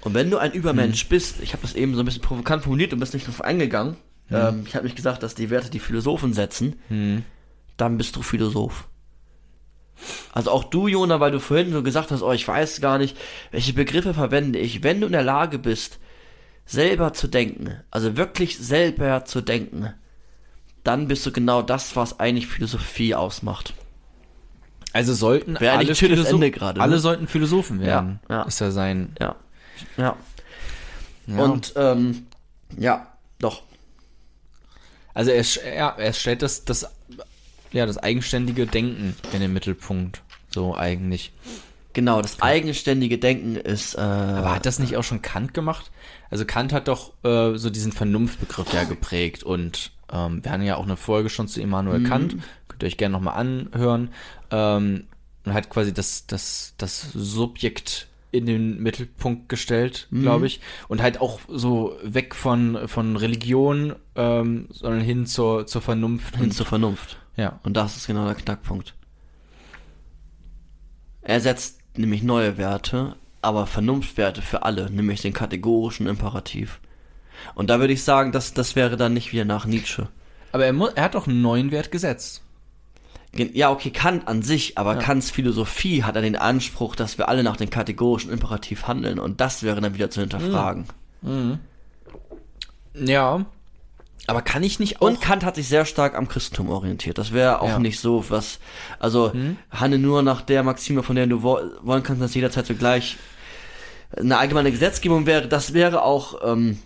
[0.00, 2.92] Und wenn du ein Übermensch bist, ich habe das eben so ein bisschen provokant formuliert
[2.92, 3.96] und bist nicht drauf eingegangen,
[4.30, 6.76] ähm, ich habe nicht gesagt, dass die Werte die Philosophen setzen,
[7.76, 8.88] dann bist du Philosoph.
[10.32, 13.16] Also auch du, Jona, weil du vorhin so gesagt hast, oh, ich weiß gar nicht,
[13.52, 14.82] welche Begriffe verwende ich.
[14.82, 15.98] Wenn du in der Lage bist,
[16.66, 19.92] selber zu denken, also wirklich selber zu denken,
[20.82, 23.74] dann bist du genau das, was eigentlich Philosophie ausmacht.
[24.92, 26.84] Also sollten Wäre eigentlich alle, Philosoph- Ende gerade, ne?
[26.84, 28.20] alle sollten Philosophen werden.
[28.28, 28.42] Ja, ja.
[28.44, 29.14] Ist ja sein.
[29.20, 29.36] Ja.
[29.96, 30.16] Ja.
[31.26, 31.38] Ja.
[31.42, 32.26] Und ähm,
[32.76, 33.06] ja,
[33.38, 33.62] doch.
[35.14, 35.44] Also er,
[35.74, 36.86] ja, er stellt das, das,
[37.72, 40.22] ja, das eigenständige Denken in den Mittelpunkt.
[40.50, 41.32] So eigentlich.
[41.92, 43.94] Genau, das eigenständige Denken ist.
[43.94, 45.90] Äh, Aber hat das nicht auch schon Kant gemacht?
[46.30, 50.76] Also Kant hat doch äh, so diesen Vernunftbegriff ja geprägt und ähm, wir hatten ja
[50.76, 52.36] auch eine Folge schon zu Immanuel Kant,
[52.68, 54.10] könnt ihr euch gerne nochmal anhören.
[54.50, 55.04] Ähm,
[55.44, 60.60] und hat quasi das, das, das Subjekt in den Mittelpunkt gestellt, glaube ich.
[60.88, 66.36] Und halt auch so weg von, von Religion, ähm, sondern hin zur, zur Vernunft.
[66.36, 67.18] hin zur Vernunft.
[67.36, 67.60] ja.
[67.62, 68.94] Und das ist genau der Knackpunkt.
[71.22, 76.80] Er setzt nämlich neue Werte, aber Vernunftwerte für alle, nämlich den kategorischen Imperativ.
[77.54, 80.08] Und da würde ich sagen, dass das wäre dann nicht wieder nach Nietzsche.
[80.52, 82.43] Aber er, er hat doch einen neuen Wert gesetzt.
[83.36, 87.42] Ja, okay, Kant an sich, aber Kants Philosophie hat er den Anspruch, dass wir alle
[87.42, 90.86] nach dem kategorischen Imperativ handeln und das wäre dann wieder zu hinterfragen.
[92.94, 93.44] Ja.
[94.26, 97.18] Aber kann ich nicht auch Und Kant hat sich sehr stark am Christentum orientiert.
[97.18, 97.78] Das wäre auch Ja.
[97.78, 98.58] nicht so was.
[98.98, 99.32] Also
[99.70, 103.16] handle nur nach der Maxime, von der du wo wollen kannst, dass jederzeit zugleich
[104.16, 105.48] eine allgemeine Gesetzgebung wäre.
[105.48, 106.78] Das wäre auch, ähm,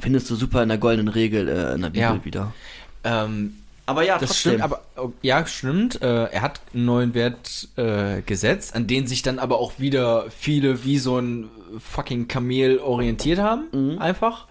[0.00, 2.24] findest du super in der goldenen Regel äh, in der Bibel Ja.
[2.24, 2.52] wieder.
[3.04, 3.54] ähm,
[3.88, 4.52] Aber ja, Das trotzdem.
[4.54, 6.02] stimmt, aber oh, ja, stimmt.
[6.02, 10.28] Äh, er hat einen neuen Wert äh, gesetzt, an den sich dann aber auch wieder
[10.30, 11.48] viele wie so ein
[11.78, 13.98] fucking Kamel orientiert haben, Mhm.
[13.98, 14.48] einfach.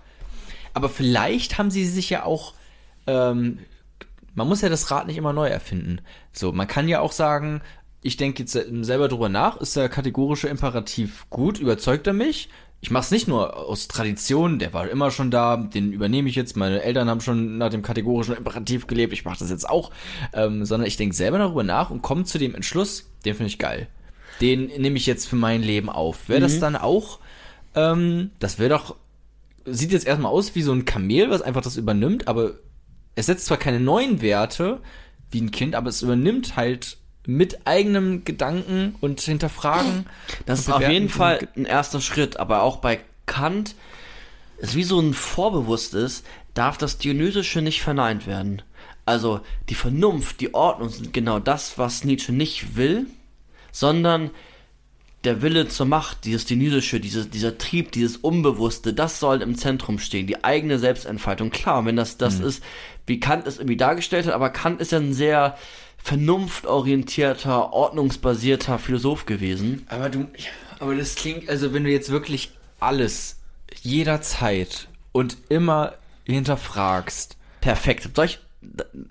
[0.73, 2.53] Aber vielleicht haben sie sich ja auch,
[3.07, 3.59] ähm,
[4.35, 5.99] man muss ja das Rad nicht immer neu erfinden.
[6.33, 7.61] So, man kann ja auch sagen,
[8.01, 12.49] ich denke jetzt selber drüber nach, ist der kategorische Imperativ gut, überzeugt er mich?
[12.85, 16.35] Ich mache es nicht nur aus Tradition, der war immer schon da, den übernehme ich
[16.35, 16.55] jetzt.
[16.55, 19.89] Meine Eltern haben schon nach dem kategorischen Imperativ gelebt, ich mache das jetzt auch,
[20.33, 23.57] ähm, sondern ich denke selber darüber nach und komme zu dem Entschluss, den finde ich
[23.57, 23.87] geil.
[24.39, 26.29] Den nehme ich jetzt für mein Leben auf.
[26.29, 27.17] Wäre das dann auch,
[27.73, 28.95] ähm, das wäre doch,
[29.65, 32.51] sieht jetzt erstmal aus wie so ein Kamel, was einfach das übernimmt, aber
[33.15, 34.79] es setzt zwar keine neuen Werte
[35.31, 36.97] wie ein Kind, aber es übernimmt halt
[37.27, 40.05] mit eigenem Gedanken und Hinterfragen.
[40.45, 43.75] Das ist auf jeden Fall ein erster Schritt, aber auch bei Kant
[44.57, 46.23] ist wie so ein Vorbewusstes,
[46.53, 48.61] darf das Dionysische nicht verneint werden.
[49.05, 53.05] Also die Vernunft, die Ordnung sind genau das, was Nietzsche nicht will,
[53.71, 54.31] sondern
[55.25, 59.99] der Wille zur Macht, dieses Dionysische, dieses, dieser Trieb, dieses Unbewusste, das soll im Zentrum
[59.99, 61.49] stehen, die eigene Selbstentfaltung.
[61.49, 62.63] Klar, wenn das das ist,
[63.07, 65.57] wie Kant es irgendwie dargestellt hat, aber Kant ist ja ein sehr
[66.05, 69.85] vernunftorientierter, ordnungsbasierter Philosoph gewesen.
[69.89, 70.27] Aber du,
[70.79, 73.37] aber das klingt, also wenn du jetzt wirklich alles
[73.81, 75.93] jederzeit und immer
[76.25, 77.37] hinterfragst.
[77.61, 78.09] Perfekt.
[78.15, 78.39] Soll ich,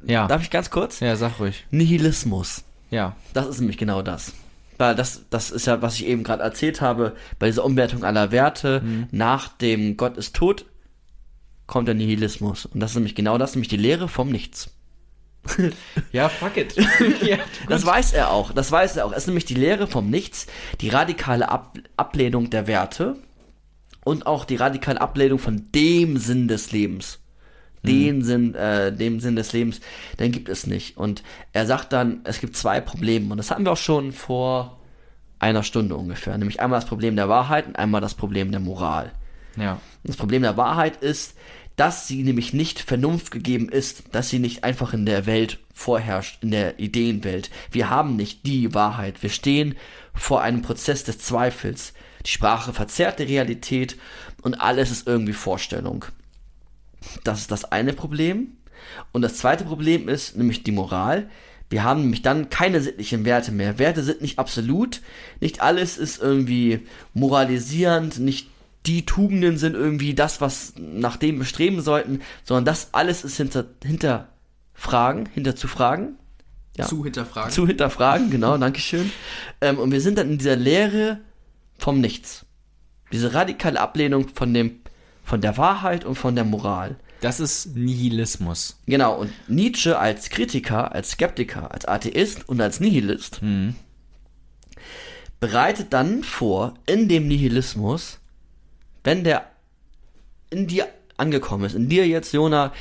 [0.06, 0.26] Ja.
[0.28, 1.00] darf ich ganz kurz?
[1.00, 1.66] Ja, sag ruhig.
[1.70, 2.62] Nihilismus.
[2.90, 3.16] Ja.
[3.32, 4.32] Das ist nämlich genau das.
[4.78, 8.30] Weil das, das ist ja, was ich eben gerade erzählt habe, bei dieser Umwertung aller
[8.32, 10.64] Werte, nach dem Gott ist tot,
[11.66, 12.66] kommt der Nihilismus.
[12.66, 14.70] Und das ist nämlich genau das, nämlich die Lehre vom Nichts.
[16.12, 16.74] Ja, fuck it.
[17.22, 17.38] ja,
[17.68, 19.12] Das weiß er auch, das weiß er auch.
[19.12, 20.46] Es ist nämlich die Lehre vom Nichts,
[20.80, 23.16] die radikale Ab Ablehnung der Werte
[24.04, 27.20] und auch die radikale Ablehnung von dem Sinn des Lebens.
[27.82, 29.80] Den Sinn, äh, dem Sinn des Lebens,
[30.18, 30.96] den gibt es nicht.
[30.96, 31.22] Und
[31.52, 33.30] er sagt dann, es gibt zwei Probleme.
[33.30, 34.78] Und das hatten wir auch schon vor
[35.38, 36.38] einer Stunde ungefähr.
[36.38, 39.12] Nämlich einmal das Problem der Wahrheit und einmal das Problem der Moral.
[39.56, 39.78] ja.
[40.02, 41.34] Das Problem der Wahrheit ist,
[41.76, 46.50] dass sie nämlich nicht vernunftgegeben ist, dass sie nicht einfach in der Welt vorherrscht, in
[46.52, 47.50] der Ideenwelt.
[47.70, 49.22] Wir haben nicht die Wahrheit.
[49.22, 49.74] Wir stehen
[50.14, 51.92] vor einem Prozess des Zweifels.
[52.24, 53.96] Die Sprache verzerrt die Realität
[54.42, 56.04] und alles ist irgendwie Vorstellung.
[57.24, 58.56] Das ist das eine Problem.
[59.12, 61.28] Und das zweite Problem ist nämlich die Moral.
[61.70, 63.78] Wir haben nämlich dann keine sittlichen Werte mehr.
[63.78, 65.00] Werte sind nicht absolut.
[65.40, 68.20] Nicht alles ist irgendwie moralisierend.
[68.20, 68.48] Nicht
[68.86, 73.36] die Tugenden sind irgendwie das, was nach dem wir streben sollten, sondern das alles ist
[73.36, 76.16] hinter, hinterfragen, hinterzufragen.
[76.76, 76.86] Ja.
[76.86, 77.52] Zu hinterfragen.
[77.52, 79.10] Zu hinterfragen, genau, Dankeschön.
[79.60, 81.20] Ähm, und wir sind dann in dieser Lehre
[81.78, 82.44] vom Nichts.
[83.12, 84.80] Diese radikale Ablehnung von dem,
[85.22, 86.96] von der Wahrheit und von der Moral.
[87.20, 88.80] Das ist Nihilismus.
[88.86, 93.40] Genau, und Nietzsche als Kritiker, als Skeptiker, als Atheist und als Nihilist
[95.44, 98.18] bereitet dann vor, in dem Nihilismus,
[99.04, 99.48] wenn der
[100.50, 102.72] in dir angekommen ist, in dir jetzt, Jona,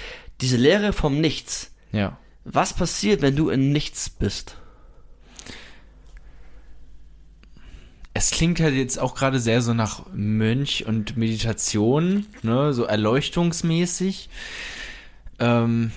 [0.42, 2.18] diese Lehre vom Nichts, Ja.
[2.44, 4.58] was passiert, wenn du in Nichts bist?
[8.16, 14.30] Es klingt halt jetzt auch gerade sehr so nach Mönch und Meditation, ne, so erleuchtungsmäßig.
[15.40, 15.92] Ähm,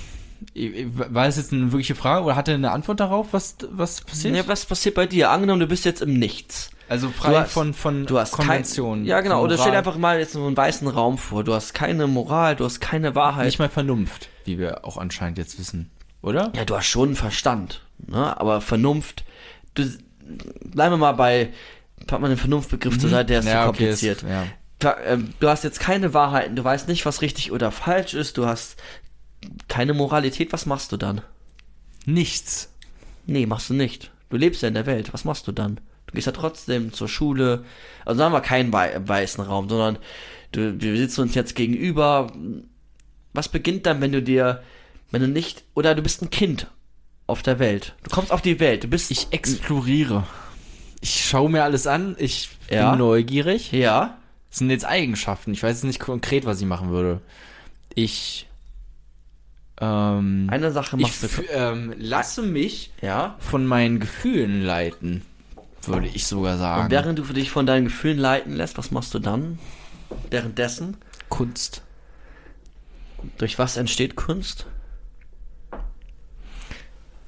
[0.55, 4.35] war es jetzt eine wirkliche Frage oder hat er eine Antwort darauf, was, was passiert?
[4.35, 5.31] Ja, was passiert bei dir?
[5.31, 6.71] Angenommen, du bist jetzt im Nichts.
[6.89, 9.05] Also frei hast- von, von Du hast Konventionen.
[9.05, 9.43] Kein, ja, genau.
[9.43, 11.45] Oder stell dir einfach mal jetzt so einen weißen Raum vor.
[11.45, 13.47] Du hast keine Moral, du hast keine Wahrheit.
[13.47, 15.91] Nicht mal Vernunft, wie wir auch anscheinend jetzt wissen.
[16.23, 16.53] Oder?
[16.57, 18.39] Ja, du hast schon Verstand, ne?
[18.41, 19.25] aber Vernunft,
[19.75, 19.85] du,
[20.65, 21.53] bleiben wir mal bei,
[22.07, 23.51] pack mal den Vernunftbegriff zur Seite, der ist Mhm.
[23.51, 24.23] Ja, zu okay, kompliziert.
[24.23, 24.47] ist- ja.
[25.07, 28.47] Ähm, Du hast jetzt keine Wahrheiten, du weißt nicht, was richtig oder falsch ist, du
[28.47, 28.77] hast
[29.69, 31.21] keine Moralität, was machst du dann?
[32.05, 32.73] Nichts.
[33.27, 34.11] Nee, machst du nicht.
[34.31, 35.81] Du lebst ja in der Welt, was machst du dann?
[36.07, 37.65] Du gehst ja trotzdem zur Schule,
[38.05, 39.99] also sagen wir keinen wei weißen Raum, sondern
[40.53, 42.33] du, wir sitzen uns jetzt gegenüber.
[43.33, 44.63] Was beginnt dann, wenn du dir,
[45.11, 46.69] wenn du nicht, oder du bist ein Kind
[47.27, 47.95] auf der Welt.
[48.05, 50.25] Du kommst auf die Welt, du bist, Ich exploriere.
[51.01, 52.91] Ich schaue mir alles an, ich Ja.
[52.91, 53.73] bin neugierig.
[53.73, 54.17] ja,
[54.49, 55.53] Das sind jetzt Eigenschaften.
[55.53, 57.21] Ich weiß jetzt nicht konkret, was ich machen würde.
[57.95, 58.47] Ich
[59.81, 61.27] ähm, eine Sache ich machst du.
[61.27, 63.37] fü- ähm, lasse mich Ja.
[63.39, 65.23] von meinen Gefühlen leiten,
[65.89, 66.85] würde ich sogar sagen.
[66.85, 69.59] Und während du dich von deinen Gefühlen leiten lässt, was machst du dann?
[70.31, 70.97] Währenddessen?
[71.29, 71.83] Kunst.
[73.39, 74.67] Durch was entsteht Kunst?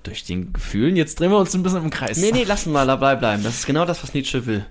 [0.02, 0.96] Durch den Gefühlen.
[0.96, 2.18] Jetzt drehen wir uns ein bisschen im Kreis.
[2.18, 3.42] Nee, nee, lass mal dabei bleiben.
[3.42, 4.64] Das ist genau das, was Nietzsche will.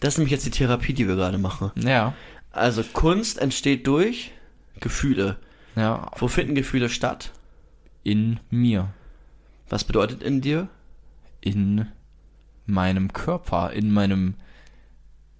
[0.00, 1.70] Das ist nämlich jetzt die Therapie, die wir gerade machen.
[1.76, 2.14] Ja.
[2.52, 4.32] Also Kunst entsteht durch
[4.80, 5.36] Gefühle.
[5.76, 6.10] Ja.
[6.16, 7.32] Wo finden Gefühle statt?
[8.02, 8.88] In mir.
[9.68, 10.68] Was bedeutet in dir?
[11.40, 11.86] In
[12.70, 13.72] meinem Körper.
[13.72, 14.34] In meinem.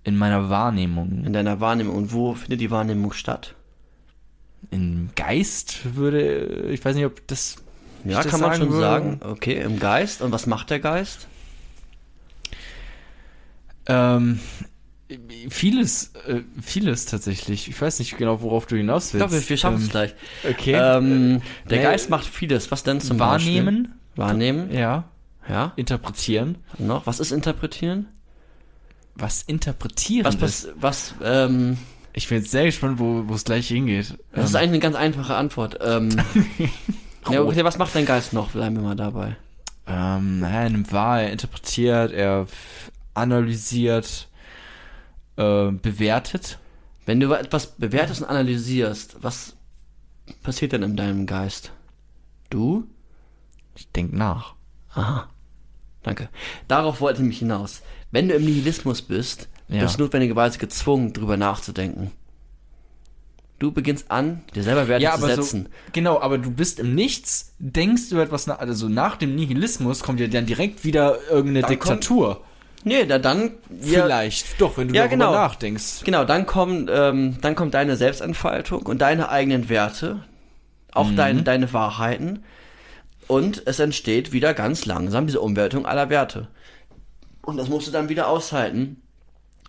[0.05, 1.24] In meiner Wahrnehmung.
[1.24, 1.94] In deiner Wahrnehmung.
[1.94, 3.55] Und wo findet die Wahrnehmung statt?
[4.70, 6.69] Im Geist würde.
[6.70, 7.57] Ich weiß nicht, ob das.
[8.05, 8.81] Ja, ich das kann man schon würde.
[8.81, 9.20] sagen.
[9.23, 10.23] Okay, im Geist.
[10.23, 11.28] Und was macht der Geist?
[13.86, 14.40] Ähm,
[15.48, 17.69] Vieles, äh, vieles tatsächlich.
[17.69, 19.27] Ich weiß nicht genau, worauf du hinaus Ich willst.
[19.28, 20.15] glaube, wir, wir schaffen es Ähm, gleich.
[20.48, 20.73] Okay.
[20.74, 21.82] Ähm, der nee.
[21.82, 22.70] Geist macht vieles.
[22.70, 23.97] Was denn zum Wahrnehmen, Beispiel?
[24.15, 24.73] Wahrnehmen.
[24.73, 25.05] ja.
[25.49, 25.73] Ja.
[25.77, 26.59] Interpretieren.
[26.79, 27.07] Noch.
[27.07, 28.07] Was ist interpretieren?
[29.15, 30.41] Was interpretieren Was, ist.
[30.41, 31.77] pass was, ähm,
[32.12, 34.17] Ich bin jetzt sehr gespannt, wo wo es gleich hingeht.
[34.33, 35.79] das ist Ähm, eigentlich eine ganz einfache Antwort.
[35.83, 36.11] Ähm,
[37.31, 38.51] ja, okay, was macht dein Geist noch?
[38.53, 39.37] Bleiben wir mal dabei.
[39.87, 42.47] ähm, naja, er nimmt wahr, er interpretiert, er
[43.15, 44.29] analysiert,
[45.37, 46.59] äh, bewertet.
[47.07, 49.57] Wenn du etwas bewertest und analysierst, was
[50.43, 51.73] passiert denn in deinem Geist?
[52.51, 52.85] Du?
[53.75, 54.55] Ich denke nach.
[54.95, 55.29] Aha.
[56.03, 56.29] Danke.
[56.69, 57.83] Darauf wollte ich mich hinaus.
[58.11, 59.83] Wenn du im Nihilismus bist, Ja.
[59.83, 62.11] bist du notwendigerweise gezwungen, drüber nachzudenken.
[63.59, 65.65] Du beginnst an, dir selber Werte Ja, zu setzen.
[65.65, 70.03] so, genau, aber du bist im Nichts, denkst über etwas nach, also nach dem Nihilismus
[70.03, 72.41] kommt ja dann direkt wieder irgendeine Dann kommt- Diktatur.
[72.85, 73.51] Nee, da dann.
[73.83, 74.59] Ja, Vielleicht.
[74.59, 75.33] Doch, wenn du Ja, darüber genau.
[75.35, 76.05] nachdenkst.
[76.05, 80.25] Genau, dann kommen, ähm, dann kommt deine Selbstentfaltung und deine eigenen Werte,
[80.93, 81.17] auch Mhm.
[81.17, 82.43] deine, deine Wahrheiten.
[83.31, 86.48] Und es entsteht wieder ganz langsam diese Umwertung aller Werte.
[87.43, 89.01] Und das musst du dann wieder aushalten.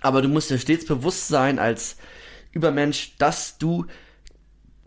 [0.01, 1.97] Aber du musst dir stets bewusst sein als
[2.53, 3.85] Übermensch, dass du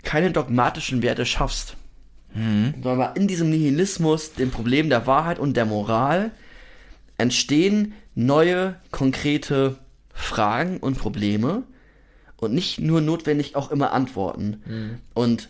[0.02, 1.76] keine dogmatischen Werte schaffst.
[2.82, 6.32] Sondern in diesem Nihilismus, dem Problem der Wahrheit und der Moral,
[7.16, 9.76] entstehen neue, konkrete
[10.12, 11.62] Fragen und Probleme
[12.38, 15.01] und nicht nur notwendig auch immer Antworten.
[15.14, 15.48] Und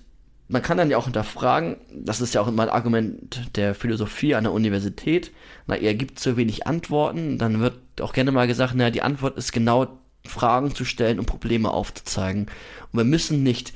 [0.48, 4.34] man kann dann ja auch hinterfragen, das ist ja auch immer ein Argument der Philosophie
[4.34, 5.32] an der Universität,
[5.66, 9.38] na, ihr gibt zu wenig Antworten, dann wird auch gerne mal gesagt, na, die Antwort
[9.38, 12.46] ist genau Fragen zu stellen und Probleme aufzuzeigen.
[12.92, 13.72] Und wir müssen nicht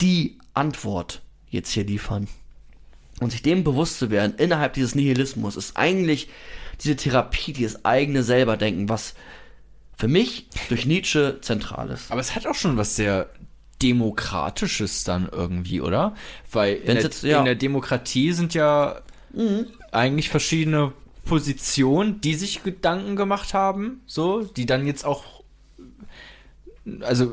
[0.00, 2.28] die Antwort jetzt hier liefern.
[3.20, 6.28] Und sich dem bewusst zu werden, innerhalb dieses Nihilismus, ist eigentlich
[6.82, 9.14] diese Therapie, dieses eigene Selberdenken, was
[9.96, 12.10] für mich durch Nietzsche zentral ist.
[12.10, 13.30] Aber es hat auch schon was sehr
[13.82, 16.14] Demokratisches dann irgendwie, oder?
[16.50, 17.38] Weil in Wenn's der, jetzt- ja.
[17.38, 19.00] in der Demokratie sind ja
[19.90, 20.92] eigentlich verschiedene
[21.24, 25.42] Positionen, die sich Gedanken gemacht haben, so, die dann jetzt auch
[27.00, 27.32] also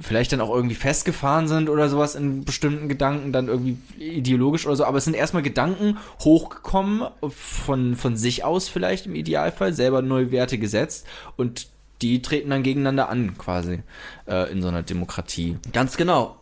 [0.00, 4.76] vielleicht dann auch irgendwie festgefahren sind oder sowas in bestimmten Gedanken, dann irgendwie ideologisch oder
[4.76, 10.00] so, aber es sind erstmal Gedanken hochgekommen von, von sich aus vielleicht im Idealfall, selber
[10.00, 11.66] neue Werte gesetzt und
[12.02, 13.80] die treten dann gegeneinander an quasi
[14.26, 15.56] äh, in so einer Demokratie.
[15.72, 16.36] Ganz genau.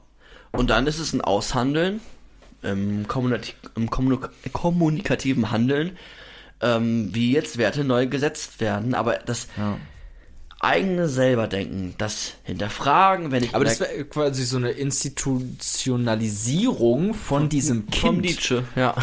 [0.53, 2.01] Und dann ist es ein Aushandeln
[2.63, 5.97] im, kommunikati im kommunik kommunikativen Handeln,
[6.61, 8.95] ähm, wie jetzt Werte neu gesetzt werden.
[8.95, 9.77] Aber das Ja.
[10.61, 17.83] eigene Selberdenken, das Hinterfragen, wenn ich Aber das wäre quasi so eine Institutionalisierung von diesem
[17.83, 18.21] vom Kind.
[18.23, 18.95] Nietzsche, ja,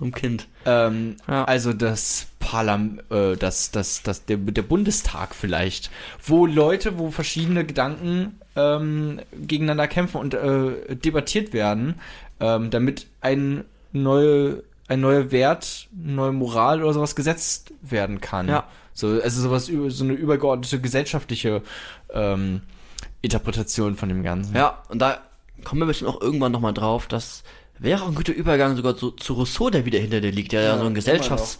[0.00, 0.48] vom Kind.
[0.64, 1.44] Ähm, Ja.
[1.44, 5.90] Also das Parlament, äh, das, das, das, der, der Bundestag vielleicht,
[6.24, 12.00] wo Leute, wo verschiedene Gedanken ähm, gegeneinander kämpfen und äh, debattiert werden,
[12.40, 18.48] ähm, damit ein neue, ein neuer Wert, eine neue Moral oder sowas gesetzt werden kann.
[18.48, 18.66] Ja.
[18.94, 21.62] So, also sowas über so eine übergeordnete gesellschaftliche
[22.12, 22.62] ähm,
[23.20, 24.56] Interpretation von dem Ganzen.
[24.56, 25.20] Ja, und da
[25.62, 27.44] kommen wir bestimmt auch irgendwann nochmal drauf, das
[27.80, 30.62] wäre auch ein guter Übergang sogar zu, zu Rousseau, der wieder hinter dir liegt, der
[30.62, 31.58] ja, so einen Gesellschafts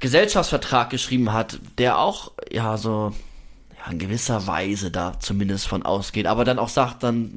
[0.00, 3.12] Gesellschaftsvertrag geschrieben hat, der auch, ja, so,
[3.78, 7.30] ja, in gewisser Weise da zumindest von ausgeht, aber dann auch sagt, dann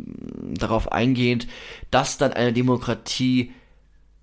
[0.55, 1.47] darauf eingehend,
[1.91, 3.51] dass dann eine Demokratie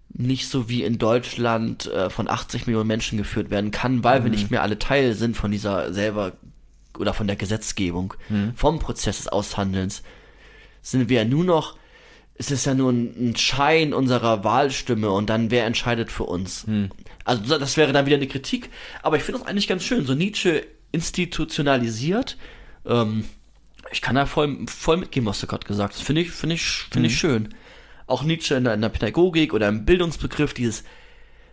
[0.09, 4.31] nicht so wie in Deutschland äh, von 80 Millionen Menschen geführt werden kann, weil wir
[4.31, 6.33] nicht mehr alle Teil sind von dieser selber
[6.99, 8.13] oder von der Gesetzgebung,
[8.57, 10.03] vom Prozess des Aushandelns,
[10.83, 11.77] sind wir ja nur noch,
[12.35, 16.65] es ist ja nur ein, ein Schein unserer Wahlstimme und dann wer entscheidet für uns.
[17.25, 18.71] Also so- das wäre dann wieder eine Kritik,
[19.03, 22.37] aber ich finde das eigentlich ganz schön, so Nietzsche institutionalisiert.
[22.87, 23.25] Ähm,
[23.91, 26.03] ich kann da voll, voll mitgehen, was du gerade gesagt hast.
[26.03, 27.55] Finde ich, finde ich, finde ich schön.
[28.07, 30.85] Auch Nietzsche in der, in der Pädagogik oder im Bildungsbegriff, dieses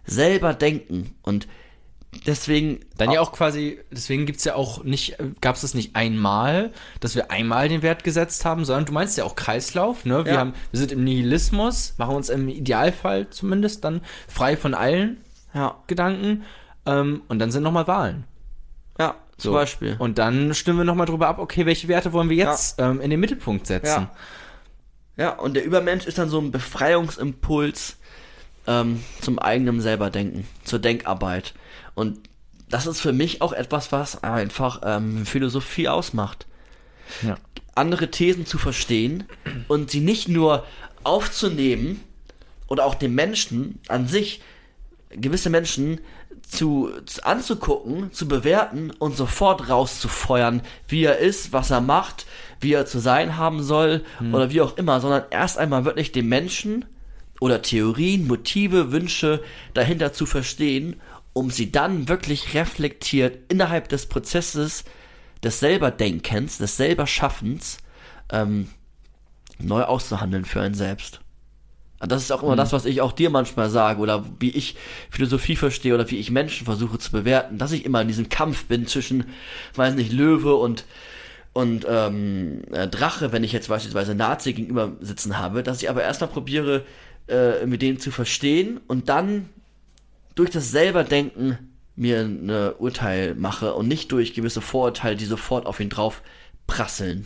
[0.06, 1.48] selber denken und
[2.26, 6.72] deswegen Dann ja auch quasi, deswegen gibt's ja auch nicht, gab es das nicht einmal,
[7.00, 10.26] dass wir einmal den Wert gesetzt haben, sondern du meinst ja auch Kreislauf, ne?
[10.26, 10.40] Wir Ja.
[10.40, 15.18] haben, wir sind im Nihilismus, machen uns im Idealfall zumindest dann frei von allen
[15.54, 16.44] ja, Gedanken
[16.86, 18.24] ähm, und dann sind nochmal Wahlen.
[19.00, 19.54] ja, zum So.
[19.54, 19.96] Beispiel.
[20.00, 23.10] Und dann stimmen wir nochmal drüber ab, okay, welche Werte wollen wir jetzt ähm, in
[23.10, 23.88] den Mittelpunkt setzen?
[24.04, 24.12] Ja.
[25.18, 27.98] Ja, und der Übermensch ist dann so ein Befreiungsimpuls
[28.68, 31.54] ähm, zum eigenen Selberdenken, zur Denkarbeit.
[31.96, 32.20] Und
[32.70, 36.46] das ist für mich auch etwas, was einfach ähm, Philosophie ausmacht.
[37.22, 37.38] Ja.
[37.76, 39.24] Andere Thesen zu verstehen
[39.68, 40.66] und sie nicht nur
[41.04, 42.02] aufzunehmen
[42.68, 44.42] oder auch den Menschen an sich
[45.10, 46.00] gewisse Menschen
[46.48, 52.26] zu, zu anzugucken, zu bewerten und sofort rauszufeuern, wie er ist, was er macht,
[52.60, 54.04] wie er zu sein haben soll
[54.34, 56.86] oder wie auch immer, sondern erst einmal wirklich den Menschen
[57.40, 59.42] oder Theorien, Motive, Wünsche
[59.74, 61.00] dahinter zu verstehen,
[61.40, 64.84] um sie dann wirklich reflektiert innerhalb des Prozesses
[65.42, 67.78] des Selberdenkens, des Selberschaffens
[68.30, 68.68] ähm,
[69.58, 71.22] neu auszuhandeln für einen selbst.
[72.02, 74.76] Und Das ist auch immer das, was ich auch dir manchmal sage oder wie ich
[75.10, 78.66] Philosophie verstehe oder wie ich Menschen versuche zu bewerten, dass ich immer in diesem Kampf
[78.66, 79.24] bin zwischen,
[79.76, 80.84] weiß nicht, Löwe und
[81.54, 86.04] und ähm, äh, Drache, wenn ich jetzt beispielsweise Nazi gegenüber sitzen habe, dass ich aber
[86.04, 86.84] erstmal probiere,
[87.28, 89.50] äh, mit denen zu verstehen und dann
[90.36, 91.58] durch das selber Denken
[91.96, 92.50] mir ein
[92.80, 96.22] Urteil mache und nicht durch gewisse Vorurteile, die sofort auf ihn drauf
[96.66, 97.26] prasseln.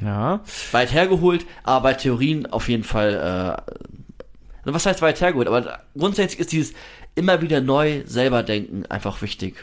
[0.00, 0.40] Ja.
[0.72, 6.40] Weit hergeholt, aber bei Theorien auf jeden Fall, äh, was heißt weit hergeholt, aber grundsätzlich
[6.40, 6.74] ist dieses
[7.14, 9.56] immer wieder neu selber denken einfach wichtig.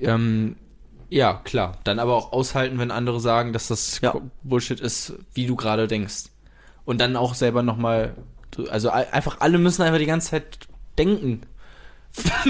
[0.00, 0.56] Ähm,
[1.10, 1.78] ja, klar.
[1.84, 4.14] Dann aber auch aushalten, wenn andere sagen, dass das Ja.
[4.42, 6.24] Bullshit ist, wie du gerade denkst.
[6.84, 8.14] Und dann auch selber nochmal,
[8.70, 10.67] also einfach alle müssen einfach die ganze Zeit
[10.98, 11.42] denken.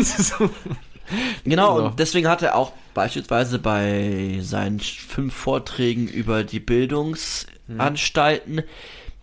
[1.44, 1.84] Genau, So.
[1.86, 8.62] und deswegen hat er auch beispielsweise bei seinen fünf Vorträgen über die Bildungsanstalten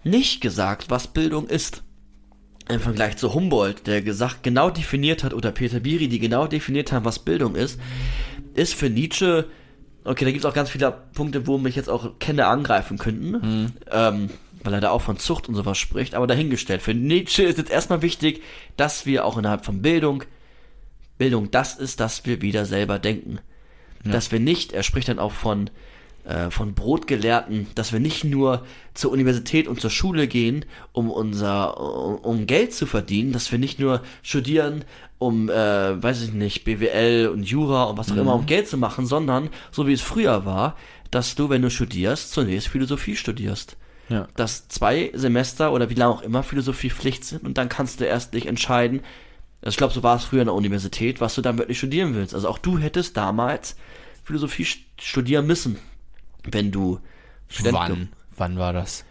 [0.03, 1.83] nicht gesagt, was Bildung ist.
[2.67, 6.91] Im Vergleich zu Humboldt, der gesagt, genau definiert hat, oder Peter Biri, die genau definiert
[6.91, 7.79] haben, was Bildung ist,
[8.55, 9.45] ist für Nietzsche,
[10.03, 13.71] okay, da gibt es auch ganz viele Punkte, wo mich jetzt auch Kenner angreifen könnten,
[13.91, 14.31] ähm,
[14.65, 16.81] weil er da auch von Zucht und sowas spricht, aber dahingestellt.
[16.81, 18.41] Für Nietzsche ist jetzt erstmal wichtig,
[18.77, 20.23] dass wir auch innerhalb von Bildung
[21.17, 23.39] Bildung das ist, dass wir wieder selber denken.
[24.03, 25.71] Dass wir nicht, er spricht dann auch von,
[26.25, 28.63] äh, von Brotgelehrten, dass wir nicht nur
[28.93, 33.57] zur Universität und zur Schule gehen, um unser, um, um Geld zu verdienen, dass wir
[33.57, 34.85] nicht nur studieren,
[35.17, 38.77] um, äh, weiß ich nicht, BWL und Jura und was auch immer, um Geld zu
[38.77, 40.75] machen, sondern, so wie es früher war,
[41.09, 43.75] dass du, wenn du studierst, zunächst Philosophie studierst
[44.09, 44.27] Ja.
[44.35, 48.05] dass zwei Semester oder wie lange auch immer Philosophie Pflicht sind und dann kannst du
[48.05, 48.99] erst dich entscheiden,
[49.61, 52.13] also ich glaube, so war es früher in der Universität, was du dann wirklich studieren
[52.13, 52.35] willst.
[52.35, 53.75] Also auch du hättest damals
[54.23, 55.79] Philosophie st- studieren müssen,
[56.43, 56.99] wenn du
[57.49, 58.09] Student Wann?
[58.37, 59.05] Wann war das?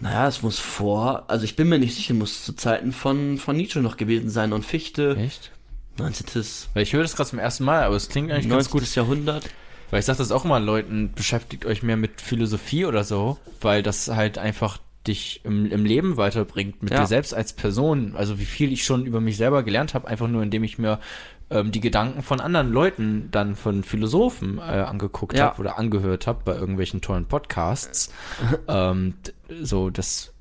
[0.00, 3.56] Naja, es muss vor, also ich bin mir nicht sicher, muss zu Zeiten von, von
[3.56, 5.50] Nietzsche noch gewesen sein und Fichte, Echt?
[5.98, 6.44] 19.
[6.74, 8.72] Weil ich höre das gerade zum ersten Mal, aber es klingt eigentlich ganz 19.
[8.72, 8.94] gut.
[8.96, 9.44] Jahrhundert.
[9.90, 13.82] Weil ich sage das auch immer Leuten, beschäftigt euch mehr mit Philosophie oder so, weil
[13.82, 17.00] das halt einfach dich im, im Leben weiterbringt, mit Ja.
[17.00, 18.14] dir selbst als Person.
[18.16, 21.00] Also wie viel ich schon über mich selber gelernt habe, einfach nur indem ich mir
[21.50, 25.46] ähm, die Gedanken von anderen Leuten, dann von Philosophen äh, angeguckt Ja.
[25.46, 28.12] habe oder angehört habe bei irgendwelchen tollen Podcasts.
[28.68, 29.14] ähm,
[29.62, 30.32] so, das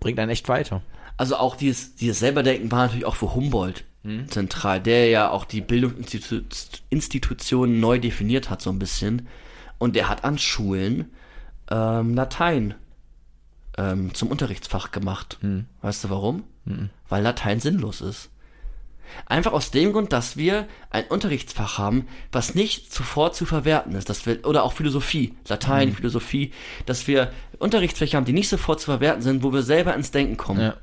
[0.00, 0.80] bringt einen echt weiter.
[1.16, 4.30] Also auch dieses, dieses Selberdenken war natürlich auch für Humboldt Hm.
[4.30, 9.26] zentral, der ja auch die Bildungsinstitutionen neu definiert hat so ein bisschen.
[9.78, 11.10] Und der hat an Schulen
[11.70, 12.74] ähm, Latein
[13.78, 15.38] ähm, zum Unterrichtsfach gemacht.
[15.40, 15.66] Hm.
[15.82, 16.44] Weißt du warum?
[17.08, 18.30] Weil Latein sinnlos ist.
[19.26, 24.08] Einfach aus dem Grund, dass wir ein Unterrichtsfach haben, was nicht sofort zu verwerten ist.
[24.08, 25.96] Dass wir, oder auch Philosophie, Latein, Hm.
[25.96, 26.52] Philosophie,
[26.86, 30.36] dass wir Unterrichtsfächer haben, die nicht sofort zu verwerten sind, wo wir selber ins Denken
[30.36, 30.60] kommen.
[30.60, 30.76] Ja.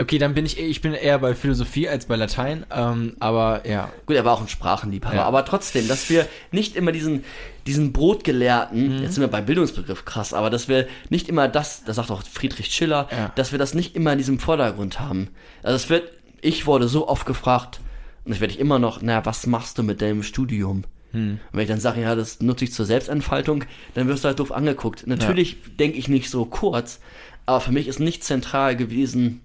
[0.00, 3.92] Okay, dann bin ich, ich bin eher bei Philosophie als bei Latein, ähm, aber ja,
[4.06, 5.24] Gut, er war auch ein Sprachenliebhaber, Ja.
[5.24, 7.24] aber trotzdem, dass wir nicht immer diesen,
[7.66, 9.02] diesen Brotgelehrten, Mhm.
[9.02, 12.22] jetzt sind wir beim Bildungsbegriff krass, aber dass wir nicht immer das, das sagt auch
[12.22, 13.32] Friedrich Schiller, Ja.
[13.34, 15.28] dass wir das nicht immer in diesem Vordergrund haben.
[15.62, 16.10] Also es wird,
[16.40, 17.80] ich wurde so oft gefragt,
[18.24, 20.84] und ich werde ich immer noch, naja, was machst du mit deinem Studium?
[21.12, 21.32] Hm.
[21.32, 23.64] Und wenn ich dann sage, ja, das nutze ich zur Selbstentfaltung,
[23.94, 25.06] dann wirst du halt doof angeguckt.
[25.06, 27.00] Natürlich denke ich nicht so kurz,
[27.46, 29.40] aber für mich ist nicht zentral gewesen,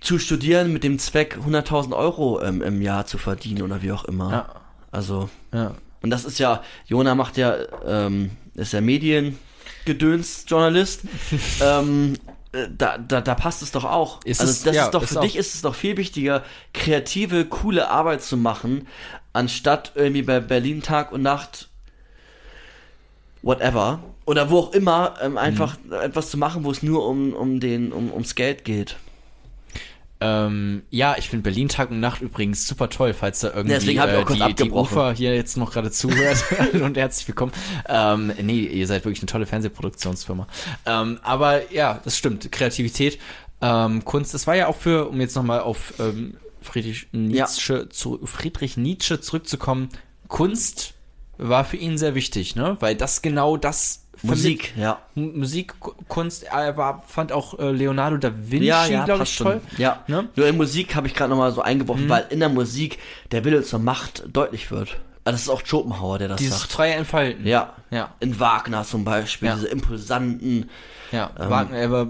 [0.00, 4.04] zu studieren mit dem Zweck, 100.000 Euro ähm, im Jahr zu verdienen oder wie auch
[4.04, 4.30] immer.
[4.30, 4.48] Ja.
[4.90, 5.74] Also, ja.
[6.02, 11.02] und das ist ja, Jona macht ja, ähm, ist ja Mediengedöns-Journalist.
[11.62, 12.14] ähm,
[12.52, 14.20] äh, da, da, da passt es doch auch.
[14.24, 16.42] Ist also es- das ja, ist doch ist für dich ist es doch viel wichtiger,
[16.72, 18.86] kreative, coole Arbeit zu machen,
[19.32, 21.68] anstatt irgendwie bei Berlin Tag und Nacht
[23.42, 25.92] whatever oder wo auch immer ähm, einfach Mhm.
[25.92, 28.96] etwas zu machen, wo es nur um, um den um, ums Geld geht.
[30.20, 34.00] Ähm, ja, ich finde Berlin Tag und Nacht übrigens super toll, falls da irgendwie Deswegen
[34.00, 34.98] hab ich auch äh, kurz die, die abgebrochen.
[34.98, 37.52] Ufer hier jetzt noch gerade zuhört und herzlich willkommen.
[37.88, 40.48] Ähm, nee, ihr seid wirklich eine tolle Fernsehproduktionsfirma.
[40.86, 42.50] Ähm, aber ja, das stimmt.
[42.50, 43.18] Kreativität,
[43.60, 48.20] ähm, Kunst, das war ja auch für, um jetzt nochmal auf ähm, Friedrich Nietzsche, zu,
[48.24, 49.88] Friedrich Nietzsche zurückzukommen,
[50.26, 50.94] Kunst
[51.38, 52.76] war für ihn sehr wichtig, ne?
[52.80, 54.98] Weil das genau das Musik, ja.
[55.16, 59.60] M- Musikkunst, er war, fand auch äh, Leonardo da Vinci, Ja, ja, glaube ich, toll.
[59.68, 59.78] schon.
[59.78, 60.02] Ja.
[60.06, 60.22] Ne?
[60.22, 60.28] Mhm.
[60.36, 62.98] Nur in Musik habe ich gerade nochmal so eingeworfen, weil in der Musik
[63.30, 64.98] der Wille zur Macht deutlich wird.
[65.24, 66.72] Also das ist auch Schopenhauer, der das Dieses sagt.
[66.72, 67.46] freie Entfalten.
[67.46, 67.74] Ja.
[67.90, 68.14] Ja.
[68.20, 69.54] In Wagner zum Beispiel, Ja.
[69.54, 70.70] diese impulsanten,
[71.12, 71.48] Ja, Ähm.
[71.50, 72.06] Wagner, er war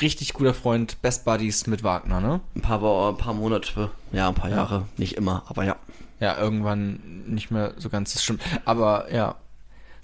[0.00, 2.40] richtig guter Freund, Best Buddies mit Wagner, ne?
[2.56, 5.76] ein paar, ein paar Monate, ja, ein paar Jahre, nicht immer, aber ja.
[6.20, 8.40] Ja, irgendwann nicht mehr so ganz, das stimmt.
[8.64, 9.34] Aber ja,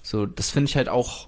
[0.02, 1.26] so, das finde ich halt auch,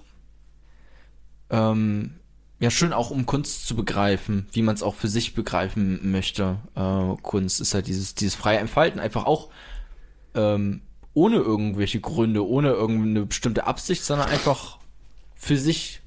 [1.49, 2.11] ähm,
[2.59, 6.57] ja, schön auch um Kunst zu begreifen, wie man es auch für sich begreifen möchte.
[6.75, 9.49] Äh, Kunst ist halt dieses, dieses freie Entfalten, einfach auch
[10.33, 10.81] ähm,
[11.13, 14.77] ohne irgendwelche Gründe, ohne irgendeine bestimmte Absicht, sondern einfach
[15.35, 16.01] für sich,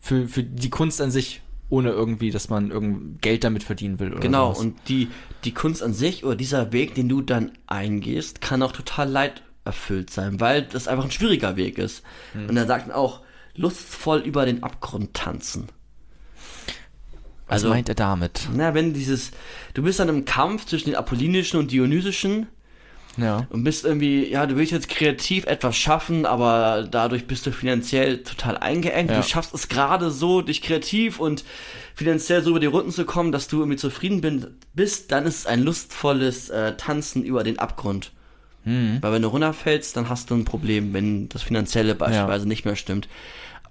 [0.00, 4.12] für, für die Kunst an sich, ohne irgendwie, dass man irgend Geld damit verdienen will.
[4.12, 4.60] Oder Genau, sowas.
[4.60, 5.08] und die,
[5.44, 10.10] die Kunst an sich oder dieser Weg, den du dann eingehst, kann auch total leiderfüllt
[10.10, 12.02] sein, weil das einfach ein schwieriger Weg ist.
[12.32, 12.48] Hm.
[12.48, 13.20] Und er sagt auch,
[13.56, 15.68] lustvoll über den Abgrund tanzen.
[17.48, 18.48] Was also- meint er damit?
[18.54, 19.30] Na, wenn dieses,
[19.74, 22.48] du bist dann im Kampf zwischen den apollinischen und dionysischen
[23.16, 23.46] Ja.
[23.50, 28.24] und bist irgendwie, ja, du willst jetzt kreativ etwas schaffen, aber dadurch bist du finanziell
[28.24, 29.10] total eingeengt.
[29.10, 29.18] Ja.
[29.18, 31.44] Du schaffst es gerade so, dich kreativ und
[31.94, 35.38] finanziell so über die Runden zu kommen, dass du irgendwie zufrieden bin, bist, dann ist
[35.40, 38.10] es ein lustvolles äh, Tanzen über den Abgrund.
[38.64, 38.98] Mhm.
[39.00, 42.74] Weil wenn du runterfällst, dann hast du ein Problem, wenn das Finanzielle beispielsweise nicht mehr
[42.74, 43.08] stimmt.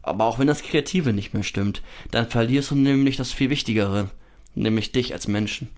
[0.05, 4.09] Aber auch wenn das Kreative nicht mehr stimmt, dann verlierst du nämlich das viel Wichtigere,
[4.53, 5.69] nämlich dich als Menschen.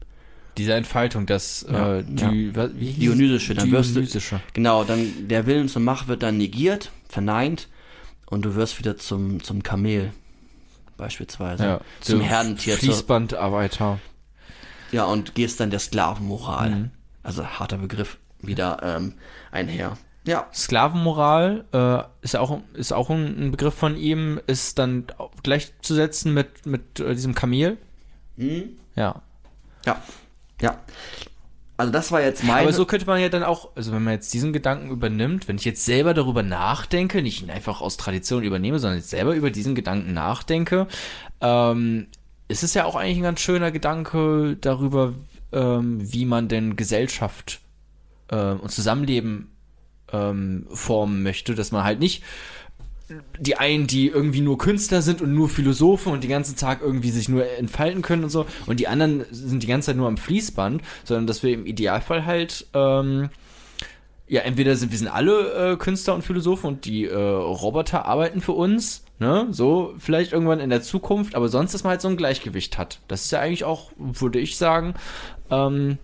[0.57, 4.39] Diese Entfaltung, das Ja, äh, Dy, wa- wie Dionysische, dann wirst du-.
[4.53, 7.67] Genau, dann der Willen zur Macht wird dann negiert, verneint
[8.25, 10.11] und du wirst wieder zum, zum Kamel
[10.97, 11.63] beispielsweise.
[11.63, 12.75] Ja, zum Herdentier.
[12.77, 13.99] Fließbandarbeiter.
[14.91, 16.91] ja, und gehst dann der Sklavenmoral, Mhm.
[17.23, 19.13] also harter Begriff, wieder ähm,
[19.51, 19.97] einher.
[20.27, 25.05] Ja, Sklavenmoral äh, ist auch ist auch ein, Begriff von ihm, ist dann
[25.41, 27.77] gleichzusetzen mit mit äh, diesem Kamel.
[28.35, 28.77] hm?
[28.95, 29.21] Ja.
[29.85, 30.01] ja,
[30.59, 30.77] ja.
[31.77, 32.61] Also das war jetzt meine...
[32.61, 35.57] Aber so könnte man ja dann auch, also wenn man jetzt diesen Gedanken übernimmt, wenn
[35.57, 39.51] ich jetzt selber darüber nachdenke, nicht ihn einfach aus Tradition übernehme, sondern jetzt selber über
[39.51, 40.87] diesen Gedanken nachdenke,
[41.39, 42.07] ähm,
[42.47, 45.13] ist es ja auch eigentlich ein ganz schöner Gedanke darüber,
[45.51, 47.61] ähm, wie man denn Gesellschaft
[48.29, 49.51] äh, und Zusammenleben
[50.11, 52.23] ähm, formen möchte, dass man halt nicht
[53.39, 57.09] die einen, die irgendwie nur Künstler sind und nur Philosophen und den ganzen Tag irgendwie
[57.09, 60.17] sich nur entfalten können und so, und die anderen sind die ganze Zeit nur am
[60.17, 63.29] Fließband, sondern dass wir im Idealfall halt, ähm,
[64.27, 68.41] ja, entweder sind wir sind alle äh, Künstler und Philosophen und die äh, Roboter arbeiten
[68.41, 72.09] für uns, ne, so vielleicht irgendwann in der Zukunft, aber sonst, dass man halt so
[72.09, 72.99] ein Gleichgewicht hat.
[73.07, 74.95] Das ist ja eigentlich auch, würde ich sagen,
[75.49, 75.97] ähm,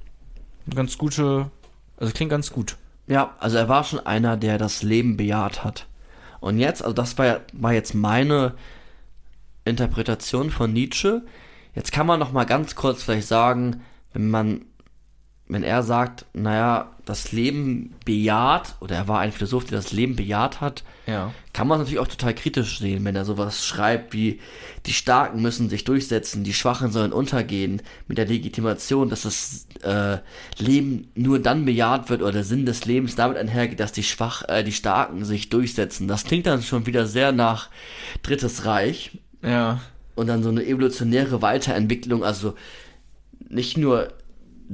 [0.73, 1.51] ganz gute,
[1.97, 2.77] also klingt ganz gut.
[3.07, 5.87] Ja, also er war schon einer, der das Leben bejaht hat.
[6.39, 8.53] Und jetzt, also das war, war jetzt meine
[9.65, 11.23] Interpretation von Nietzsche.
[11.75, 13.81] Jetzt kann man noch mal ganz kurz vielleicht sagen,
[14.13, 14.65] wenn man,
[15.47, 20.15] wenn er sagt, naja, das Leben bejaht, oder er war ein Philosoph, der das Leben
[20.15, 21.33] bejaht hat, Ja.
[21.51, 24.39] kann man natürlich auch total kritisch sehen, wenn er sowas schreibt wie
[24.85, 30.19] die Starken müssen sich durchsetzen, die Schwachen sollen untergehen, mit der Legitimation, dass das äh,
[30.57, 34.43] Leben nur dann bejaht wird oder der Sinn des Lebens damit einhergeht, dass die Schwach,
[34.47, 36.07] äh, die Starken sich durchsetzen.
[36.07, 37.69] Das klingt dann schon wieder sehr nach
[38.23, 39.81] Drittes Reich Ja.
[40.15, 42.55] und dann so eine evolutionäre Weiterentwicklung, also
[43.49, 44.07] nicht nur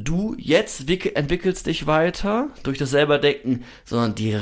[0.03, 4.37] du jetzt wick- entwickelst dich weiter durch das selberdenken, sondern die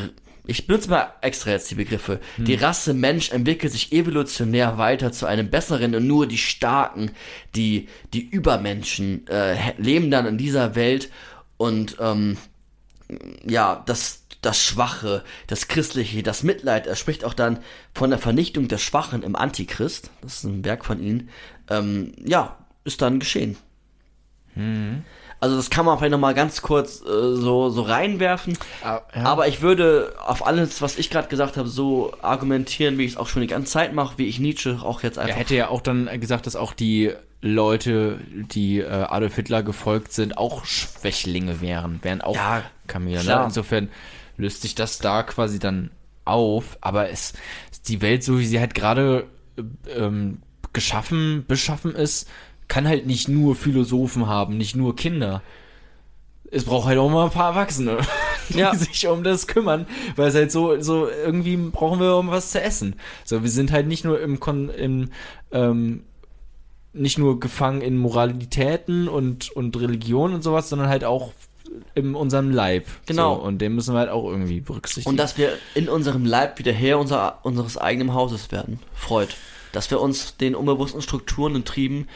[0.50, 2.22] ich benutze mal extra jetzt die Begriffe.
[2.38, 7.12] Die Rasse Mensch entwickelt sich evolutionär weiter zu einem besseren und nur die Starken,
[7.54, 11.10] die die Übermenschen äh, leben dann in dieser Welt
[11.58, 12.38] und ähm,
[13.46, 17.60] ja, das, das Schwache, das Christliche, das Mitleid, er spricht auch dann
[17.94, 21.28] von der Vernichtung des Schwachen im Antichrist, das ist ein Werk von ihm,
[21.70, 23.58] ähm, ja, ist dann geschehen.
[25.40, 29.24] Also das kann man vielleicht nochmal ganz kurz äh, so, so reinwerfen, Ah, ja.
[29.24, 33.18] aber ich würde auf alles, was ich gerade gesagt habe, so argumentieren, wie ich es
[33.18, 35.38] auch schon die ganze Zeit mache, wie ich Nietzsche auch jetzt Er einfach...
[35.38, 38.20] hätte ja auch dann gesagt, dass auch die Leute,
[38.52, 43.24] die äh, Adolf Hitler gefolgt sind, auch Schwächlinge wären, wären auch Ja, Kamele.
[43.24, 43.44] Ne?
[43.46, 43.90] Insofern
[44.38, 45.92] löst sich das da quasi dann
[46.26, 47.34] auf, aber es
[47.88, 49.62] die Welt, so wie sie halt gerade äh,
[49.92, 50.42] ähm,
[50.74, 52.28] geschaffen, beschaffen ist,
[52.68, 55.42] kann halt nicht nur Philosophen haben, nicht nur Kinder.
[56.50, 57.98] Es braucht halt auch mal ein paar Erwachsene,
[58.50, 58.74] die Ja.
[58.74, 59.86] sich um das kümmern,
[60.16, 62.96] weil es halt so, so irgendwie brauchen wir um was zu essen.
[63.26, 65.10] So, wir sind halt nicht nur im, Kon im
[65.52, 66.04] ähm,
[66.94, 71.34] nicht nur gefangen in Moralitäten und, und Religion und sowas, sondern halt auch
[71.96, 72.86] in unserem Leib.
[73.06, 73.36] Genau.
[73.36, 75.10] So, und den müssen wir halt auch irgendwie berücksichtigen.
[75.10, 78.80] Und dass wir in unserem Leib wieder Herr unser, unseres eigenen Hauses werden.
[78.96, 79.34] Freud.
[79.74, 82.08] Dass wir uns den unbewussten Strukturen und Trieben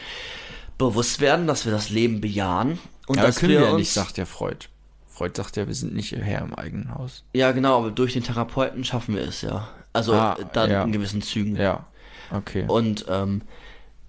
[0.90, 2.78] bewusst werden, dass wir das Leben bejahen.
[3.06, 4.66] Und ja, dass können wir wir ja nicht, sagt ja Freud.
[5.08, 7.24] Freud sagt ja, wir sind nicht Herr im eigenen Haus.
[7.34, 9.68] Ja, genau, aber durch den Therapeuten schaffen wir es ja.
[9.92, 10.82] Also Ah, dann ja.
[10.84, 11.56] in gewissen Zügen.
[11.56, 11.86] Ja,
[12.30, 12.64] okay.
[12.66, 13.42] Und ähm,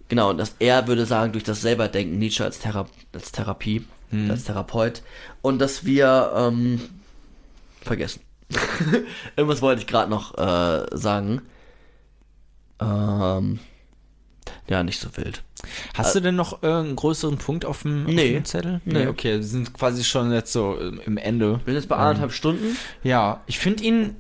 [0.07, 4.29] genau, und das, er würde sagen, durch das Selberdenken, Nietzsche als, Thera als Therapie, Hm.
[4.31, 5.01] als Therapeut.
[5.41, 6.81] Und dass wir ähm,
[7.81, 8.21] vergessen.
[9.35, 11.41] Irgendwas wollte ich gerade noch äh, sagen.
[12.79, 13.59] Ähm,
[14.67, 15.43] ja, nicht so wild.
[15.93, 18.33] Hast du denn noch äh, einen größeren Punkt auf dem, auf Nee.
[18.33, 18.81] dem Zettel?
[18.85, 19.07] Nee.
[19.07, 21.59] okay, wir sind quasi schon jetzt so ähm, im Ende.
[21.65, 22.77] Wir sind jetzt bei anderthalb Stunden.
[23.03, 24.15] Ja, ich finde ihn,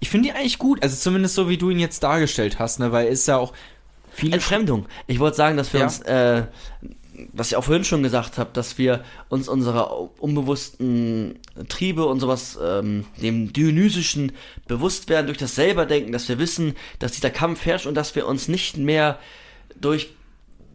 [0.00, 2.92] ich finde ihn eigentlich gut, also zumindest so, wie du ihn jetzt dargestellt hast, ne,
[2.92, 3.52] weil er ist ja auch
[4.12, 4.86] viele Entfremdung.
[5.06, 5.86] Ich wollte sagen, dass wir Ja.
[5.86, 6.44] uns, äh,
[7.32, 11.38] was ich auch vorhin schon gesagt habe, dass wir uns unserer unbewussten
[11.68, 14.32] Triebe und sowas, ähm, dem Dionysischen
[14.66, 18.26] bewusst werden durch das Selberdenken, dass wir wissen, dass dieser Kampf herrscht und dass wir
[18.26, 19.18] uns nicht mehr
[19.80, 20.10] durch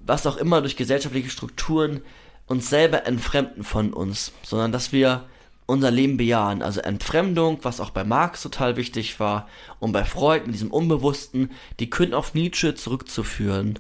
[0.06, 2.02] was auch immer, durch gesellschaftliche Strukturen
[2.48, 5.26] uns selber entfremden von uns, sondern dass wir
[5.68, 6.62] unser Leben bejahen.
[6.62, 9.48] Also Entfremdung, was auch bei Marx total wichtig war
[9.80, 13.80] und bei Freud mit diesem Unbewussten, die können auf Nietzsche zurückzuführen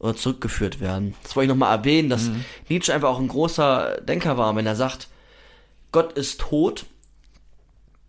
[0.00, 1.14] oder zurückgeführt werden.
[1.22, 2.30] Das wollte ich nochmal erwähnen, dass
[2.68, 5.08] Nietzsche einfach auch ein großer Denker war, wenn er sagt,
[5.92, 6.86] Gott ist tot,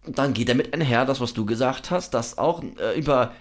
[0.05, 3.34] dann geht damit einher, das, was du gesagt hast, dass auch äh, über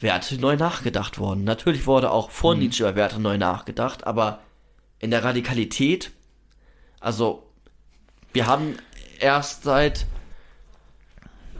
[0.00, 1.44] Werte neu nachgedacht worden.
[1.44, 4.40] Natürlich wurde auch vor Nietzsche über Werte neu nachgedacht, aber
[4.98, 6.10] in der Radikalität,
[7.00, 7.44] also
[8.32, 8.76] wir haben
[9.20, 10.06] erst seit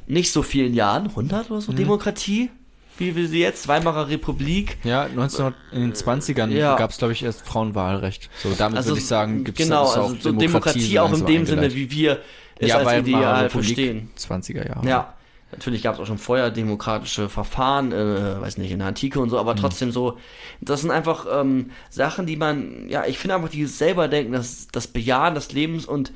[0.07, 2.51] nicht so vielen Jahren, 100 oder so, Demokratie,
[2.99, 6.77] wie wir sie jetzt, Weimarer Republik, Ja, 1900, in den 20ern Ja.
[6.77, 8.31] gab es, glaube ich, erst Frauenwahlrecht.
[8.43, 11.47] So, damit also würde ich sagen, gibt es genau, also so Demokratie, auch in dem
[11.47, 12.21] Sinne, wie wir
[12.59, 14.11] es ja, als weil Ideal Republik verstehen.
[14.17, 14.89] 20er Jahre.
[14.89, 15.15] Ja,
[15.51, 19.31] natürlich gab es auch schon vorher demokratische Verfahren, äh, weiß nicht, in der Antike und
[19.31, 19.41] so, Mhm.
[19.41, 20.19] aber trotzdem so,
[20.61, 24.87] das sind einfach ähm, Sachen, die man, ja, ich finde einfach dieses Selberdenken, das, das
[24.87, 26.13] Bejahen des Lebens und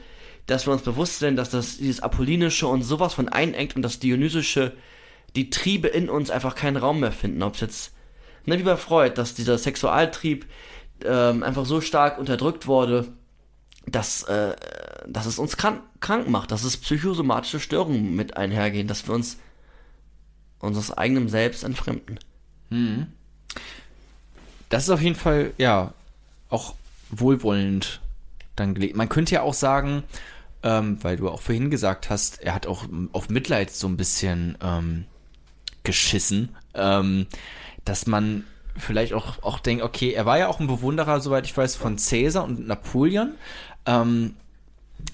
[0.46, 3.98] dass wir uns bewusst sind, dass das dieses Apollinische und sowas von einengt und das
[3.98, 4.72] Dionysische,
[5.38, 7.92] die Triebe in uns einfach keinen Raum mehr finden, ob es jetzt,
[8.44, 10.46] ne, wie bei Freud, dass dieser Sexualtrieb
[11.04, 13.06] ähm, einfach so stark unterdrückt wurde,
[13.86, 14.56] dass, äh,
[15.06, 19.38] dass es uns krank, krank macht, dass es psychosomatische Störungen mit einhergehen, dass wir uns
[20.58, 22.18] unseres eigenen Selbst entfremden.
[24.68, 25.94] Das ist auf jeden Fall, ja,
[26.48, 26.74] auch
[27.10, 28.00] wohlwollend
[28.56, 28.96] dann gelegt.
[28.96, 30.02] Man könnte ja auch sagen,
[30.64, 34.58] ähm, weil du auch vorhin gesagt hast, er hat auch auf Mitleid so ein bisschen
[34.60, 35.04] ähm,
[35.84, 37.26] geschissen, ähm,
[37.84, 38.44] dass man
[38.76, 41.96] vielleicht auch, auch denkt, okay, er war ja auch ein Bewunderer, soweit ich weiß, von
[41.96, 43.34] Caesar und Napoleon.
[43.86, 44.34] Ähm,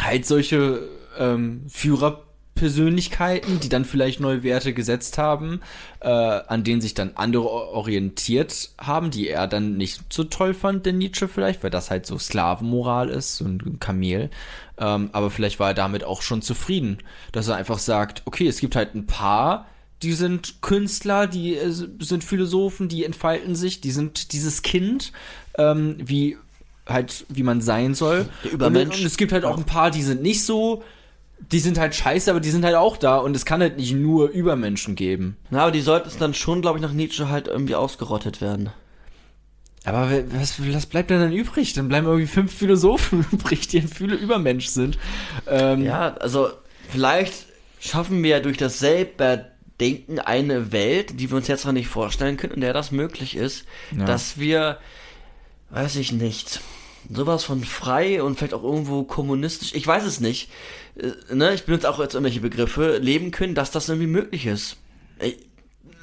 [0.03, 0.89] halt solche
[1.19, 5.61] ähm, Führerpersönlichkeiten, die dann vielleicht neue Werte gesetzt haben,
[6.01, 10.87] äh, an denen sich dann andere orientiert haben, die er dann nicht so toll fand,
[10.87, 14.31] der Nietzsche vielleicht, weil das halt so Sklavenmoral ist, so ein Kamel.
[14.79, 16.99] Ähm, aber vielleicht war er damit auch schon zufrieden,
[17.33, 19.67] dass er einfach sagt, okay, es gibt halt ein paar,
[20.05, 25.13] die sind Künstler, die äh, sind Philosophen, die entfalten sich, die sind dieses Kind,
[25.59, 26.37] ähm, wie
[26.87, 28.29] halt, wie man sein soll.
[28.45, 28.97] Der Übermensch.
[28.97, 30.83] Und, und es gibt halt auch ein paar, die sind nicht so,
[31.51, 33.95] die sind halt scheiße, aber die sind halt auch da und es kann halt nicht
[33.95, 35.37] nur Übermenschen geben.
[35.51, 38.71] Na, aber die sollten es dann schon, glaube ich, nach Nietzsche halt irgendwie ausgerottet werden.
[39.85, 41.75] Aber was, was bleibt denn dann übrig?
[41.75, 44.99] Dann bleiben irgendwie fünf Philosophen übrig, die ein viele Übermensch sind.
[45.47, 46.49] Ähm, Ja, also
[46.89, 47.47] vielleicht
[47.81, 48.79] schaffen wir durch das
[49.79, 53.37] Selberdenken eine Welt, die wir uns jetzt noch nicht vorstellen können, in der das möglich
[53.37, 53.65] ist,
[53.97, 54.05] Ja.
[54.05, 54.79] dass wir,
[55.71, 56.61] weiß ich nicht,
[57.13, 60.49] sowas von frei und vielleicht auch irgendwo kommunistisch, ich weiß es nicht,
[60.97, 64.77] äh, ne, ich benutze auch jetzt irgendwelche Begriffe, leben können, dass das irgendwie möglich ist.
[65.19, 65.37] Ey,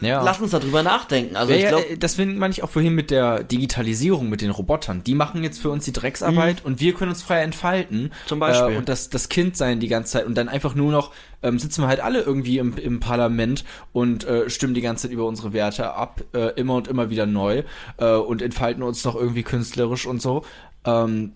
[0.02, 0.22] ja.
[0.22, 1.36] Lass uns darüber nachdenken.
[1.36, 4.42] Also ja, ich ja, glaube, äh, deswegen meine ich auch vorhin mit der Digitalisierung, mit
[4.42, 5.04] den Robotern.
[5.04, 8.04] Die machen jetzt für uns die Drecksarbeit und wir können uns frei entfalten.
[8.04, 8.12] Mhm.
[8.26, 8.74] Zum Beispiel.
[8.74, 11.12] Äh, und das, das Kind sein die ganze Zeit und dann einfach nur noch
[11.44, 13.64] ähm, sitzen wir halt alle irgendwie im, im Parlament
[13.94, 17.26] und äh, stimmen die ganze Zeit über unsere Werte ab, äh, immer und immer wieder
[17.26, 17.64] neu
[17.98, 20.44] äh, und entfalten uns noch irgendwie künstlerisch und so.
[20.86, 21.34] Ähm,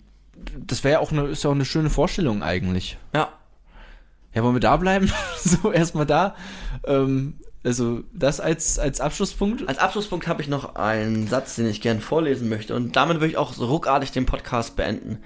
[0.66, 2.98] das wäre ja auch eine, ist ja auch eine schöne Vorstellung eigentlich.
[3.14, 3.28] ja,
[4.34, 5.10] Ja, wollen wir da bleiben?
[5.38, 6.36] so, erstmal da.
[6.84, 7.34] Ähm,
[7.66, 9.68] also, das als, als Abschlusspunkt.
[9.68, 12.76] Als Abschlusspunkt habe ich noch einen Satz, den ich gern vorlesen möchte.
[12.76, 15.18] Und damit würde ich auch so ruckartig den Podcast beenden.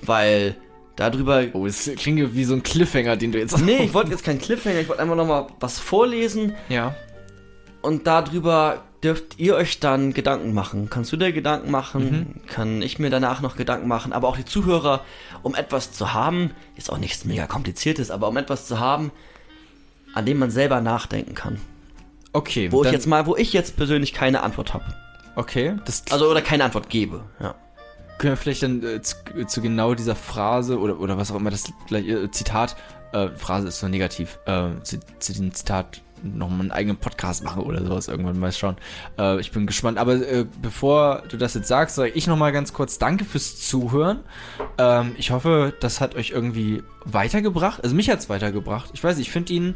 [0.00, 0.54] Weil
[0.94, 1.42] darüber.
[1.52, 4.40] Oh, es klingt wie so ein Cliffhanger, den du jetzt Nee, ich wollte jetzt keinen
[4.40, 6.94] Cliffhanger, ich wollte einfach nochmal was vorlesen Ja.
[7.82, 10.90] und darüber dürft ihr euch dann Gedanken machen.
[10.90, 12.40] Kannst du dir Gedanken machen?
[12.46, 14.12] Kann ich mir danach noch Gedanken machen?
[14.12, 15.02] Aber auch die Zuhörer,
[15.42, 19.10] um etwas zu haben, ist auch nichts mega kompliziertes, aber um etwas zu haben,
[20.14, 21.58] an dem man selber nachdenken kann.
[22.32, 24.84] Okay, Wo ich jetzt mal, wo ich jetzt persönlich keine Antwort habe.
[25.36, 27.22] okay, das Also oder keine Antwort gebe.
[27.40, 27.54] Ja.
[28.18, 29.16] können wir vielleicht dann äh, zu,
[29.46, 32.76] zu genau dieser Phrase oder, oder was auch immer das äh, Zitat,
[33.12, 37.62] äh, Phrase ist so negativ, äh, zu, zu dem Zitat nochmal einen eigenen Podcast machen
[37.62, 38.76] oder sowas irgendwann mal schauen.
[39.18, 39.98] Äh, ich bin gespannt.
[39.98, 44.20] Aber äh, bevor du das jetzt sagst, sage ich nochmal ganz kurz Danke fürs Zuhören.
[44.78, 47.82] Ähm, ich hoffe, das hat euch irgendwie weitergebracht.
[47.82, 48.90] Also mich hat es weitergebracht.
[48.92, 49.74] Ich weiß, ich finde ihn,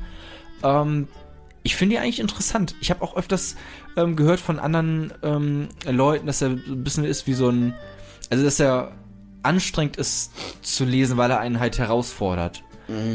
[0.62, 1.08] ähm,
[1.64, 2.76] ich finde ihn eigentlich interessant.
[2.80, 3.56] Ich habe auch öfters
[3.96, 7.74] ähm, gehört von anderen ähm, Leuten, dass er so ein bisschen ist wie so ein,
[8.30, 8.92] also dass er
[9.42, 10.32] anstrengend ist
[10.62, 12.62] zu lesen, weil er einen halt herausfordert.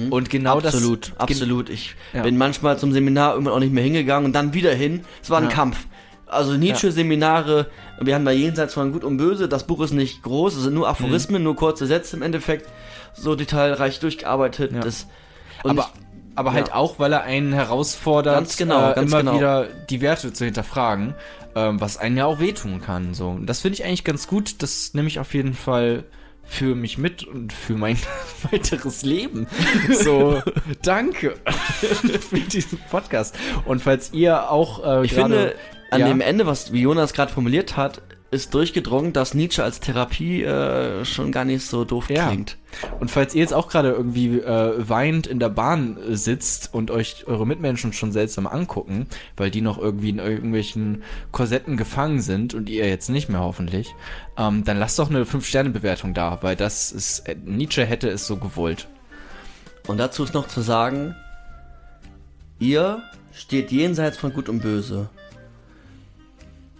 [0.09, 0.73] Und genau das.
[0.73, 1.69] absolut, absolut.
[1.69, 2.23] Ich Ja.
[2.23, 5.01] bin manchmal zum Seminar irgendwann auch nicht mehr hingegangen und dann wieder hin.
[5.21, 5.49] Es war ein Ja.
[5.51, 5.85] Kampf.
[6.25, 7.67] Also Nietzsche-Seminare,
[8.01, 10.73] wir haben da jenseits von Gut und Böse, das Buch ist nicht groß, es sind
[10.73, 12.67] nur Aphorismen, nur kurze Sätze im Endeffekt,
[13.13, 14.71] so detailreich durchgearbeitet.
[14.71, 14.79] Ja.
[14.79, 15.05] Das,
[15.63, 15.89] aber,
[16.39, 16.75] aber halt ja.
[16.75, 19.35] auch, weil er einen herausfordert, Ganz genau, äh, ganz immer genau.
[19.35, 21.13] wieder die Werte zu hinterfragen,
[21.53, 23.13] ähm, was einen ja auch wehtun kann.
[23.13, 23.31] So.
[23.31, 24.63] Und das finde ich eigentlich ganz gut.
[24.63, 26.05] Das nehme ich auf jeden Fall
[26.45, 27.97] für mich mit und für mein
[28.51, 29.47] weiteres Leben.
[29.91, 30.41] So,
[30.81, 31.35] danke
[31.81, 33.37] für diesen Podcast.
[33.65, 35.55] Und falls ihr auch äh, ich finde,
[35.91, 40.43] an ja, dem Ende, was Jonas gerade formuliert hat, ist durchgedrungen, dass Nietzsche als Therapie
[40.43, 42.27] äh, schon gar nicht so doof Ja.
[42.27, 42.57] klingt.
[42.99, 46.91] Und falls ihr jetzt auch gerade irgendwie äh, weinend in der Bahn äh, sitzt und
[46.91, 52.53] euch eure Mitmenschen schon seltsam angucken, weil die noch irgendwie in irgendwelchen Korsetten gefangen sind
[52.53, 53.95] und ihr jetzt nicht mehr hoffentlich,
[54.37, 58.37] ähm, dann lasst doch eine 5-Sterne-Bewertung da, weil das ist, äh, Nietzsche hätte es so
[58.37, 58.87] gewollt.
[59.87, 61.15] Und dazu ist noch zu sagen,
[62.59, 63.01] ihr
[63.33, 65.09] steht jenseits von Gut und Böse.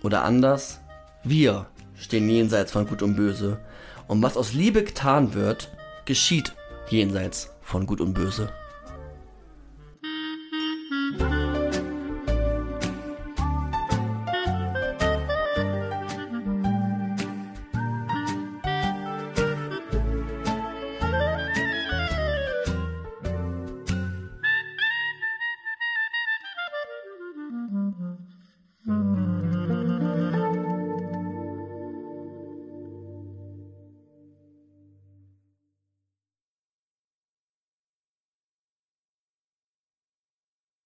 [0.03, 0.79] Oder anders,
[1.23, 3.59] wir stehen jenseits von Gut und Böse.
[4.07, 5.69] Und was aus Liebe getan wird,
[6.05, 6.55] geschieht
[6.89, 8.49] jenseits von Gut und Böse.